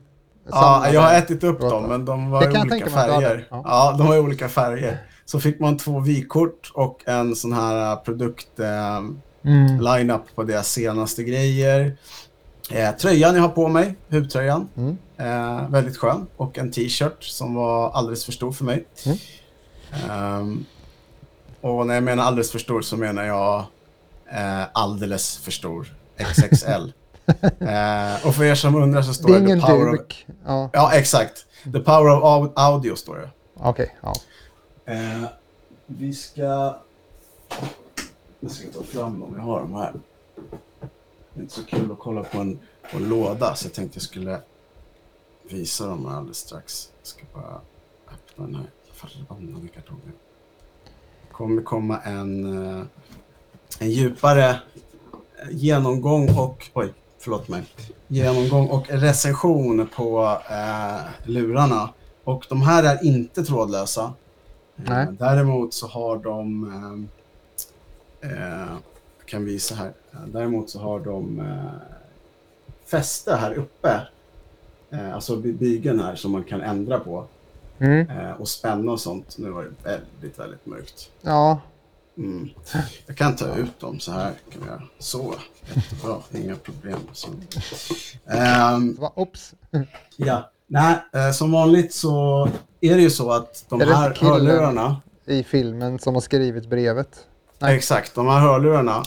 Ja, 0.51 0.89
jag 0.93 1.01
har 1.01 1.15
ätit 1.15 1.45
upp 1.45 1.61
dem, 1.61 1.83
men 1.89 2.05
de 2.05 2.31
var 2.31 2.43
i 2.43 2.61
olika 2.61 2.91
färger. 2.91 3.47
Ja. 3.51 3.63
Ja. 3.65 3.95
de 3.99 4.07
var 4.07 4.17
i 4.17 4.21
olika 4.21 4.49
färger. 4.49 5.03
Så 5.25 5.41
fick 5.41 5.61
man 5.61 5.77
två 5.77 6.01
vykort 6.01 6.71
och 6.75 7.03
en 7.07 7.37
sån 7.37 7.53
här 7.53 7.91
eh, 7.93 7.97
produkt 7.99 8.61
eh, 8.61 9.01
Mm. 9.45 9.81
line-up 9.81 10.23
på 10.35 10.43
deras 10.43 10.69
senaste 10.73 11.23
grejer. 11.25 11.97
Eh, 12.71 12.91
tröjan 12.91 13.35
jag 13.35 13.43
har 13.43 13.49
på 13.49 13.69
mig, 13.69 13.97
huvtröjan, 14.09 14.69
Mm. 14.77 14.97
eh, 15.19 15.69
väldigt 15.71 15.97
skön. 15.97 16.27
Och 16.37 16.59
en 16.59 16.71
t-shirt 16.73 17.23
som 17.25 17.55
var 17.55 17.91
alldeles 17.91 18.25
för 18.25 18.33
stor 18.33 18.53
för 18.53 18.65
mig. 18.65 18.85
Mm. 19.07 19.19
Ehm, 20.11 20.65
och 21.61 21.87
när 21.87 21.95
jag 21.95 22.05
menar 22.05 22.25
alldeles 22.25 22.53
för 22.53 22.59
stor 22.59 22.83
så 22.83 22.97
menar 22.97 23.25
jag 23.25 23.65
eh, 24.33 24.63
alldeles 24.73 25.37
för 25.39 25.51
stor. 25.51 25.95
XXL. 26.17 26.67
eh, 27.61 28.27
och 28.27 28.35
för 28.35 28.45
er 28.45 28.55
som 28.55 28.75
undrar 28.75 29.03
så 29.03 29.15
står 29.15 29.29
Det 29.29 29.39
det, 29.41 29.55
the 29.61 29.67
power 29.67 29.95
of... 29.95 30.01
Ja, 30.47 30.71
Ja, 30.73 30.93
exakt. 30.93 31.47
The 31.65 31.81
power 31.81 32.11
of 32.17 32.23
au- 32.25 32.53
audio 32.57 32.97
står 32.97 33.17
det. 33.17 33.31
okej. 33.55 33.97
ja. 34.01 34.15
Eh, 34.85 35.23
vi 35.87 36.15
ska... 36.15 36.77
Jag 38.41 38.51
ska 38.51 38.69
ta 38.69 38.83
fram 38.83 39.21
dem, 39.21 39.35
jag 39.37 39.43
har 39.43 39.61
dem 39.61 39.75
här. 39.75 39.93
Det 41.35 41.41
är 41.41 41.43
inte 41.43 41.55
så 41.55 41.65
kul 41.65 41.93
att 41.93 41.99
kolla 41.99 42.23
på 42.25 42.39
en, 42.39 42.59
på 42.91 42.97
en 42.97 43.09
låda 43.09 43.55
så 43.55 43.67
jag 43.67 43.73
tänkte 43.73 43.97
jag 43.97 44.03
skulle 44.03 44.41
visa 45.51 45.87
dem 45.87 46.07
alldeles 46.07 46.37
strax. 46.39 46.89
Jag 47.01 47.07
ska 47.07 47.23
bara 47.35 47.61
öppna 48.13 48.45
den 48.47 48.55
här 48.55 48.65
förbannade 48.99 49.69
kartongen. 49.69 50.13
Det 51.29 51.33
kommer 51.33 51.63
komma 51.63 51.99
en, 52.01 52.63
eh, 52.67 52.83
en 53.79 53.91
djupare 53.91 54.49
eh, 54.51 54.57
genomgång 55.51 56.39
och... 56.39 56.71
Oj, 56.75 56.93
förlåt 57.19 57.49
mig. 57.49 57.63
Genomgång 58.09 58.67
och 58.69 58.89
recension 58.89 59.89
på 59.97 60.39
eh, 60.51 61.01
lurarna. 61.25 61.93
Och 62.25 62.47
de 62.49 62.63
här 62.63 62.85
är 62.85 63.05
inte 63.05 63.45
trådlösa. 63.45 64.13
Nej. 64.77 65.03
Eh, 65.07 65.13
Däremot 65.13 65.75
så 65.75 65.87
har 65.87 66.19
de... 66.19 67.09
Eh, 68.21 68.77
kan 69.27 69.45
visa 69.45 69.75
här. 69.75 69.93
Däremot 70.27 70.71
så 70.71 70.81
har 70.81 71.01
de 71.01 71.41
eh, 71.41 71.71
fäste 72.85 73.37
här 73.37 73.53
uppe. 73.55 74.01
Eh, 74.91 75.15
alltså 75.15 75.37
by- 75.37 75.53
bygeln 75.53 76.01
här 76.01 76.15
som 76.15 76.33
man 76.33 76.45
kan 76.45 76.61
ändra 76.61 76.99
på. 77.01 77.25
Mm. 77.79 78.11
Eh, 78.11 78.31
och 78.31 78.49
spänna 78.49 78.93
och 78.93 79.01
sånt. 79.01 79.39
Nu 79.39 79.51
var 79.51 79.63
det 79.65 79.71
väldigt, 79.91 80.39
väldigt 80.39 80.67
mörkt. 80.67 81.11
Ja, 81.21 81.61
Mm. 82.19 82.49
Jag 83.07 83.17
kan 83.17 83.37
ta 83.37 83.55
ut 83.57 83.81
dem 83.81 84.01
så 84.01 84.13
här. 84.13 84.33
Kan 84.53 84.63
göra. 84.69 84.83
Så, 84.99 85.35
jättebra. 85.75 86.17
Inga 86.35 86.57
problem. 86.57 86.99
Så. 87.13 87.29
Va, 88.99 89.13
oops. 89.17 89.55
Ja, 90.17 90.51
Nej, 90.67 90.97
eh, 91.13 91.31
som 91.31 91.53
vanligt 91.53 91.95
så 91.95 92.49
är 92.81 92.97
det 92.97 93.03
ju 93.03 93.11
så 93.11 93.33
att 93.33 93.65
de 93.69 93.81
här 93.81 94.15
hörlurarna, 94.21 95.01
I 95.27 95.43
filmen 95.43 95.99
som 95.99 96.15
har 96.15 96.21
skrivit 96.21 96.67
brevet. 96.71 97.27
Nej. 97.59 97.77
exakt, 97.77 98.15
de 98.15 98.27
här 98.27 98.41
hörlurarna 98.41 99.03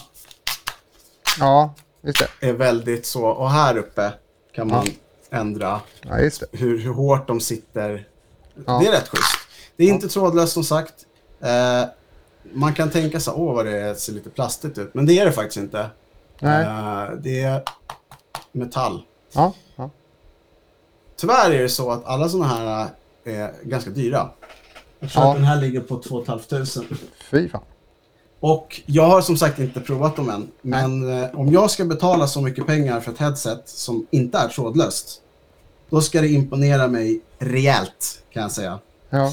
Ja, 1.38 1.74
just 2.02 2.18
det. 2.40 2.48
är 2.48 2.52
väldigt 2.52 3.06
så, 3.06 3.26
och 3.26 3.50
här 3.50 3.76
uppe 3.76 4.12
kan 4.54 4.68
man 4.68 4.86
ändra 5.30 5.80
Ja, 6.02 6.18
just 6.20 6.40
det. 6.40 6.58
hur, 6.58 6.78
hur 6.78 6.92
hårt 6.92 7.26
de 7.28 7.40
sitter. 7.40 8.06
Ja. 8.66 8.78
Det 8.78 8.86
är 8.86 8.92
rätt 8.92 9.08
schysst. 9.08 9.36
Det 9.76 9.84
är 9.84 9.88
inte 9.88 10.08
trådlöst 10.08 10.52
som 10.52 10.64
sagt. 10.64 10.94
Eh, 11.40 11.84
man 12.52 12.74
kan 12.74 12.90
tänka 12.90 13.20
sig, 13.20 13.34
åh 13.36 13.54
vad 13.54 13.66
det 13.66 14.00
ser 14.00 14.12
lite 14.12 14.30
plastigt 14.30 14.78
ut, 14.78 14.94
men 14.94 15.06
det 15.06 15.18
är 15.18 15.26
det 15.26 15.32
faktiskt 15.32 15.56
inte. 15.56 15.86
Nej. 16.40 16.64
Eh, 16.64 17.10
det 17.18 17.40
är 17.42 17.62
metall. 18.52 19.02
Ja, 19.32 19.52
ja. 19.76 19.90
Tyvärr 21.16 21.50
är 21.50 21.62
det 21.62 21.68
så 21.68 21.90
att 21.90 22.04
alla 22.04 22.28
sådana 22.28 22.46
här 22.54 22.88
är 23.24 23.52
ganska 23.62 23.90
dyra. 23.90 24.30
Jag 25.00 25.10
tror 25.10 25.24
Ja. 25.24 25.30
att 25.30 25.36
den 25.36 25.44
här 25.44 25.56
ligger 25.60 25.80
på 25.80 25.98
2 26.02 26.24
500. 26.24 26.66
Fy 27.30 27.48
fan. 27.48 27.60
Och 28.40 28.80
jag 28.86 29.06
har 29.06 29.20
som 29.20 29.36
sagt 29.36 29.58
inte 29.58 29.80
provat 29.80 30.16
dem 30.16 30.30
än. 30.30 30.48
Men 30.62 31.22
eh, 31.22 31.34
om 31.34 31.52
jag 31.52 31.70
ska 31.70 31.84
betala 31.84 32.26
så 32.26 32.40
mycket 32.40 32.66
pengar 32.66 33.00
för 33.00 33.12
ett 33.12 33.18
headset 33.18 33.62
som 33.68 34.06
inte 34.10 34.38
är 34.38 34.48
trådlöst. 34.48 35.20
Då 35.92 36.00
ska 36.00 36.20
det 36.20 36.28
imponera 36.28 36.88
mig 36.88 37.20
rejält 37.38 38.22
kan 38.32 38.42
jag 38.42 38.52
säga. 38.52 38.78
Ja. 39.10 39.32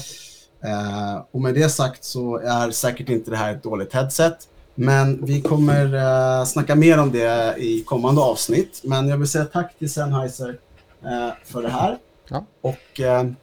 Eh, 0.64 1.22
och 1.30 1.40
med 1.40 1.54
det 1.54 1.68
sagt 1.68 2.04
så 2.04 2.36
är 2.36 2.70
säkert 2.70 3.08
inte 3.08 3.30
det 3.30 3.36
här 3.36 3.54
ett 3.54 3.62
dåligt 3.62 3.92
headset. 3.94 4.48
Men 4.74 5.24
vi 5.26 5.42
kommer 5.42 5.94
eh, 6.40 6.44
snacka 6.44 6.74
mer 6.74 6.98
om 6.98 7.12
det 7.12 7.54
i 7.58 7.82
kommande 7.86 8.20
avsnitt. 8.20 8.80
Men 8.84 9.08
jag 9.08 9.16
vill 9.16 9.28
säga 9.28 9.44
tack 9.44 9.78
till 9.78 9.92
Sennheiser 9.92 10.58
eh, 11.04 11.30
för 11.44 11.62
det 11.62 11.68
här. 11.68 11.98
Ja. 12.28 12.44
Och 12.60 13.00
eh, 13.00 13.22
det, 13.24 13.34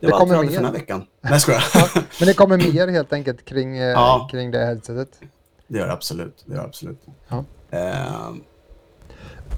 Det 0.00 0.06
var 0.06 0.12
allt 0.12 0.20
kommer 0.20 0.42
mer. 0.42 0.48
för 0.48 0.54
den 0.54 0.64
här 0.64 0.72
veckan. 0.72 1.06
Nej, 1.20 1.32
jag 1.32 1.40
skojar. 1.40 1.64
Men 2.20 2.26
det 2.26 2.34
kommer 2.34 2.56
mer 2.56 2.88
helt 2.88 3.12
enkelt 3.12 3.44
kring, 3.44 3.76
Ja. 3.76 4.28
kring 4.30 4.50
det 4.50 4.58
headsetet. 4.66 5.08
Det 5.68 5.78
gör 5.78 5.86
det 5.86 5.92
absolut. 5.92 6.42
Det 6.46 6.54
gör 6.54 6.60
det 6.62 6.66
absolut. 6.68 7.00
Ja. 7.28 7.44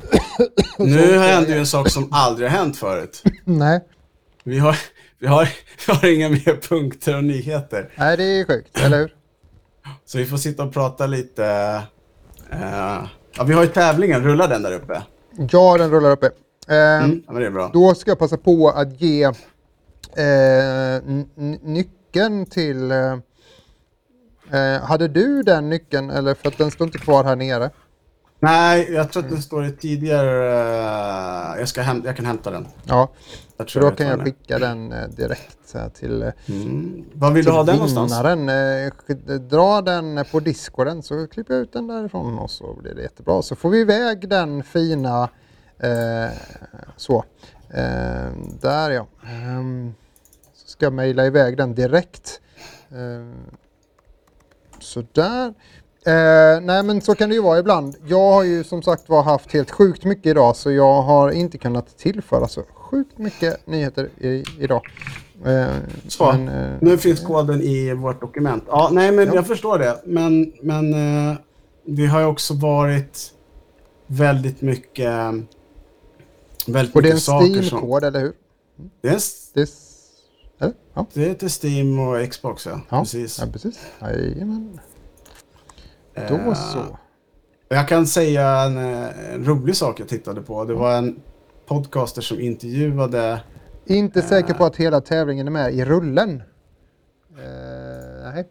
Nu 0.79 1.19
händer 1.19 1.51
ju 1.53 1.59
en 1.59 1.67
sak 1.67 1.89
som 1.91 2.09
aldrig 2.13 2.51
har 2.51 2.59
hänt 2.59 2.77
förut. 2.77 3.23
Nej. 3.45 3.81
Vi 4.45 4.59
har, 4.59 4.77
vi 5.19 5.27
har, 5.27 5.49
vi 5.87 5.93
har 5.93 6.09
inga 6.15 6.29
mer 6.29 6.61
punkter 6.69 7.17
och 7.17 7.25
nyheter. 7.25 7.91
Nej, 7.97 8.17
det 8.17 8.25
är 8.25 8.45
sjukt, 8.45 8.79
eller 8.81 8.99
hur? 8.99 9.15
Så 10.05 10.19
vi 10.19 10.27
får 10.27 10.37
sitta 10.37 10.63
och 10.65 10.73
prata 10.73 11.07
lite. 11.07 11.45
eh, 12.51 13.05
ja, 13.37 13.45
vi 13.45 13.53
har 13.55 13.63
ju 13.63 13.69
tävlingen. 13.69 14.23
Rullar 14.25 14.49
den 14.49 14.63
där 14.63 14.73
uppe? 14.73 15.03
Ja, 15.51 15.79
den 15.79 15.91
rullar 15.91 16.11
uppe. 16.11 16.27
Eh, 16.69 17.05
Mm, 17.05 17.23
ja, 17.27 17.33
men 17.33 17.41
det 17.43 17.47
är 17.47 17.51
bra. 17.51 17.71
Då 17.73 17.95
ska 17.95 18.11
jag 18.11 18.19
passa 18.19 18.37
på 18.37 18.69
att 18.71 19.01
ge 19.01 19.25
n- 20.17 21.59
nyckeln 21.63 22.47
till... 22.47 22.93
Hade 24.83 25.09
du 25.09 25.43
den 25.43 25.69
nyckeln 25.71 26.11
eller 26.11 26.35
för 26.35 26.49
att 26.49 26.59
den 26.59 26.71
står 26.71 26.87
inte 26.87 26.99
kvar 26.99 27.25
här 27.25 27.37
nere? 27.37 27.71
Nej, 28.41 28.93
jag 28.93 29.13
tror 29.13 29.23
att 29.25 29.31
den 29.31 29.43
står 29.43 29.65
i 29.67 29.71
tidigare... 29.73 30.47
eh, 31.55 31.59
jag, 31.61 31.69
ska 31.69 31.83
häm- 31.83 32.03
jag 32.05 32.17
kan 32.17 32.27
hämta 32.27 32.51
den. 32.51 32.67
Ja, 32.85 33.09
Jag 33.57 33.69
tror 33.69 33.83
då 33.83 33.89
vet 33.89 33.99
kan 33.99 34.07
jag 34.07 34.23
skicka 34.25 34.59
den 34.59 34.93
eh, 34.93 35.09
direkt 35.09 35.75
här, 35.75 35.89
till, 35.89 36.23
eh, 36.23 36.29
Mm. 36.49 37.05
Var 37.15 37.31
vill 37.31 37.37
du 37.45 37.51
till 37.51 37.53
ha 37.53 37.63
den 37.65 37.75
någonstans? 37.77 38.13
vinnaren. 38.13 38.49
Eh, 38.49 38.91
sk- 38.91 39.39
dra 39.39 39.81
den 39.83 40.25
på 40.33 40.41
discorden 40.41 41.03
så 41.03 41.27
klipper 41.27 41.55
jag 41.55 41.63
ut 41.63 41.73
den 41.73 41.87
därifrån 41.87 42.39
och 42.39 42.51
så 42.51 42.75
blir 42.75 42.95
det 42.95 43.03
jättebra. 43.03 43.43
Så 43.43 43.57
får 43.57 43.71
vi 43.71 43.81
iväg 43.81 44.29
den 44.29 44.63
fina... 44.63 45.29
Eh, 45.79 46.31
så. 46.97 47.25
Eh, 47.71 48.31
där 48.61 48.91
ja. 48.91 49.07
Ehm, 49.27 49.95
så 50.55 50.69
ska 50.69 50.87
jag 50.87 50.93
mejla 50.93 51.27
iväg 51.27 51.57
den 51.57 51.75
direkt. 51.75 52.41
Eh, 52.91 53.35
Sådär. 54.81 55.55
Eh, 56.07 56.61
nej 56.63 56.83
men 56.83 57.01
så 57.01 57.15
kan 57.15 57.29
det 57.29 57.35
ju 57.35 57.43
vara 57.43 57.59
ibland. 57.59 57.97
Jag 58.07 58.33
har 58.33 58.43
ju 58.43 58.65
som 58.65 58.83
sagt 58.83 59.09
var 59.09 59.23
haft 59.23 59.53
helt 59.53 59.71
sjukt 59.71 60.05
mycket 60.05 60.27
idag 60.27 60.57
så 60.57 60.71
jag 60.73 61.03
har 61.03 61.31
inte 61.31 61.59
kunnat 61.59 61.99
tillföra 61.99 62.49
så 62.49 62.63
sjukt 62.75 63.19
mycket 63.19 63.67
nyheter 63.67 64.09
i, 64.19 64.45
idag. 64.59 64.83
Eh, 65.45 65.67
Så, 66.09 66.33
men, 66.33 66.49
eh, 66.49 66.77
nu 66.81 66.99
finns 66.99 67.21
koden 67.21 67.61
i 67.63 67.95
vårt 67.95 68.21
dokument. 68.21 68.65
Ja, 68.67 68.89
nej, 68.93 69.13
men 69.13 69.27
Ja. 69.29 69.35
jag 69.35 69.47
förstår 69.47 69.79
det. 69.79 70.01
Men, 70.05 70.53
men 70.63 70.93
eh, 71.31 71.37
det 71.85 72.07
har 72.07 72.21
ju 72.21 72.27
också 72.27 72.55
varit 72.55 73.33
väldigt 74.07 74.61
mycket... 74.61 75.11
Väldigt 76.67 76.97
och 76.97 77.03
det 77.03 77.09
är 77.09 77.13
en 77.13 77.21
saker 77.21 77.63
som... 77.63 77.79
Steam-kod, 77.79 78.05
eller 78.05 78.21
hur? 78.21 78.33
Det 79.03 79.09
är, 79.09 79.19
en? 80.59 80.75
Ja, 80.95 81.07
det 81.13 81.31
är 81.31 81.35
till 81.35 81.51
Steam 81.65 81.99
och 81.99 82.31
Xbox, 82.31 82.67
ja. 82.67 82.81
ja, 82.89 83.01
Precis. 83.01 83.39
ja, 83.41 83.47
precis. 83.53 83.79
Jajamän. 84.01 84.81
Eh, 86.15 86.29
Då 86.29 86.55
så. 86.55 86.99
Jag 87.69 87.89
kan 87.89 88.07
säga 88.07 88.49
en, 88.49 88.79
eh, 88.79 89.35
en 89.35 89.45
rolig 89.45 89.77
sak 89.77 90.01
jag 90.01 90.09
tittade 90.09 90.43
på. 90.43 90.65
Det 90.65 90.75
var 90.75 90.97
en 90.97 91.21
podcaster 91.67 92.23
som 92.23 92.41
intervjuade... 92.41 93.41
Inte 93.87 94.21
eh. 94.21 94.27
säker 94.27 94.55
på 94.55 94.65
att 94.65 94.77
hela 94.77 95.01
tävlingen 95.01 95.47
är 95.47 95.51
med 95.51 95.75
i 95.75 95.85
rullen. 95.85 96.43
Eh, 97.39 98.33
nej. 98.35 98.49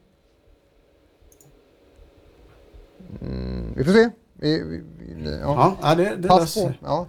Mm, 3.22 3.74
vi 3.76 3.84
får 3.84 3.92
se. 3.92 4.10
Vi, 4.34 4.64
vi, 4.64 5.40
ja. 5.42 5.78
Ja, 5.82 5.96
det, 5.96 6.16
det 6.16 6.28
Pass 6.28 6.56
på. 6.56 6.74
Ja. 6.82 7.08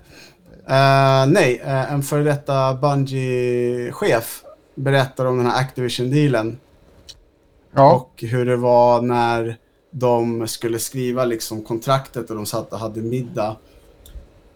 Eh, 0.66 1.26
nej, 1.26 1.60
eh, 1.64 1.92
en 1.92 2.02
före 2.02 2.22
detta 2.22 2.74
Bungie-chef 2.74 4.44
berättar 4.74 5.24
om 5.24 5.36
den 5.36 5.46
här 5.46 5.60
Activision-dealen. 5.60 6.58
Ja. 7.74 7.94
Och 7.94 8.22
hur 8.22 8.46
det 8.46 8.56
var 8.56 9.02
när 9.02 9.58
de 9.96 10.48
skulle 10.48 10.78
skriva 10.78 11.24
liksom 11.24 11.62
kontraktet 11.62 12.30
och 12.30 12.36
de 12.36 12.46
satt 12.46 12.72
och 12.72 12.78
hade 12.78 13.00
middag. 13.00 13.56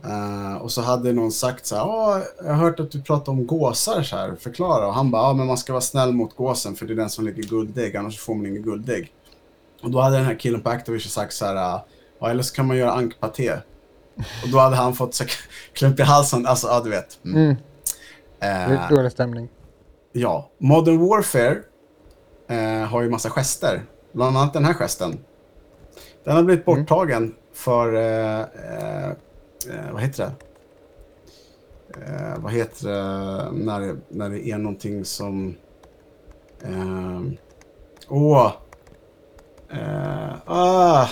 Eh, 0.04 0.56
och 0.56 0.72
så 0.72 0.82
hade 0.82 1.12
någon 1.12 1.32
sagt 1.32 1.66
så 1.66 1.76
här, 1.76 1.86
"Åh, 1.86 2.18
jag 2.38 2.54
har 2.54 2.54
hört 2.54 2.80
att 2.80 2.90
du 2.90 3.02
pratar 3.02 3.32
om 3.32 3.46
gåsar 3.46 4.02
så 4.02 4.16
här, 4.16 4.36
förklara. 4.40 4.86
Och 4.86 4.94
han 4.94 5.10
bara, 5.10 5.22
ja 5.22 5.32
men 5.32 5.46
man 5.46 5.58
ska 5.58 5.72
vara 5.72 5.80
snäll 5.80 6.12
mot 6.12 6.36
gåsen 6.36 6.74
för 6.74 6.86
det 6.86 6.92
är 6.92 6.96
den 6.96 7.10
som 7.10 7.24
lägger 7.24 7.42
guldägg, 7.42 7.96
annars 7.96 8.18
får 8.18 8.34
man 8.34 8.46
ingen 8.46 8.62
guldägg. 8.62 9.12
Och 9.82 9.90
då 9.90 10.00
hade 10.00 10.16
den 10.16 10.24
här 10.26 10.38
killen 10.38 10.60
på 10.60 10.70
Activision 10.70 11.10
sagt 11.10 11.32
så 11.32 11.46
här, 11.46 11.54
ja 12.20 12.30
eller 12.30 12.42
så 12.42 12.54
kan 12.54 12.66
man 12.66 12.76
göra 12.76 12.92
ankpaté. 12.92 13.52
Och 14.42 14.48
då 14.52 14.58
hade 14.58 14.76
han 14.76 14.94
fått 14.94 15.14
så 15.14 15.24
klump 15.72 16.00
i 16.00 16.02
halsen, 16.02 16.46
alltså 16.46 16.66
ja 16.66 16.80
du 16.84 16.90
vet. 16.90 17.18
Mm. 17.24 17.38
Mm, 17.38 17.56
är 18.40 18.74
Eh, 18.74 18.88
dålig 18.96 19.12
stämning. 19.12 19.48
Ja, 20.12 20.50
Modern 20.58 20.98
Warfare 20.98 21.58
eh, 22.48 22.88
har 22.88 23.02
ju 23.02 23.10
massa 23.10 23.30
gester. 23.30 23.82
Bland 24.12 24.36
annat 24.36 24.52
den 24.52 24.64
här 24.64 24.74
gesten. 24.74 25.18
Den 26.28 26.36
har 26.36 26.42
blivit 26.42 26.68
Mm. 26.68 26.80
borttagen 26.80 27.34
för, 27.52 27.94
eh, 27.94 28.40
eh, 28.40 29.08
eh, 29.08 29.92
vad 29.92 30.02
heter 30.02 30.24
det? 30.24 30.32
Eh, 32.06 32.38
vad 32.38 32.52
heter 32.52 32.88
det 32.88 33.52
när, 33.52 33.96
när 34.08 34.30
det 34.30 34.48
är 34.50 34.58
någonting 34.58 35.04
som... 35.04 35.56
eh, 36.62 37.20
Åh! 38.08 38.52
eh, 39.70 40.34
ah, 40.46 41.08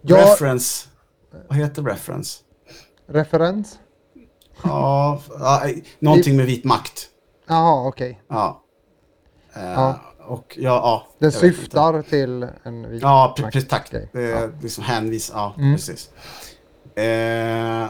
Ja, 0.00 0.16
reference. 0.16 0.88
Vad 1.48 1.58
heter 1.58 1.82
reference? 1.82 2.38
referens? 3.06 3.78
Ja, 4.64 5.20
ah, 5.40 5.60
någonting 5.98 6.36
med 6.36 6.46
vit 6.46 6.64
makt. 6.64 7.08
Jaha, 7.46 7.88
okej. 7.88 8.22
Ja. 8.28 8.62
Eh, 9.54 9.62
Ja. 9.72 10.00
Och 10.26 10.58
ja, 10.60 10.62
ja. 10.62 11.06
Den 11.18 11.32
syftar 11.32 12.02
till 12.02 12.46
en 12.62 12.90
vit 12.90 13.02
Ja, 13.02 13.34
precis. 13.36 13.68
Tack. 13.68 13.90
Det 13.90 14.08
är 14.20 14.20
Ja. 14.40 14.48
liksom 14.62 14.84
hänvis. 14.84 15.30
Ja, 15.34 15.54
Mm. 15.58 15.74
precis. 15.76 16.10
Eh, 16.94 17.88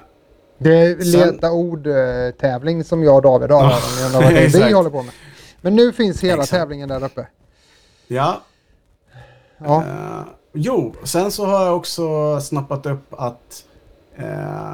Det 0.58 0.76
är 0.78 1.12
leta 1.12 1.52
ord-tävling 1.52 2.84
som 2.84 3.02
jag 3.04 3.14
och 3.16 3.22
David 3.22 3.50
har. 3.50 3.62
Ja, 3.62 3.78
vad 4.12 4.22
det 4.34 4.54
vi 4.66 4.72
håller 4.72 4.90
på 4.90 5.02
med. 5.02 5.12
Men 5.60 5.76
nu 5.76 5.92
finns 5.92 6.20
hela 6.24 6.42
Exakt. 6.42 6.50
tävlingen 6.50 6.88
där 6.88 7.04
uppe. 7.04 7.26
ja. 8.06 8.40
Ja, 9.64 9.84
Eh, 9.84 10.22
jo, 10.52 10.94
sen 11.04 11.30
så 11.30 11.46
har 11.46 11.64
jag 11.66 11.76
också 11.76 12.40
snappat 12.40 12.86
upp 12.86 13.14
att 13.14 13.64
eh, 14.16 14.72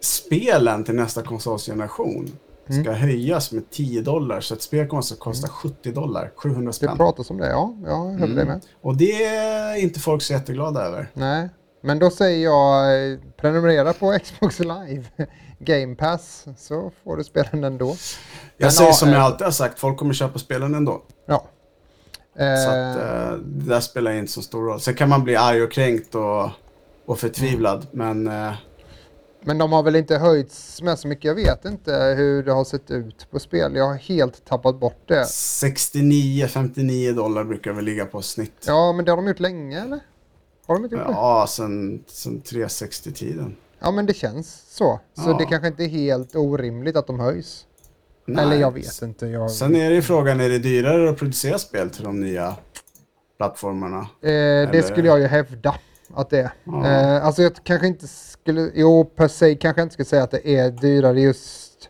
spelen 0.00 0.84
till 0.84 0.94
nästa 0.94 1.22
konsolsgeneration 1.22 2.38
Mm. 2.68 2.84
ska 2.84 2.92
höjas 2.92 3.52
med 3.52 3.70
10 3.70 4.02
dollar. 4.02 4.40
Så 4.40 4.54
ett 4.54 4.62
spel 4.62 4.86
kommer 4.88 5.00
att 5.12 5.18
kosta 5.18 5.48
70 5.48 5.92
dollar, 5.92 6.32
700 6.36 6.66
det 6.66 6.72
spänn. 6.72 6.96
pratas 6.96 7.30
om 7.30 7.38
det. 7.38 7.48
Ja, 7.48 7.74
jag 7.84 7.96
hörde 7.96 8.24
Mm. 8.24 8.36
det 8.36 8.44
med. 8.44 8.60
Och 8.80 8.96
det 8.96 9.24
är 9.24 9.76
inte 9.76 10.00
folk 10.00 10.22
så 10.22 10.32
jätteglada 10.32 10.80
över. 10.80 11.10
Nej, 11.14 11.48
men 11.82 11.98
då 11.98 12.10
säger 12.10 12.44
jag 12.44 12.84
eh, 13.12 13.18
prenumerera 13.36 13.92
på 13.92 14.18
Xbox 14.24 14.58
Live 14.58 15.04
Game 15.58 15.94
Pass 15.94 16.44
så 16.58 16.90
får 17.04 17.16
du 17.16 17.24
spelen 17.24 17.64
ändå. 17.64 17.86
Jag 17.86 17.96
Men, 18.58 18.72
säger 18.72 18.90
ja, 18.90 18.94
som 18.94 19.08
eh, 19.08 19.14
jag 19.14 19.22
alltid 19.22 19.44
har 19.44 19.52
sagt, 19.52 19.78
folk 19.78 19.96
kommer 19.98 20.14
köpa 20.14 20.38
spelen 20.38 20.74
ändå. 20.74 21.02
Ja. 21.26 21.44
Så 22.36 22.42
att, 22.42 22.96
Eh, 22.96 23.28
eh, 23.28 23.32
det 23.44 23.68
där 23.68 23.80
spelar 23.80 24.12
inte 24.12 24.32
så 24.32 24.42
stor 24.42 24.64
roll. 24.66 24.80
Sen 24.80 24.94
kan 24.94 25.08
man 25.08 25.24
bli 25.24 25.36
arg 25.36 25.62
och 25.62 25.72
kränkt 25.72 26.14
och, 26.14 26.48
och 27.06 27.18
förtvivlad. 27.18 27.86
Men 27.92 28.26
eh, 28.26 28.52
Men 29.44 29.58
de 29.58 29.72
har 29.72 29.82
väl 29.82 29.96
inte 29.96 30.16
höjts 30.18 30.82
med 30.82 30.98
så 30.98 31.08
mycket. 31.08 31.24
Jag 31.24 31.34
vet 31.34 31.64
inte 31.64 31.92
hur 32.16 32.42
det 32.42 32.52
har 32.52 32.64
sett 32.64 32.90
ut 32.90 33.26
på 33.30 33.38
spel. 33.38 33.76
Jag 33.76 33.84
har 33.86 33.94
helt 33.94 34.44
tappat 34.44 34.80
bort 34.80 35.08
det. 35.08 35.22
69-59 35.24 37.12
dollar 37.12 37.44
brukar 37.44 37.72
väl 37.72 37.84
ligga 37.84 38.06
på 38.06 38.22
snitt. 38.22 38.64
Ja, 38.66 38.92
men 38.92 39.04
det 39.04 39.10
har 39.12 39.16
de 39.16 39.26
gjort 39.28 39.40
länge 39.40 39.80
eller? 39.82 40.00
Har 40.66 40.74
de 40.74 40.84
inte 40.84 40.96
gjort 40.96 41.06
det? 41.06 41.12
Ja, 41.12 41.46
sen, 41.48 42.04
sen 42.06 42.42
360-tiden. 42.42 43.56
Ja, 43.78 43.90
men 43.90 44.06
det 44.06 44.14
känns 44.14 44.62
så. 44.68 45.00
Så 45.14 45.30
Ja. 45.30 45.36
det 45.38 45.44
kanske 45.44 45.68
inte 45.68 45.84
är 45.84 45.88
helt 45.88 46.36
orimligt 46.36 46.96
att 46.96 47.06
de 47.06 47.20
höjs. 47.20 47.66
Nej. 48.26 48.44
Eller 48.44 48.56
jag 48.56 48.70
vet 48.74 49.02
inte. 49.02 49.26
Jag... 49.26 49.50
Sen 49.50 49.76
är 49.76 49.88
det 49.90 49.94
ju 49.96 50.02
frågan, 50.02 50.40
är 50.40 50.48
det 50.48 50.58
dyrare 50.58 51.10
att 51.10 51.18
producera 51.18 51.58
spel 51.58 51.90
till 51.90 52.04
de 52.04 52.20
nya 52.20 52.56
plattformarna? 53.38 53.98
Eh, 54.22 54.70
det 54.72 54.86
skulle 54.92 55.08
jag 55.08 55.20
ju 55.20 55.26
hävda 55.26 55.74
att 56.14 56.30
det 56.30 56.38
är. 56.38 56.52
Ja. 56.64 56.86
Eh, 56.86 57.26
alltså 57.26 57.42
jag 57.42 57.52
kanske 57.64 57.86
inte 57.86 58.08
skulle, 58.08 58.70
jo 58.74 59.04
per 59.04 59.28
se 59.28 59.54
kanske 59.54 59.80
jag 59.80 59.84
inte 59.84 59.92
skulle 59.92 60.06
säga 60.06 60.22
att 60.22 60.30
det 60.30 60.48
är 60.48 60.70
dyrare 60.70 61.20
just. 61.20 61.88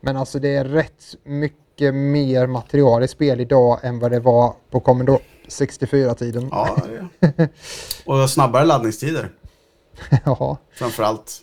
Men 0.00 0.16
alltså 0.16 0.38
det 0.38 0.54
är 0.54 0.64
rätt 0.64 1.04
mycket 1.24 1.94
mer 1.94 2.46
material 2.46 3.02
i 3.02 3.08
spel 3.08 3.40
idag 3.40 3.78
än 3.82 3.98
vad 3.98 4.10
det 4.10 4.20
var 4.20 4.54
på 4.70 4.80
Commodore 4.80 5.18
64-tiden. 5.48 6.48
Ja, 6.50 6.76
ja. 7.20 7.28
Och 8.22 8.30
snabbare 8.30 8.64
laddningstider, 8.64 9.30
Ja. 10.24 10.56
framför-allt. 10.72 11.42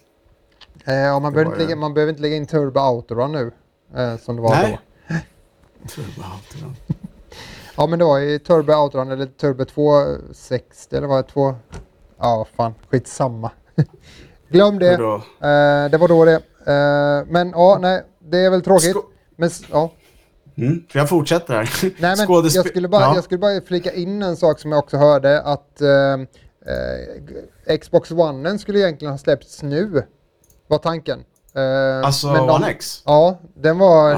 Eh, 0.85 0.93
ja, 0.93 1.19
man, 1.19 1.33
behöver 1.33 1.51
inte 1.51 1.63
lägga, 1.63 1.75
man 1.75 1.93
behöver 1.93 2.09
inte 2.09 2.21
lägga 2.21 2.35
in 2.35 2.45
Turbo 2.47 2.79
Outrun 2.79 3.31
nu. 3.31 3.51
Eh, 3.95 4.17
som 4.17 4.35
det 4.35 4.41
var 4.41 4.49
Nej. 4.49 4.79
då. 5.07 5.15
Turbo-Outrun. 5.87 6.73
Ja 7.77 7.87
men 7.87 7.99
det 7.99 8.05
var 8.05 8.17
ju 8.17 8.39
Turbo 8.39 8.73
Outrun 8.73 9.11
eller 9.11 9.25
Turbo 9.25 9.65
260 9.65 10.95
eller 10.95 11.07
vad 11.07 11.25
det 11.25 11.29
2... 11.31 11.55
Ja 12.19 12.47
fan, 12.57 12.73
skitsamma. 12.91 13.51
Glöm 14.49 14.79
det. 14.79 14.97
Då- 14.97 15.15
Eh, 15.15 15.89
det 15.91 15.97
var 15.97 16.07
då 16.07 16.25
det. 16.25 16.35
Eh, 16.65 17.25
men 17.31 17.49
ja, 17.49 17.77
nej, 17.81 18.03
det 18.19 18.37
är 18.37 18.49
väl 18.49 18.61
tråkigt. 18.61 18.89
Sko- 18.91 19.03
Men 19.35 19.49
ja. 19.71 19.91
Mm, 20.57 20.83
jag 20.93 21.09
fortsätter 21.09 21.53
här. 21.53 21.69
Nej, 21.83 21.91
men 22.17 22.43
jag, 22.53 22.67
skulle 22.67 22.87
bara, 22.87 23.01
Ja. 23.01 23.15
jag 23.15 23.23
skulle 23.23 23.37
bara 23.37 23.61
flika 23.61 23.91
in 23.93 24.21
en 24.23 24.37
sak 24.37 24.59
som 24.59 24.71
jag 24.71 24.79
också 24.79 24.97
hörde 24.97 25.41
att 25.41 25.81
eh, 25.81 26.13
eh, 27.67 27.77
Xbox 27.77 28.11
One 28.11 28.59
skulle 28.59 28.79
egentligen 28.79 29.11
ha 29.11 29.17
släppts 29.17 29.63
nu. 29.63 30.03
Var 30.67 30.77
tanken. 30.77 31.19
Eh, 31.55 32.05
Alltså 32.07 32.27
men 32.27 32.47
de- 32.47 32.49
One 32.55 32.67
X? 32.69 33.03
Ja, 33.05 33.39
den 33.55 33.77
var, 33.77 34.13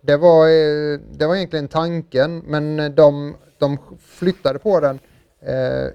det, 0.00 0.16
var, 0.16 0.46
eh, 0.46 0.98
det 1.12 1.26
var 1.26 1.36
egentligen 1.36 1.68
tanken 1.68 2.38
men 2.38 2.94
de, 2.94 3.36
de 3.58 3.78
flyttade 4.06 4.58
på 4.58 4.80
den 4.80 4.98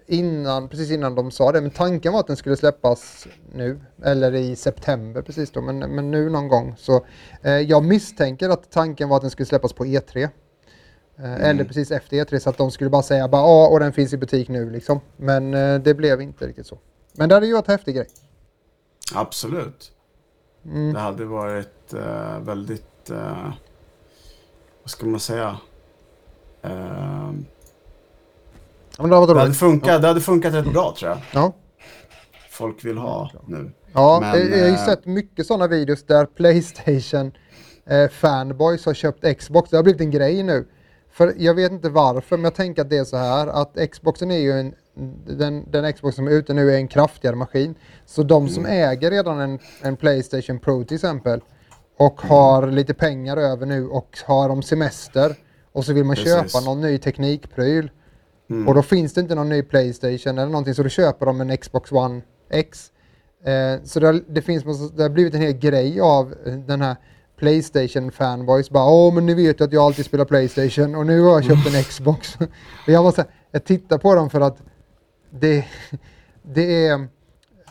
innan, 0.08 0.70
precis 0.70 0.92
innan 0.92 1.16
de 1.16 1.32
sa 1.32 1.52
det. 1.52 1.62
Men 1.62 1.72
tanken 1.72 2.14
var 2.14 2.20
att 2.20 2.28
den 2.28 2.38
skulle 2.38 2.58
släppas 2.58 3.28
nu 3.54 3.80
eller 4.04 4.36
i 4.36 4.56
september 4.56 5.22
precis 5.22 5.52
då 5.52 5.62
men, 5.62 5.80
men 5.80 6.12
nu 6.12 6.30
någon 6.30 6.48
gång. 6.48 6.76
Så 6.78 7.06
eh, 7.42 7.52
jag 7.52 7.84
misstänker 7.84 8.50
att 8.50 8.72
tanken 8.72 9.10
var 9.10 9.16
att 9.16 9.22
den 9.22 9.32
skulle 9.32 9.46
släppas 9.46 9.74
på 9.74 9.86
E3. 9.86 10.30
Eh, 11.18 11.50
Eller 11.50 11.64
precis 11.64 11.92
efter 11.92 12.18
E3 12.18 12.40
så 12.40 12.50
att 12.50 12.58
de 12.58 12.72
skulle 12.72 12.90
bara 12.90 13.02
säga 13.04 13.28
bara 13.28 13.42
ja 13.42 13.68
och 13.68 13.80
den 13.80 13.94
finns 13.94 14.14
i 14.14 14.18
butik 14.18 14.50
nu 14.50 14.70
liksom. 14.70 15.00
Men 15.18 15.54
eh, 15.54 15.80
det 15.80 15.94
blev 15.94 16.22
inte 16.22 16.48
riktigt 16.48 16.68
så. 16.68 16.78
Men 17.14 17.30
det 17.30 17.36
hade 17.36 17.48
ju 17.48 17.54
varit 17.54 17.68
en 17.68 17.72
häftig 17.72 17.96
grej. 17.96 18.08
Absolut. 19.16 19.92
Mm. 20.66 20.94
Det 20.94 21.00
hade 21.00 21.26
varit 21.26 21.94
eh, 21.94 22.40
väldigt, 22.40 23.10
eh, 23.10 23.52
vad 24.84 24.90
ska 24.90 25.06
man 25.06 25.20
säga? 25.20 25.58
Ja, 29.02 29.08
men 29.08 29.10
det 29.10 29.16
hade 29.20 29.34
det, 29.34 29.40
hade 29.40 29.54
funkat, 29.54 30.02
det 30.02 30.08
hade 30.08 30.22
funkat 30.22 30.54
rätt 30.54 30.74
bra 30.74 30.94
tror 31.00 31.12
jag. 31.12 31.20
Ja. 31.34 31.54
Folk 32.50 32.86
vill 32.86 32.98
ha 32.98 33.32
nu. 33.48 33.72
Ja, 33.94 34.18
Men, 34.22 34.30
jag, 34.30 34.58
har 34.60 34.68
ju 34.68 34.74
eh, 34.74 34.86
sett 34.86 35.06
mycket 35.06 35.48
sådana 35.48 35.68
videos 35.68 36.04
där 36.04 36.26
Playstation 36.26 37.32
eh, 37.86 38.10
fanboys 38.10 38.86
har 38.86 38.94
köpt 38.94 39.38
Xbox. 39.40 39.70
Det 39.70 39.76
har 39.78 39.84
blivit 39.84 40.02
en 40.02 40.12
grej 40.12 40.44
nu. 40.44 40.68
För 41.12 41.34
jag 41.38 41.54
vet 41.54 41.72
inte 41.72 41.90
varför, 41.90 42.38
men 42.38 42.44
jag 42.44 42.56
tänker 42.56 42.82
att 42.82 42.90
det 42.90 42.98
är 42.98 43.04
så 43.04 43.18
här 43.18 43.48
att 43.48 43.78
Xboxen 43.92 44.32
är 44.32 44.38
ju 44.38 44.52
en, 44.52 44.74
den, 45.28 45.72
den 45.72 45.94
Xbox 45.94 46.16
som 46.16 46.28
är 46.28 46.32
ute 46.32 46.54
nu 46.54 46.72
är 46.72 46.76
en 46.76 46.88
kraftigare 46.88 47.36
maskin. 47.36 47.76
Så 48.06 48.24
de 48.24 48.50
som 48.50 48.66
Mm. 48.66 48.90
äger 48.90 49.12
redan 49.12 49.40
en, 49.40 49.60
en 49.82 49.96
Playstation 49.98 50.60
Pro 50.60 50.84
till 50.84 50.96
exempel 50.96 51.42
och 51.98 52.20
Mm. 52.24 52.30
har 52.36 52.68
lite 52.68 52.94
pengar 52.94 53.38
över 53.38 53.66
nu 53.66 53.88
och 53.88 54.18
har 54.26 54.50
om 54.50 54.62
semester 54.64 55.36
och 55.72 55.86
så 55.86 55.94
vill 55.94 56.04
man 56.04 56.16
Precis. 56.16 56.54
köpa 56.54 56.66
någon 56.66 56.82
ny 56.82 56.98
teknikpryl 56.98 57.92
Mm. 58.52 58.68
och 58.68 58.74
då 58.74 58.82
finns 58.82 59.14
det 59.14 59.22
inte 59.22 59.36
någon 59.36 59.50
ny 59.50 59.62
Playstation 59.62 60.38
eller 60.38 60.52
någonting 60.52 60.74
så 60.74 60.84
då 60.84 60.90
köper 60.90 61.26
de 61.26 61.42
en 61.42 61.58
Xbox 61.58 61.92
One 61.92 62.22
X. 62.50 62.92
Eh, 63.46 63.84
så 63.84 64.00
det 64.00 64.06
har, 64.06 64.22
det, 64.28 64.42
finns, 64.42 64.64
det 64.96 65.04
har 65.04 65.10
blivit 65.10 65.34
en 65.34 65.42
hel 65.42 65.54
grej 65.54 66.02
av 66.02 66.34
eh, 66.46 66.54
den 66.54 66.82
här 66.82 66.96
Playstation 67.38 68.12
fanboys. 68.12 68.70
Bara 68.70 68.92
åh 68.92 69.14
men 69.14 69.26
ni 69.26 69.34
vet 69.34 69.62
ju 69.62 69.66
att 69.66 69.74
jag 69.74 69.84
alltid 69.84 70.06
spelar 70.06 70.26
Playstation 70.26 70.96
och 70.96 71.06
nu 71.06 71.22
har 71.22 71.32
jag 71.32 71.44
köpt 71.44 71.76
en 71.76 71.84
Xbox. 71.90 72.36
och 72.86 72.90
jag 72.90 73.04
var 73.04 73.12
så 73.12 73.22
här, 73.22 73.30
jag 73.52 73.64
tittar 73.64 73.98
på 73.98 74.16
dem 74.16 74.30
för 74.30 74.42
att 74.42 74.58
det, 75.30 75.66
det 76.44 76.88
är 76.88 76.94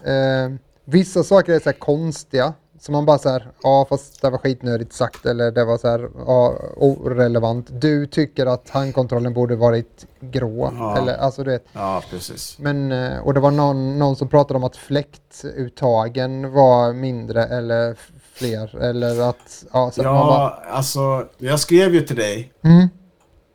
eh, 0.05 0.57
vissa 0.85 1.23
saker 1.25 1.53
är 1.53 1.59
så 1.59 1.73
konstiga. 1.73 2.55
Så 2.83 2.93
man 2.93 3.07
bara 3.07 3.19
så 3.19 3.29
här, 3.29 3.49
ja 3.63 3.87
fast 3.89 4.23
det 4.23 4.31
var 4.31 4.39
skitnödigt 4.39 4.93
sagt 4.93 5.27
eller 5.27 5.51
det 5.51 5.65
var 5.65 5.79
så 5.79 5.89
här, 5.89 6.09
ja, 6.27 6.55
orelevant. 6.77 7.67
Du 7.71 8.07
tycker 8.07 8.47
att 8.47 8.71
handkontrollen 8.71 9.35
borde 9.35 9.57
varit 9.57 10.07
grå. 10.21 10.73
Ja. 10.79 10.99
Eller 10.99 11.17
alltså 11.17 11.45
du 11.45 11.51
vet. 11.51 11.65
Ja, 11.73 12.03
precis. 12.11 12.57
Men, 12.59 12.93
eh, 12.93 13.19
och 13.19 13.35
det 13.35 13.41
var 13.41 13.51
någon, 13.51 13.99
någon 13.99 14.17
som 14.17 14.29
pratade 14.29 14.57
om 14.59 14.65
att 14.65 14.77
fläktuttagen 14.77 16.53
var 16.53 16.93
mindre 16.93 17.45
eller 17.45 17.97
fler. 18.33 18.77
Eller 18.83 19.29
att, 19.29 19.65
ja, 19.73 19.91
så 19.91 20.01
att 20.01 20.07
man 20.07 20.27
bara, 20.27 20.39
Ja, 20.41 20.63
alltså 20.71 21.27
jag 21.39 21.61
skrev 21.61 21.95
ju 21.95 22.01
till 22.01 22.17
dig 22.17 22.53
mm, 22.65 22.89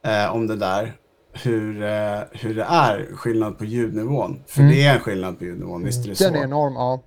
eh, 0.05 0.36
om 0.36 0.47
det 0.47 0.55
där. 0.55 0.95
Hur, 1.43 1.84
eh, 1.84 2.19
hur 2.32 2.55
det 2.55 2.63
är 2.63 3.15
skillnad 3.15 3.57
på 3.57 3.65
ljudnivån. 3.65 4.43
För 4.47 4.59
Mm. 4.61 4.73
det 4.73 4.84
är 4.86 4.93
en 4.93 4.99
skillnad 4.99 5.38
på 5.39 5.45
ljudnivån, 5.45 5.84
visst 5.84 5.99
är 5.99 6.03
det 6.03 6.07
den 6.09 6.34
så? 6.34 6.39
är 6.39 6.43
enorm, 6.43 6.73
ja. 6.73 7.01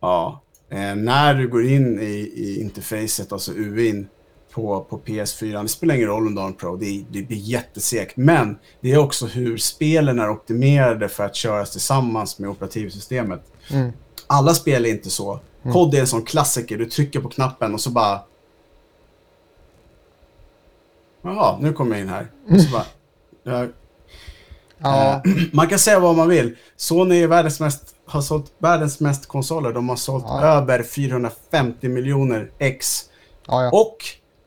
Ja. 0.00 0.42
Eh, 0.70 0.94
när 0.94 1.34
du 1.34 1.48
går 1.48 1.66
in 1.66 2.00
i, 2.00 2.32
i 2.34 2.60
interfacet, 2.60 3.32
alltså 3.32 3.52
UIn 3.52 4.08
på, 4.52 4.86
på 4.90 4.98
PS4, 4.98 5.62
det 5.62 5.68
spelar 5.68 5.94
ingen 5.94 6.08
roll 6.08 6.26
om 6.26 6.34
du 6.34 6.40
har 6.40 6.48
en 6.48 6.54
Pro, 6.54 6.76
det, 6.76 7.04
det 7.10 7.22
blir 7.22 7.38
jättesegt. 7.38 8.16
Men 8.16 8.58
det 8.80 8.92
är 8.92 8.98
också 8.98 9.26
hur 9.26 9.56
spelen 9.56 10.18
är 10.18 10.30
optimerade 10.30 11.08
för 11.08 11.24
att 11.24 11.36
köras 11.36 11.72
tillsammans 11.72 12.38
med 12.38 12.50
operativsystemet. 12.50 13.42
Mm. 13.70 13.92
Alla 14.26 14.54
spel 14.54 14.86
är 14.86 14.90
inte 14.90 15.10
så. 15.10 15.40
COD 15.72 15.94
är 15.94 16.00
en 16.00 16.06
sån 16.06 16.22
klassiker, 16.22 16.78
du 16.78 16.86
trycker 16.86 17.20
på 17.20 17.28
knappen 17.28 17.74
och 17.74 17.80
så 17.80 17.90
bara... 17.90 18.20
Jaha, 21.22 21.58
nu 21.60 21.72
kommer 21.72 21.96
jag 21.96 22.00
in 22.00 22.08
här. 22.08 22.26
Och 22.50 22.60
så 22.60 22.70
bara... 22.70 22.86
Ja, 23.42 23.66
Ja, 24.78 25.22
Eh, 25.24 25.32
man 25.52 25.68
kan 25.68 25.78
säga 25.78 26.00
vad 26.00 26.16
man 26.16 26.28
vill. 26.28 26.56
Sony 26.76 27.22
är 27.22 27.26
världens 27.26 27.60
mest, 27.60 27.95
har 28.06 28.20
sålt 28.20 28.52
världens 28.58 29.00
mest 29.00 29.26
konsoler. 29.26 29.72
De 29.72 29.88
har 29.88 29.96
sålt 29.96 30.24
Ja. 30.28 30.40
över 30.44 30.82
450 30.82 31.88
miljoner 31.88 32.50
ex. 32.58 33.04
ja, 33.46 33.62
ja. 33.64 33.70
Och 33.72 33.96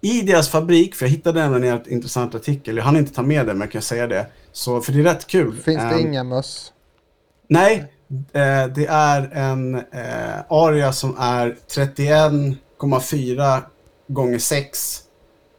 i 0.02 0.22
deras 0.22 0.50
fabrik, 0.50 0.96
för 0.96 1.06
jag 1.06 1.12
hittade 1.12 1.40
nämligen 1.50 1.78
en 1.78 1.92
intressant 1.94 2.36
artikel, 2.36 2.78
jag 2.78 2.84
hann 2.84 2.98
inte 2.98 3.14
ta 3.14 3.22
med 3.22 3.46
den 3.48 3.58
men 3.58 3.66
jag 3.66 3.72
kan 3.72 3.82
säga 3.82 4.08
det. 4.08 4.26
Så, 4.52 4.82
för 4.82 4.92
det 4.94 5.00
är 5.00 5.04
rätt 5.04 5.28
kul. 5.28 5.56
Finns 5.56 5.78
det 5.78 5.84
Ehm, 5.84 6.00
inga 6.00 6.24
möss? 6.24 6.74
Nej, 7.48 7.76
eh, 8.34 8.66
det 8.76 8.86
är 8.90 9.30
en 9.34 9.76
eh, 9.76 10.40
area 10.50 10.94
som 10.94 11.16
är 11.20 11.56
31,4 12.80 13.62
gånger 14.08 14.40
6 14.40 15.00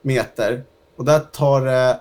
meter. 0.02 0.62
Och 0.96 1.04
där 1.04 1.18
tar 1.18 1.66
eh, 1.66 1.94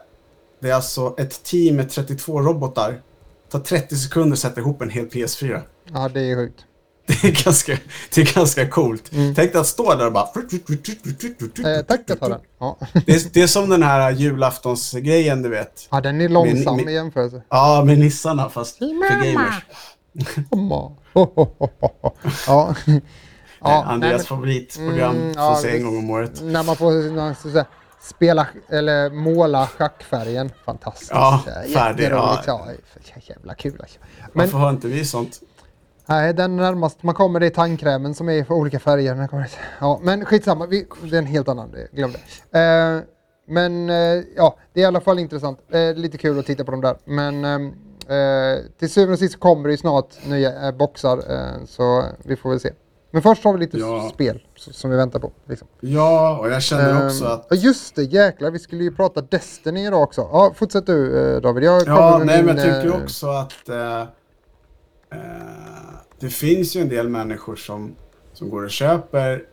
det 0.62 0.70
är 0.70 0.74
alltså 0.74 1.16
ett 1.18 1.44
team 1.44 1.76
med 1.76 1.90
32 1.90 2.42
robotar. 2.42 2.92
Det 2.92 3.52
tar 3.52 3.60
30 3.60 3.96
sekunder 3.96 4.34
att 4.34 4.40
sätta 4.40 4.62
ihop 4.62 4.82
en 4.82 4.90
hel 4.90 5.08
PS4. 5.08 5.62
Ja, 5.94 6.10
det 6.14 6.32
är 6.32 6.36
sjukt. 6.36 6.66
Det 7.22 7.24
är 7.28 7.44
ganska, 7.44 7.78
det 8.16 8.22
är 8.22 8.34
ganska 8.36 8.68
coolt. 8.70 9.12
Mm. 9.14 9.36
Tänk 9.36 9.52
dig 9.52 9.62
att 9.62 9.68
stå 9.68 9.96
där 9.96 10.06
och 10.06 10.12
bara... 10.14 10.24
Eh, 10.24 11.82
tack, 11.88 12.02
jag 12.06 12.20
tar 12.20 12.30
den. 12.30 12.40
Ja. 12.60 12.78
Det 13.06 13.12
är, 13.16 13.34
det 13.34 13.42
är 13.42 13.48
som 13.48 13.70
den 13.70 13.84
här 13.84 14.12
julaftonsgrejen, 14.12 15.42
du 15.42 15.50
vet. 15.50 15.88
ja, 15.92 16.02
den 16.02 16.22
är 16.22 16.30
långsam 16.30 16.76
Men- 16.76 16.86
men- 16.86 16.90
i 16.94 16.96
jämförelse. 16.96 17.42
Ja, 17.50 17.84
med 17.86 18.00
nissarna 18.00 18.50
fast 18.50 18.78
för 18.78 19.26
gamers. 19.26 19.56
Mamma. 20.52 20.92
Ja. 21.14 21.26
Ja, 22.48 22.76
nej, 23.62 23.84
Andreas 23.86 24.18
men- 24.22 24.26
favoritprogram 24.26 25.16
Mm, 25.16 25.34
som 25.34 25.44
ja, 25.44 25.54
ses 25.60 25.76
en 25.76 25.84
gång 25.84 25.98
om 25.98 26.10
året. 26.10 26.42
När 26.42 26.64
man 26.64 26.76
får 26.76 27.50
säga, 27.52 27.66
spela 28.02 28.48
eller 28.70 29.10
måla 29.10 29.68
schackfärgen. 29.68 30.52
Fantastiskt. 30.66 31.12
Ja, 31.12 31.44
färdig, 31.74 32.08
ja. 32.12 32.44
Ja. 32.48 32.68
jävla 33.28 33.56
kul 33.56 33.78
alltså. 33.82 34.00
Men 34.20 34.30
Varför 34.34 34.58
har 34.58 34.70
inte 34.70 34.88
vi 34.88 35.06
sånt? 35.06 35.40
Nej, 36.10 36.34
den 36.34 36.56
närmast 36.56 37.04
man 37.04 37.16
kommer 37.16 37.40
det 37.40 37.46
är 37.46 37.50
tandkrämen 37.50 38.14
som 38.16 38.30
är 38.30 38.44
för 38.44 38.54
olika 38.54 38.80
färger. 38.80 39.28
Ja, 39.80 40.00
men 40.04 40.26
skitsamma, 40.26 40.66
vi, 40.66 40.88
det 41.04 41.16
är 41.16 41.20
en 41.20 41.26
helt 41.26 41.48
annan, 41.48 41.76
glöm 41.92 42.12
det. 42.52 42.60
Eh, 42.60 43.02
men 43.48 43.90
eh, 43.90 44.24
ja, 44.36 44.58
det 44.74 44.80
är 44.80 44.84
i 44.84 44.86
alla 44.86 45.02
fall 45.02 45.20
intressant. 45.20 45.60
Eh, 45.72 45.94
lite 45.96 46.18
kul 46.18 46.40
att 46.40 46.46
titta 46.46 46.64
på 46.64 46.72
dem 46.72 46.82
där. 46.82 46.98
Men 47.06 47.46
ehm, 47.46 47.68
eh, 48.08 48.64
till 48.80 48.90
syvende 48.90 49.14
och 49.14 49.20
sist 49.20 49.40
kommer 49.40 49.64
det 49.64 49.72
ju 49.72 49.78
snart 49.78 50.26
nya 50.28 50.68
eh, 50.68 50.72
boxar, 50.76 51.18
eh, 51.18 51.66
så 51.66 52.04
vi 52.24 52.36
får 52.36 52.50
väl 52.50 52.60
se. 52.60 52.72
Men 53.12 53.22
först 53.22 53.44
har 53.44 53.54
vi 53.54 53.60
lite 53.60 53.78
Ja. 53.78 54.10
spel 54.14 54.44
som 54.56 54.90
vi 54.90 54.96
väntar 54.98 55.20
på. 55.20 55.32
Liksom. 55.46 55.68
Ja, 55.80 56.38
och 56.40 56.50
jag 56.50 56.62
känner 56.62 57.06
också 57.08 57.26
Ehm, 57.26 57.32
att... 57.32 57.48
ja, 57.50 57.56
just 57.56 57.96
det, 57.96 58.04
jäklar. 58.04 58.52
Vi 58.52 58.60
skulle 58.60 58.84
ju 58.84 58.92
prata 58.96 59.22
Destiny 59.22 59.86
idag 59.88 60.04
också. 60.04 60.22
Ja, 60.22 60.52
fortsätt 60.56 60.86
du 60.86 61.40
David. 61.40 61.64
Jag 61.64 61.82
Ja, 61.88 62.22
nej 62.26 62.38
min, 62.38 62.46
men 62.46 62.58
jag 62.68 62.82
tycker 62.84 63.04
också 63.04 63.28
att 63.28 63.70
det 66.20 66.30
finns 66.30 66.76
ju 66.76 66.82
en 66.82 66.90
del 66.90 67.10
människor 67.10 67.56
som, 67.56 67.96
som 68.34 68.50
går 68.50 68.64
och 68.64 68.72
köper 68.72 69.44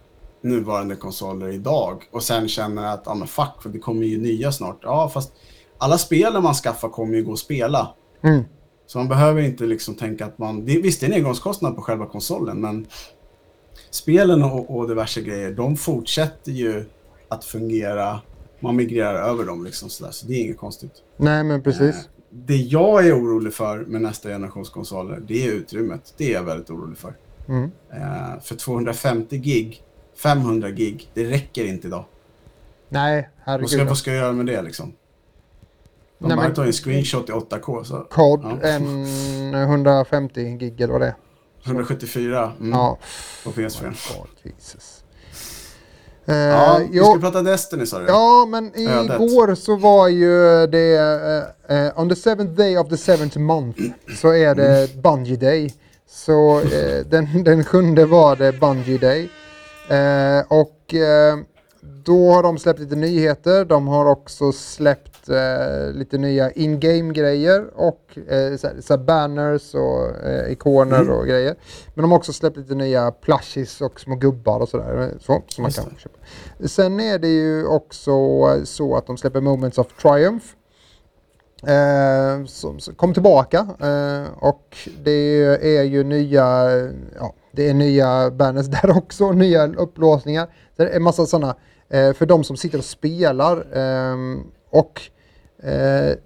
nuvarande 0.40 0.96
konsoler 0.96 1.48
idag 1.48 2.02
och 2.12 2.22
sen 2.22 2.48
känner 2.48 2.94
att, 2.94 3.02
ja 3.04 3.14
men 3.14 3.28
fuck, 3.28 3.62
för 3.62 3.68
det 3.68 3.78
kommer 3.78 4.06
ju 4.06 4.18
nya 4.18 4.52
snart. 4.52 4.78
Ja, 4.82 5.10
fast 5.14 5.32
alla 5.78 5.98
spelen 5.98 6.42
man 6.42 6.54
skaffar 6.54 6.88
kommer 6.88 7.14
ju 7.14 7.24
gå 7.24 7.32
att 7.32 7.38
spela. 7.38 7.94
Mm. 8.22 8.44
Så 8.86 8.98
man 8.98 9.08
behöver 9.08 9.42
inte 9.42 9.64
liksom 9.64 9.94
tänka 9.94 10.26
att 10.26 10.38
man... 10.38 10.64
Det, 10.64 10.80
visst, 10.80 11.00
det 11.00 11.06
är 11.06 11.10
en 11.10 11.16
engångskostnad 11.16 11.76
på 11.76 11.82
själva 11.82 12.06
konsolen, 12.06 12.60
men 12.60 12.86
spelen 13.90 14.42
och, 14.42 14.76
och 14.76 14.88
diverse 14.88 15.20
grejer, 15.20 15.52
de 15.52 15.76
fortsätter 15.76 16.52
ju 16.52 16.84
att 17.28 17.44
fungera. 17.44 18.20
Man 18.60 18.76
migrerar 18.76 19.28
över 19.28 19.44
dem 19.44 19.64
liksom 19.64 19.90
sådär, 19.90 20.10
så 20.10 20.26
det 20.26 20.34
är 20.34 20.40
inget 20.40 20.58
konstigt. 20.58 20.92
Nej, 21.16 21.44
men 21.44 21.62
precis. 21.62 22.08
Det 22.44 22.56
jag 22.56 23.06
är 23.06 23.18
orolig 23.18 23.54
för 23.54 23.78
med 23.78 24.02
nästa 24.02 24.28
generations 24.28 24.70
konsoler, 24.70 25.22
det 25.26 25.46
är 25.48 25.52
utrymmet. 25.52 26.14
Det 26.16 26.28
är 26.30 26.32
jag 26.32 26.42
väldigt 26.42 26.70
orolig 26.70 26.98
för. 26.98 27.16
Mm. 27.48 27.70
Eh, 27.92 28.40
för 28.42 28.54
250 28.56 29.38
gig, 29.38 29.82
500 30.22 30.70
gig, 30.70 31.10
det 31.14 31.24
räcker 31.30 31.64
inte 31.64 31.86
idag. 31.86 32.04
Nej, 32.88 33.16
Vad 33.22 33.52
herregud. 33.52 33.70
ska, 33.70 33.84
vad 33.84 33.98
ska 33.98 34.10
jag 34.10 34.18
göra 34.20 34.32
med 34.32 34.46
det 34.46 34.62
liksom? 34.62 34.86
Om 36.18 36.28
Nej, 36.28 36.36
man 36.36 36.44
men- 36.44 36.54
tar 36.54 36.64
en 36.66 36.72
screenshot 36.72 37.28
i 37.28 37.32
8K 37.32 37.84
så 37.84 38.00
Kod 38.10 38.40
Ja. 38.44 38.60
en 38.68 39.54
150 39.54 40.56
gig 40.56 40.80
eller 40.80 40.92
vad 40.92 41.00
det 41.02 41.06
är. 41.06 41.14
174 41.64 42.52
mm, 42.60 42.72
Ja. 42.72 42.98
på 43.44 43.50
PS4. 43.50 43.82
God, 44.18 44.28
Jesus. 44.54 45.04
Eh, 46.28 46.34
Ja, 46.36 46.80
vi 46.90 46.98
ska 46.98 47.18
prata 47.20 47.42
Destiny 47.42 47.86
sa 47.86 47.98
du? 47.98 48.04
Ja, 48.08 48.46
men 48.50 48.78
igår 48.78 49.54
så 49.54 49.76
var 49.76 50.08
ju 50.08 50.66
det 50.66 50.96
eh, 51.68 51.76
eh, 51.86 51.92
on 52.00 52.08
the 52.08 52.16
seventh 52.16 52.52
day 52.52 52.78
of 52.78 52.88
the 52.88 52.96
seventh 52.96 53.38
month 53.38 53.80
så 54.20 54.34
är 54.34 54.54
det 54.54 55.02
Bungie 55.02 55.36
Day. 55.36 55.74
Så 56.10 56.60
eh, 56.60 57.06
den, 57.10 57.44
den 57.44 57.64
sjunde 57.64 58.04
var 58.06 58.36
det 58.36 58.52
Bungie 58.60 58.98
Day. 58.98 59.28
Eh, 59.88 60.44
och 60.48 60.94
eh, 60.94 61.36
då 61.80 62.32
har 62.32 62.42
de 62.42 62.58
släppt 62.58 62.80
lite 62.80 62.96
nyheter. 62.96 63.64
De 63.64 63.88
har 63.88 64.06
också 64.06 64.52
släppt 64.52 65.28
eh, 65.28 65.92
lite 65.92 66.18
nya 66.18 66.50
in-game 66.50 67.12
grejer 67.12 67.66
och 67.74 68.18
eh, 68.28 68.56
så 68.56 68.66
här, 68.66 68.80
så 68.80 68.92
här 68.96 69.04
banners 69.04 69.74
och 69.74 70.24
eh, 70.26 70.52
ikoner 70.52 71.00
Mm. 71.00 71.12
och 71.18 71.26
grejer. 71.26 71.54
Men 71.94 72.02
de 72.02 72.10
har 72.10 72.18
också 72.18 72.32
släppt 72.32 72.56
lite 72.56 72.74
nya 72.74 73.10
plushies 73.10 73.80
och 73.80 74.00
små 74.00 74.14
gubbar 74.14 74.60
och 74.60 74.68
sådär. 74.68 75.14
Så, 75.20 75.42
som 75.48 75.62
man 75.62 75.70
kan 75.70 75.84
det. 75.84 76.00
köpa. 76.00 76.18
Sen 76.68 77.00
är 77.00 77.18
det 77.18 77.28
ju 77.28 77.66
också 77.66 78.12
så 78.64 78.96
att 78.96 79.06
de 79.06 79.16
släpper 79.16 79.40
Moments 79.40 79.78
of 79.78 79.86
Triumph. 80.02 80.46
Eh, 81.66 82.44
som, 82.46 82.80
som 82.80 82.94
kom 82.94 83.14
tillbaka 83.14 83.58
eh, 83.80 84.32
och 84.38 84.76
det 85.04 85.44
är 85.78 85.82
ju 85.82 86.04
nya, 86.04 86.70
ja, 87.18 87.34
det 87.52 87.68
är 87.68 87.74
nya 87.74 88.30
banners 88.30 88.66
där 88.82 88.96
också, 88.96 89.32
nya 89.32 89.66
upplåsningar. 89.66 90.48
Det 90.76 90.82
är 90.88 90.96
en 90.96 91.02
massa 91.02 91.26
sådana 91.26 91.56
eh, 91.88 92.12
för 92.12 92.26
de 92.26 92.44
som 92.44 92.56
sitter 92.56 92.78
och 92.78 92.84
spelar 92.84 93.76
ehm, 93.76 94.44
och 94.70 95.00
eh, 95.62 96.16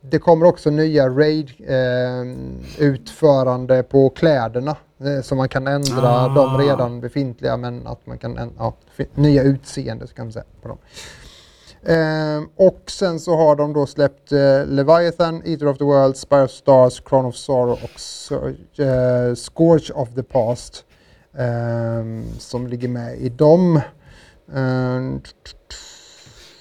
det 0.00 0.18
kommer 0.18 0.46
också 0.46 0.70
nya 0.70 1.08
raid 1.08 1.50
eh, 1.66 2.36
utförande 2.78 3.82
på 3.82 4.10
kläderna 4.10 4.76
eh, 5.00 5.22
så 5.22 5.34
man 5.34 5.48
kan 5.48 5.66
ändra 5.66 6.08
Ah. 6.08 6.28
de 6.28 6.58
redan 6.58 7.00
befintliga 7.00 7.56
men 7.56 7.86
att 7.86 8.06
man 8.06 8.18
kan 8.18 8.38
ändra 8.38 8.54
ja, 8.58 8.74
nya 9.14 9.42
utseende 9.42 10.06
så 10.06 10.14
kan 10.14 10.26
man 10.26 10.32
säga 10.32 10.44
på 10.62 10.68
dem. 10.68 10.78
Ehm, 11.86 12.48
och 12.56 12.82
sen 12.86 13.20
så 13.20 13.36
har 13.36 13.56
de 13.56 13.72
då 13.72 13.86
släppt 13.86 14.32
eh, 14.32 14.66
Leviathan, 14.66 15.42
Eater 15.44 15.66
of 15.68 15.78
the 15.78 15.84
World, 15.84 16.16
Spire 16.16 16.42
of 16.44 16.50
Stars, 16.50 17.00
Crown 17.00 17.24
of 17.26 17.36
Sorrow 17.36 17.72
och 17.72 17.98
Sur- 17.98 18.56
eh, 19.28 19.34
Scourge 19.34 19.92
of 19.94 20.08
the 20.14 20.22
Past. 20.22 20.84
Ehm, 21.38 22.24
som 22.38 22.66
ligger 22.66 22.88
med 22.88 23.16
i 23.18 23.28
dem. 23.28 23.80
Ehm, 24.54 25.20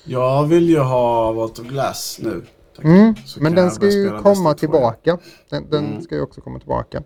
Jag 0.05 0.43
vill 0.45 0.69
ju 0.69 0.79
ha 0.79 1.31
Vault 1.31 1.59
of 1.59 1.65
Glass 1.67 2.19
nu. 2.21 2.41
Mm, 2.83 3.15
men 3.39 3.55
den 3.55 3.71
ska 3.71 3.85
ju 3.89 4.09
komma 4.09 4.19
Destiny 4.19 4.33
2 4.33 4.47
igen. 4.47 4.55
tillbaka. 4.57 5.17
Den, 5.49 5.69
den 5.69 5.85
Mm. 5.85 6.01
ska 6.01 6.15
ju 6.15 6.21
också 6.21 6.41
komma 6.41 6.59
tillbaka. 6.59 7.03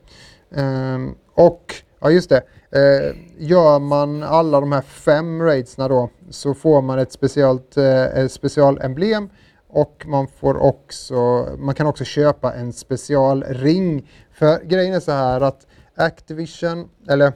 Ehm, 0.55 1.15
och, 1.33 1.75
ja 1.99 2.11
just 2.11 2.29
det, 2.29 2.41
Eh, 2.71 3.15
gör 3.37 3.79
man 3.79 4.23
alla 4.23 4.59
de 4.59 4.71
här 4.71 4.81
fem 4.81 5.41
raidsna 5.41 5.87
då 5.87 6.09
så 6.29 6.53
får 6.53 6.81
man 6.81 6.99
ett 6.99 7.11
speciellt 7.11 7.77
ett 7.77 8.31
specialemblem 8.31 9.29
och 9.69 10.03
man 10.07 10.27
får 10.27 10.57
också, 10.57 11.47
man 11.57 11.75
kan 11.75 11.87
också 11.87 12.03
köpa 12.03 12.53
en 12.53 12.73
specialring. 12.73 14.09
För 14.33 14.63
grejen 14.63 14.93
är 14.93 14.99
så 14.99 15.11
här 15.11 15.41
att 15.41 15.67
Activision, 15.97 16.89
eller 17.09 17.33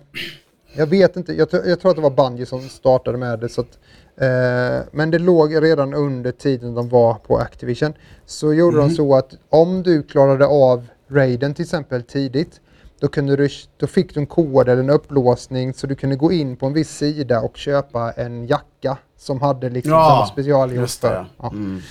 jag 0.76 0.88
vet 0.88 1.18
inte, 1.18 1.34
jag, 1.34 1.48
jag 1.52 1.80
tror 1.80 1.90
att 1.90 1.96
det 1.96 2.02
var 2.02 2.10
Bungie 2.10 2.46
som 2.46 2.62
startade 2.70 3.18
med 3.18 3.40
det. 3.40 3.50
Så 3.50 3.62
att, 3.62 3.80
eh, 4.18 4.88
men 4.92 5.12
det 5.12 5.20
låg 5.20 5.64
redan 5.64 5.94
under 5.94 6.32
tiden 6.32 6.74
de 6.74 6.90
var 6.90 7.14
på 7.14 7.38
Activision. 7.38 7.94
Så 8.26 8.54
gjorde 8.54 8.78
de 8.78 8.90
så 8.90 9.16
att 9.16 9.34
om 9.50 9.84
du 9.84 10.04
klarade 10.04 10.46
av 10.46 10.88
raiden 11.08 11.54
till 11.54 11.64
exempel 11.64 12.04
tidigt, 12.04 12.62
då, 13.00 13.08
kunde 13.08 13.36
du, 13.36 13.50
då 13.78 13.88
fick 13.88 14.14
du 14.14 14.20
en 14.20 14.26
kod 14.26 14.70
eller 14.70 14.84
en 14.84 14.90
upplåsning 14.90 15.74
så 15.74 15.88
du 15.88 15.96
kunde 15.96 16.16
gå 16.16 16.32
in 16.32 16.56
på 16.56 16.66
en 16.66 16.74
viss 16.74 16.98
sida 16.98 17.42
och 17.42 17.58
köpa 17.58 18.12
en 18.12 18.48
jacka 18.48 18.98
som 19.18 19.42
hade 19.42 19.70
liksom 19.70 19.92
Ja, 19.92 20.30
specialgjort 20.32 20.90
för. 20.90 21.26
Ja. 21.38 21.50
Mm. 21.52 21.82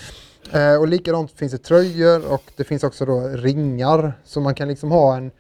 Eh, 0.53 0.81
och 0.81 0.89
likadant 0.89 1.33
finns 1.33 1.53
det 1.53 1.59
tröjor 1.59 2.33
och 2.33 2.43
det 2.57 2.65
finns 2.65 2.85
också 2.85 3.05
då 3.05 3.21
ringar. 3.21 4.13
Så 4.25 4.41
man 4.41 4.55
kan 4.55 4.69
liksom 4.69 4.91
ha 4.91 5.17
en, 5.17 5.31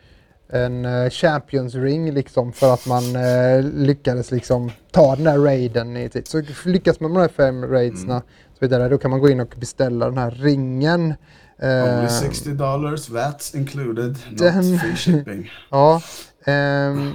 en 0.52 0.84
eh, 0.84 1.10
Champions 1.10 1.74
ring 1.74 2.12
liksom 2.12 2.52
för 2.52 2.74
att 2.74 2.86
man 2.86 3.16
eh, 3.16 3.62
lyckades 3.62 4.30
liksom 4.30 4.70
ta 4.90 5.16
den 5.16 5.26
här 5.26 5.38
raiden 5.38 5.96
i 5.96 6.08
tid. 6.08 6.26
Så 6.28 6.42
lyckas 6.64 7.00
man 7.00 7.12
med 7.12 7.20
de 7.20 7.22
här 7.22 7.28
fem 7.46 7.66
raidsna 7.66 8.14
Mm. 8.14 8.26
så 8.52 8.58
vidare, 8.60 8.88
då 8.88 8.98
kan 8.98 9.10
man 9.10 9.20
gå 9.20 9.28
in 9.28 9.40
och 9.40 9.54
beställa 9.56 10.06
den 10.06 10.18
här 10.18 10.30
ringen. 10.30 11.14
Eh, 11.58 11.98
Only 11.98 12.08
60 12.08 12.50
dollars, 12.50 13.08
VATs 13.10 13.54
included, 13.54 14.16
Den- 14.38 14.70
not 14.72 14.80
free 14.80 14.96
shipping. 14.96 15.50
Ja, 15.70 16.02
ehm, 16.46 17.12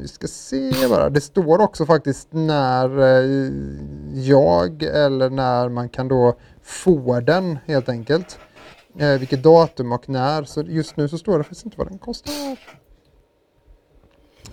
vi 0.00 0.08
ska 0.08 0.26
se 0.26 0.72
bara. 0.88 1.10
Det 1.10 1.20
står 1.20 1.60
också 1.60 1.86
faktiskt 1.86 2.28
när 2.30 2.98
eh, 3.00 3.50
jag 4.14 4.82
eller 4.82 5.30
när 5.30 5.68
man 5.68 5.88
kan 5.88 6.08
då 6.08 6.34
få 6.62 7.20
den 7.20 7.58
helt 7.66 7.88
enkelt. 7.88 8.38
Eh, 8.98 9.18
vilket 9.18 9.42
datum 9.42 9.92
och 9.92 10.08
när. 10.08 10.44
Så 10.44 10.62
just 10.62 10.96
nu 10.96 11.08
så 11.08 11.18
står 11.18 11.38
det 11.38 11.44
faktiskt 11.44 11.64
inte 11.64 11.78
vad 11.78 11.88
den 11.88 11.98
kostar. 11.98 12.32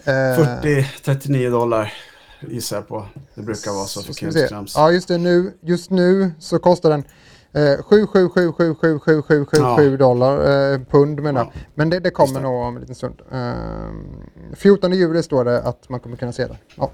Eh, 0.04 0.12
40-39 0.14 1.52
dollar 1.52 1.94
gissar 2.42 2.78
jag 2.78 2.88
på. 2.88 3.06
Det 3.36 3.42
brukar 3.42 3.72
vara 3.72 3.86
så 3.86 4.02
för 4.02 4.14
krimskrams. 4.14 4.74
Ja, 4.76 4.92
just 4.92 5.08
det. 5.08 5.18
Nu, 5.18 5.54
just 5.62 5.90
nu 5.90 6.32
så 6.40 6.60
kostar 6.60 6.90
den 6.90 7.04
eh, 7.52 7.84
7 7.84 8.08
7 8.08 8.30
7 8.30 8.52
7 8.52 8.76
7 8.76 9.00
7 9.00 9.22
7 9.22 9.46
7 9.46 9.58
Ja. 9.58 9.78
7 9.78 9.98
dollar, 9.98 10.72
eh, 10.74 10.80
pund 10.80 11.22
menar. 11.22 11.42
Ja. 11.42 11.62
Men 11.76 11.90
det, 11.90 12.00
det 12.00 12.12
kommer 12.12 12.42
nog 12.42 12.54
om 12.62 12.76
en 12.76 12.82
liten 12.82 12.96
stund. 12.96 13.22
Eh, 13.32 14.56
14 14.56 14.94
juli 14.94 15.24
står 15.24 15.46
det 15.46 15.62
att 15.62 15.90
man 15.90 16.00
kommer 16.00 16.18
kunna 16.18 16.32
se 16.32 16.48
det. 16.48 16.58
Ja. 16.76 16.92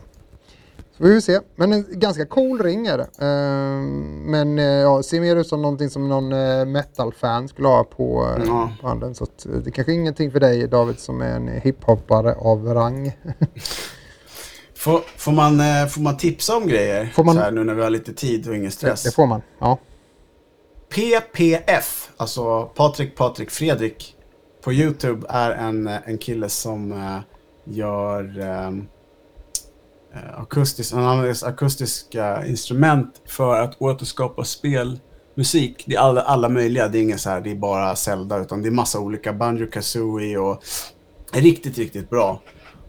Så 0.98 1.04
vi 1.04 1.14
får 1.14 1.20
se. 1.22 1.39
Men 1.56 1.74
en 1.74 1.86
ganska 2.00 2.26
cool 2.26 2.60
ring 2.64 2.88
är 2.88 2.98
det. 2.98 3.04
Eh, 3.20 3.82
men 4.32 4.60
eh, 4.60 4.66
ja, 4.66 5.04
ser 5.04 5.20
mer 5.22 5.36
ut 5.36 5.48
som 5.48 5.62
någonting 5.62 5.89
som 5.89 6.10
någon 6.10 6.34
eh, 6.34 6.66
metal-fan 6.66 7.48
skulle 7.48 7.68
ha 7.68 7.84
på, 7.84 8.36
eh, 8.38 8.43
Ja. 8.48 8.72
på 8.82 8.88
handen. 8.88 9.16
Så 9.16 9.24
att, 9.24 9.46
det 9.66 9.72
kanske 9.72 9.91
är 9.93 9.96
ingenting 9.96 10.32
för 10.32 10.39
dig 10.39 10.68
David 10.68 11.00
som 11.00 11.22
är 11.22 11.36
en 11.36 11.48
hiphoppare 11.48 12.36
av 12.36 12.66
rang. 12.74 13.12
Får, 14.78 15.02
får, 15.18 15.32
man, 15.32 15.58
får 15.89 16.02
man 16.02 16.18
tipsa 16.18 16.58
om 16.58 16.68
grejer? 16.68 17.06
Får 17.16 17.24
man- 17.24 17.36
Så 17.36 17.41
här, 17.41 17.52
nu 17.52 17.64
när 17.64 17.74
vi 17.74 17.84
har 17.84 17.89
lite 17.89 18.14
tid 18.14 18.50
och 18.50 18.56
ingen 18.56 18.72
stress. 18.72 19.04
det 19.04 19.12
får 19.16 19.28
man. 19.28 19.41
Ja. 19.60 19.78
PPF, 20.89 22.10
alltså 22.18 22.66
Patrik 22.76 23.16
Patrik 23.16 23.50
Fredrik 23.52 24.16
på 24.64 24.74
YouTube 24.74 25.28
är 25.30 25.52
en, 25.52 25.88
en 25.88 26.18
kille 26.18 26.50
som 26.50 26.93
gör 27.64 28.39
ehm, 28.39 28.80
eh, 28.80 28.84
akustisk, 30.38 30.93
han 30.93 31.03
använder 31.03 31.47
akustiska 31.47 32.45
instrument 32.45 33.22
för 33.26 33.61
att 33.61 33.82
återskapa 33.82 34.43
spelmusik. 34.43 35.84
Det 35.88 35.95
är 35.95 35.99
alla, 35.99 36.22
alla 36.22 36.49
möjliga, 36.49 36.88
det 36.88 36.97
är 36.97 37.01
inget 37.01 37.22
så 37.22 37.30
här, 37.30 37.41
det 37.41 37.51
är 37.51 37.55
bara 37.55 37.95
Zelda 37.95 38.38
utan 38.38 38.61
det 38.61 38.70
är 38.70 38.72
massa 38.72 38.99
olika 38.99 39.34
Banjo 39.34 39.68
Kazooie 39.68 40.38
och 40.38 40.63
riktigt, 41.34 41.78
riktigt 41.78 42.09
bra. 42.09 42.41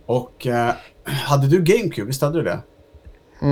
Och 0.06 0.46
eh, 0.46 0.74
hade 1.04 1.46
du 1.46 1.62
GameCube, 1.62 2.06
visst 2.06 2.22
hade 2.22 2.38
du 2.38 2.44
det? 2.44 2.58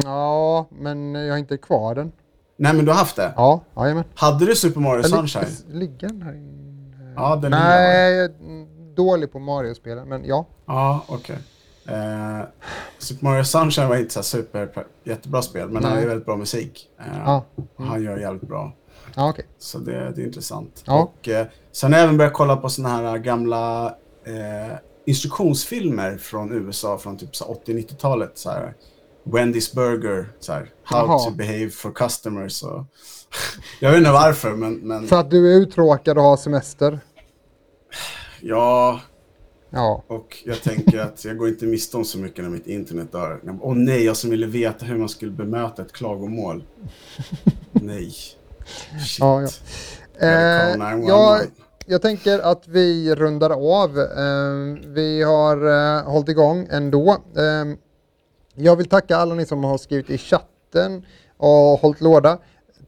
ja, 0.05 0.69
men 0.71 1.15
jag 1.15 1.33
har 1.33 1.39
inte 1.39 1.57
kvar 1.57 1.95
den. 1.95 2.13
Nej 2.57 2.75
men 2.75 2.85
du 2.85 2.91
har 2.91 2.99
haft 2.99 3.17
det? 3.17 3.33
Ja, 3.37 3.65
jajamän. 3.77 4.05
Hade 4.15 4.47
du 4.47 4.57
Super 4.57 4.81
Mario 4.81 5.03
Sunshine? 5.03 5.47
Ligger 5.69 6.09
den 6.09 6.23
här 6.23 6.35
inne? 6.35 6.55
Ja, 7.17 7.37
den. 7.37 7.51
Nej, 7.51 8.15
jag 8.15 8.25
är 8.25 8.31
dålig 8.95 9.33
på 9.33 9.39
Mario-spelen, 9.39 10.09
men 10.09 10.25
ja. 10.25 10.47
Ja, 10.67 11.05
okej. 11.09 11.37
Eh, 11.89 12.41
Super 12.99 13.25
Mario 13.25 13.45
Sunshine 13.45 13.89
var 13.89 13.97
inte 13.97 14.15
så 14.15 14.23
super 14.23 14.69
jättebra 15.05 15.43
spel, 15.43 15.69
men 15.71 15.85
han 15.85 15.93
Nej. 15.95 16.03
är 16.03 16.09
väldigt 16.09 16.27
bra 16.27 16.37
musik. 16.37 16.89
Eh, 16.99 17.05
Ja. 17.25 17.45
och 17.77 17.85
Han 17.85 18.03
gör 18.03 18.17
jävligt 18.17 18.49
bra. 18.49 18.73
Ja, 19.15 19.31
okej. 19.31 19.47
Så 19.59 19.79
det, 19.79 20.13
det 20.17 20.23
är 20.23 20.27
intressant. 20.27 20.83
Ja. 20.87 21.03
Och, 21.03 21.29
eh, 21.29 21.47
sen 21.73 21.93
har 21.93 21.99
jag 22.01 22.05
även 22.05 22.17
börjat 22.17 22.33
kolla 22.33 22.57
på 22.57 22.69
såna 22.69 22.89
här 22.89 23.19
gamla 23.19 23.87
eh, 24.25 24.77
instruktionsfilmer 25.07 26.17
från 26.17 26.53
USA 26.53 26.99
från 26.99 27.17
typ 27.17 27.37
så 27.37 27.45
80-90-talet. 27.67 28.33
Så 28.39 28.51
här, 28.51 28.75
Wendy's 29.25 29.75
Burger, 29.75 30.29
så 30.41 30.53
här, 30.53 30.71
How 30.85 30.99
Jaha. 31.07 31.19
to 31.19 31.31
behave 31.31 31.71
for 31.71 31.93
customers. 31.93 32.63
Och, 32.63 32.85
jag 33.81 33.91
vet 33.91 33.99
inte 33.99 34.13
varför, 34.13 34.51
men, 34.53 34.75
men 34.75 35.09
För 35.09 35.17
att 35.21 35.31
du 35.31 35.53
är 35.53 35.57
uttråkad 35.61 36.19
och 36.19 36.25
har 36.25 36.37
semester. 36.37 37.01
ja, 38.41 39.01
Ja. 39.75 40.03
och 40.07 40.43
jag 40.45 40.63
tänker 40.63 40.99
att 40.99 41.25
jag 41.25 41.39
går 41.39 41.49
inte 41.49 41.67
miste 41.67 41.97
om 41.97 42.05
så 42.05 42.19
mycket 42.19 42.45
när 42.45 42.51
mitt 42.51 42.67
internet 42.67 43.13
dör. 43.13 43.41
Åh 43.61 43.75
nej, 43.75 44.05
jag 44.05 44.17
som 44.17 44.31
ville 44.31 44.47
veta 44.47 44.87
hur 44.87 44.99
man 44.99 45.09
skulle 45.09 45.31
bemöta 45.33 45.83
ett 45.83 45.93
klagomål. 45.93 46.65
nej. 47.73 48.11
Shit. 49.07 49.19
Ja, 49.21 49.43
ja. 49.43 49.49
Eh, 50.27 50.71
call 50.71 50.79
911. 50.79 51.09
jag, 51.09 51.41
jag 51.87 52.03
tänker 52.03 52.39
att 52.39 52.69
vi 52.69 53.15
rundar 53.15 53.51
av. 53.51 53.99
Eh, 53.99 54.85
vi 54.87 55.23
har 55.23 55.67
eh, 55.99 56.03
hållit 56.05 56.29
igång 56.29 56.67
ändå. 56.71 57.11
Eh, 57.37 57.77
jag 58.55 58.77
vill 58.77 58.89
tacka 58.89 59.17
alla 59.17 59.35
ni 59.35 59.47
som 59.47 59.65
har 59.65 59.79
skrivit 59.79 60.11
i 60.11 60.19
chatten 60.19 61.07
och 61.37 61.81
hållit 61.81 62.01
låda. 62.01 62.39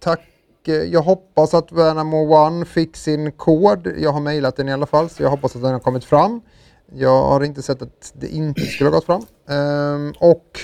Tack. 0.01 0.21
eh, 0.69 0.75
Jag 0.75 1.03
hoppas 1.03 1.55
att 1.55 1.73
Värnamo 1.73 2.35
One 2.47 2.65
fick 2.65 2.97
sin 2.97 3.33
kod. 3.33 3.87
Jag 3.99 4.13
har 4.13 4.21
mejlat 4.21 4.57
den 4.57 4.69
i 4.69 4.73
alla 4.73 4.87
fall, 4.87 5.11
så 5.11 5.23
jag 5.23 5.31
hoppas 5.31 5.57
att 5.57 5.63
den 5.63 5.73
har 5.73 5.81
kommit 5.81 6.05
fram. 6.05 6.41
Jag 6.95 7.23
har 7.23 7.45
inte 7.45 7.63
sett 7.63 7.83
att 7.83 8.13
det 8.15 8.29
inte 8.29 8.61
skulle 8.61 8.91
ha 8.91 8.95
gått 8.95 9.05
fram. 9.05 9.23
Ehm, 9.49 10.13
och 10.19 10.61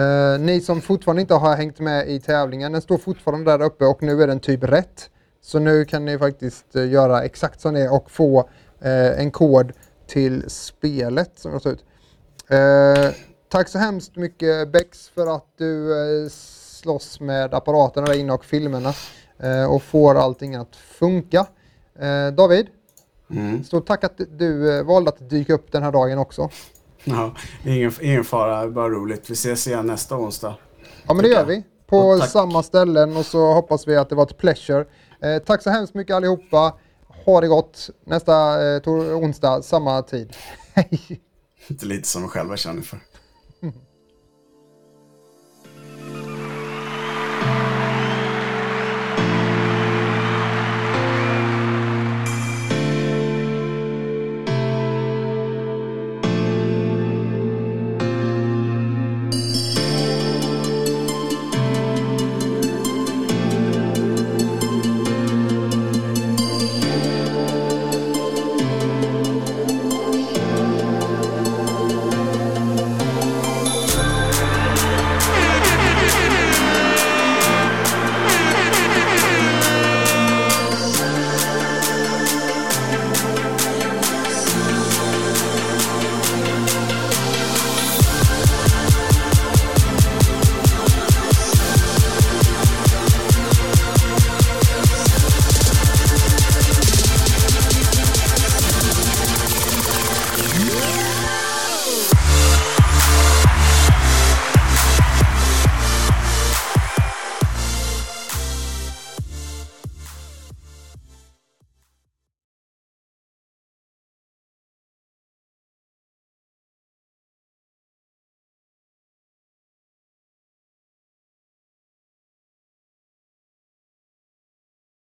eh, 0.00 0.40
ni 0.40 0.60
som 0.60 0.80
fortfarande 0.80 1.22
inte 1.22 1.34
har 1.34 1.56
hängt 1.56 1.80
med 1.80 2.08
i 2.08 2.20
tävlingen, 2.20 2.72
den 2.72 2.82
står 2.82 2.98
fortfarande 2.98 3.50
där 3.50 3.64
uppe 3.64 3.84
och 3.84 4.02
nu 4.02 4.22
är 4.22 4.26
den 4.26 4.40
typ 4.40 4.64
rätt. 4.64 5.10
Så 5.40 5.58
nu 5.58 5.84
kan 5.84 6.04
ni 6.04 6.18
faktiskt 6.18 6.76
eh, 6.76 6.88
göra 6.88 7.24
exakt 7.24 7.60
som 7.60 7.74
det 7.74 7.80
är 7.80 7.92
och 7.92 8.10
få 8.10 8.48
eh, 8.80 9.20
en 9.20 9.30
kod 9.30 9.72
till 10.06 10.50
spelet 10.50 11.32
som 11.34 11.52
jag 11.52 11.62
tar 11.62 11.70
ut. 11.70 11.84
Eh, 12.48 13.14
tack 13.48 13.68
så 13.68 13.78
hemskt 13.78 14.16
mycket 14.16 14.72
Bex 14.72 15.08
för 15.08 15.36
att 15.36 15.46
du 15.58 15.92
eh, 15.92 16.28
slåss 16.30 17.20
med 17.20 17.54
apparaterna 17.54 18.06
där 18.06 18.18
inne 18.18 18.32
och 18.32 18.44
filmerna 18.44 18.94
eh, 19.38 19.72
och 19.74 19.82
får 19.82 20.14
allting 20.14 20.54
att 20.54 20.76
funka. 20.76 21.46
Eh, 21.98 22.28
David, 22.28 22.66
Mm. 23.30 23.64
stort 23.64 23.86
tack 23.86 24.04
att 24.04 24.20
du 24.38 24.78
eh, 24.78 24.84
valde 24.84 25.10
att 25.10 25.30
dyka 25.30 25.54
upp 25.54 25.72
den 25.72 25.82
här 25.82 25.92
dagen 25.92 26.18
också. 26.18 26.50
Ja, 27.04 27.34
ingen, 27.64 27.92
ingen 28.00 28.24
fara, 28.24 28.68
bara 28.68 28.88
roligt. 28.88 29.30
Vi 29.30 29.32
ses 29.32 29.66
igen 29.66 29.86
nästa 29.86 30.16
onsdag. 30.16 30.54
Ja 31.06 31.14
men 31.14 31.22
det 31.22 31.28
gör 31.28 31.44
vi. 31.44 31.62
På 31.86 32.18
samma 32.18 32.62
ställen 32.62 33.16
och 33.16 33.26
så 33.26 33.52
hoppas 33.52 33.88
vi 33.88 33.96
att 33.96 34.08
det 34.08 34.14
var 34.14 34.22
ett 34.22 34.38
pleasure. 34.38 34.86
Eh, 35.22 35.42
tack 35.46 35.62
så 35.62 35.70
hemskt 35.70 35.94
mycket 35.94 36.16
allihopa. 36.16 36.74
Ha 37.24 37.40
det 37.40 37.48
gott. 37.48 37.90
Nästa 38.06 38.66
eh, 38.76 38.88
onsdag, 38.88 39.62
samma 39.62 40.02
tid. 40.02 40.36
Hej! 40.74 41.20
Inte 41.68 41.86
lite 41.86 42.08
som 42.08 42.22
jag 42.22 42.30
själva 42.30 42.56
känner 42.56 42.82
för. 42.82 42.98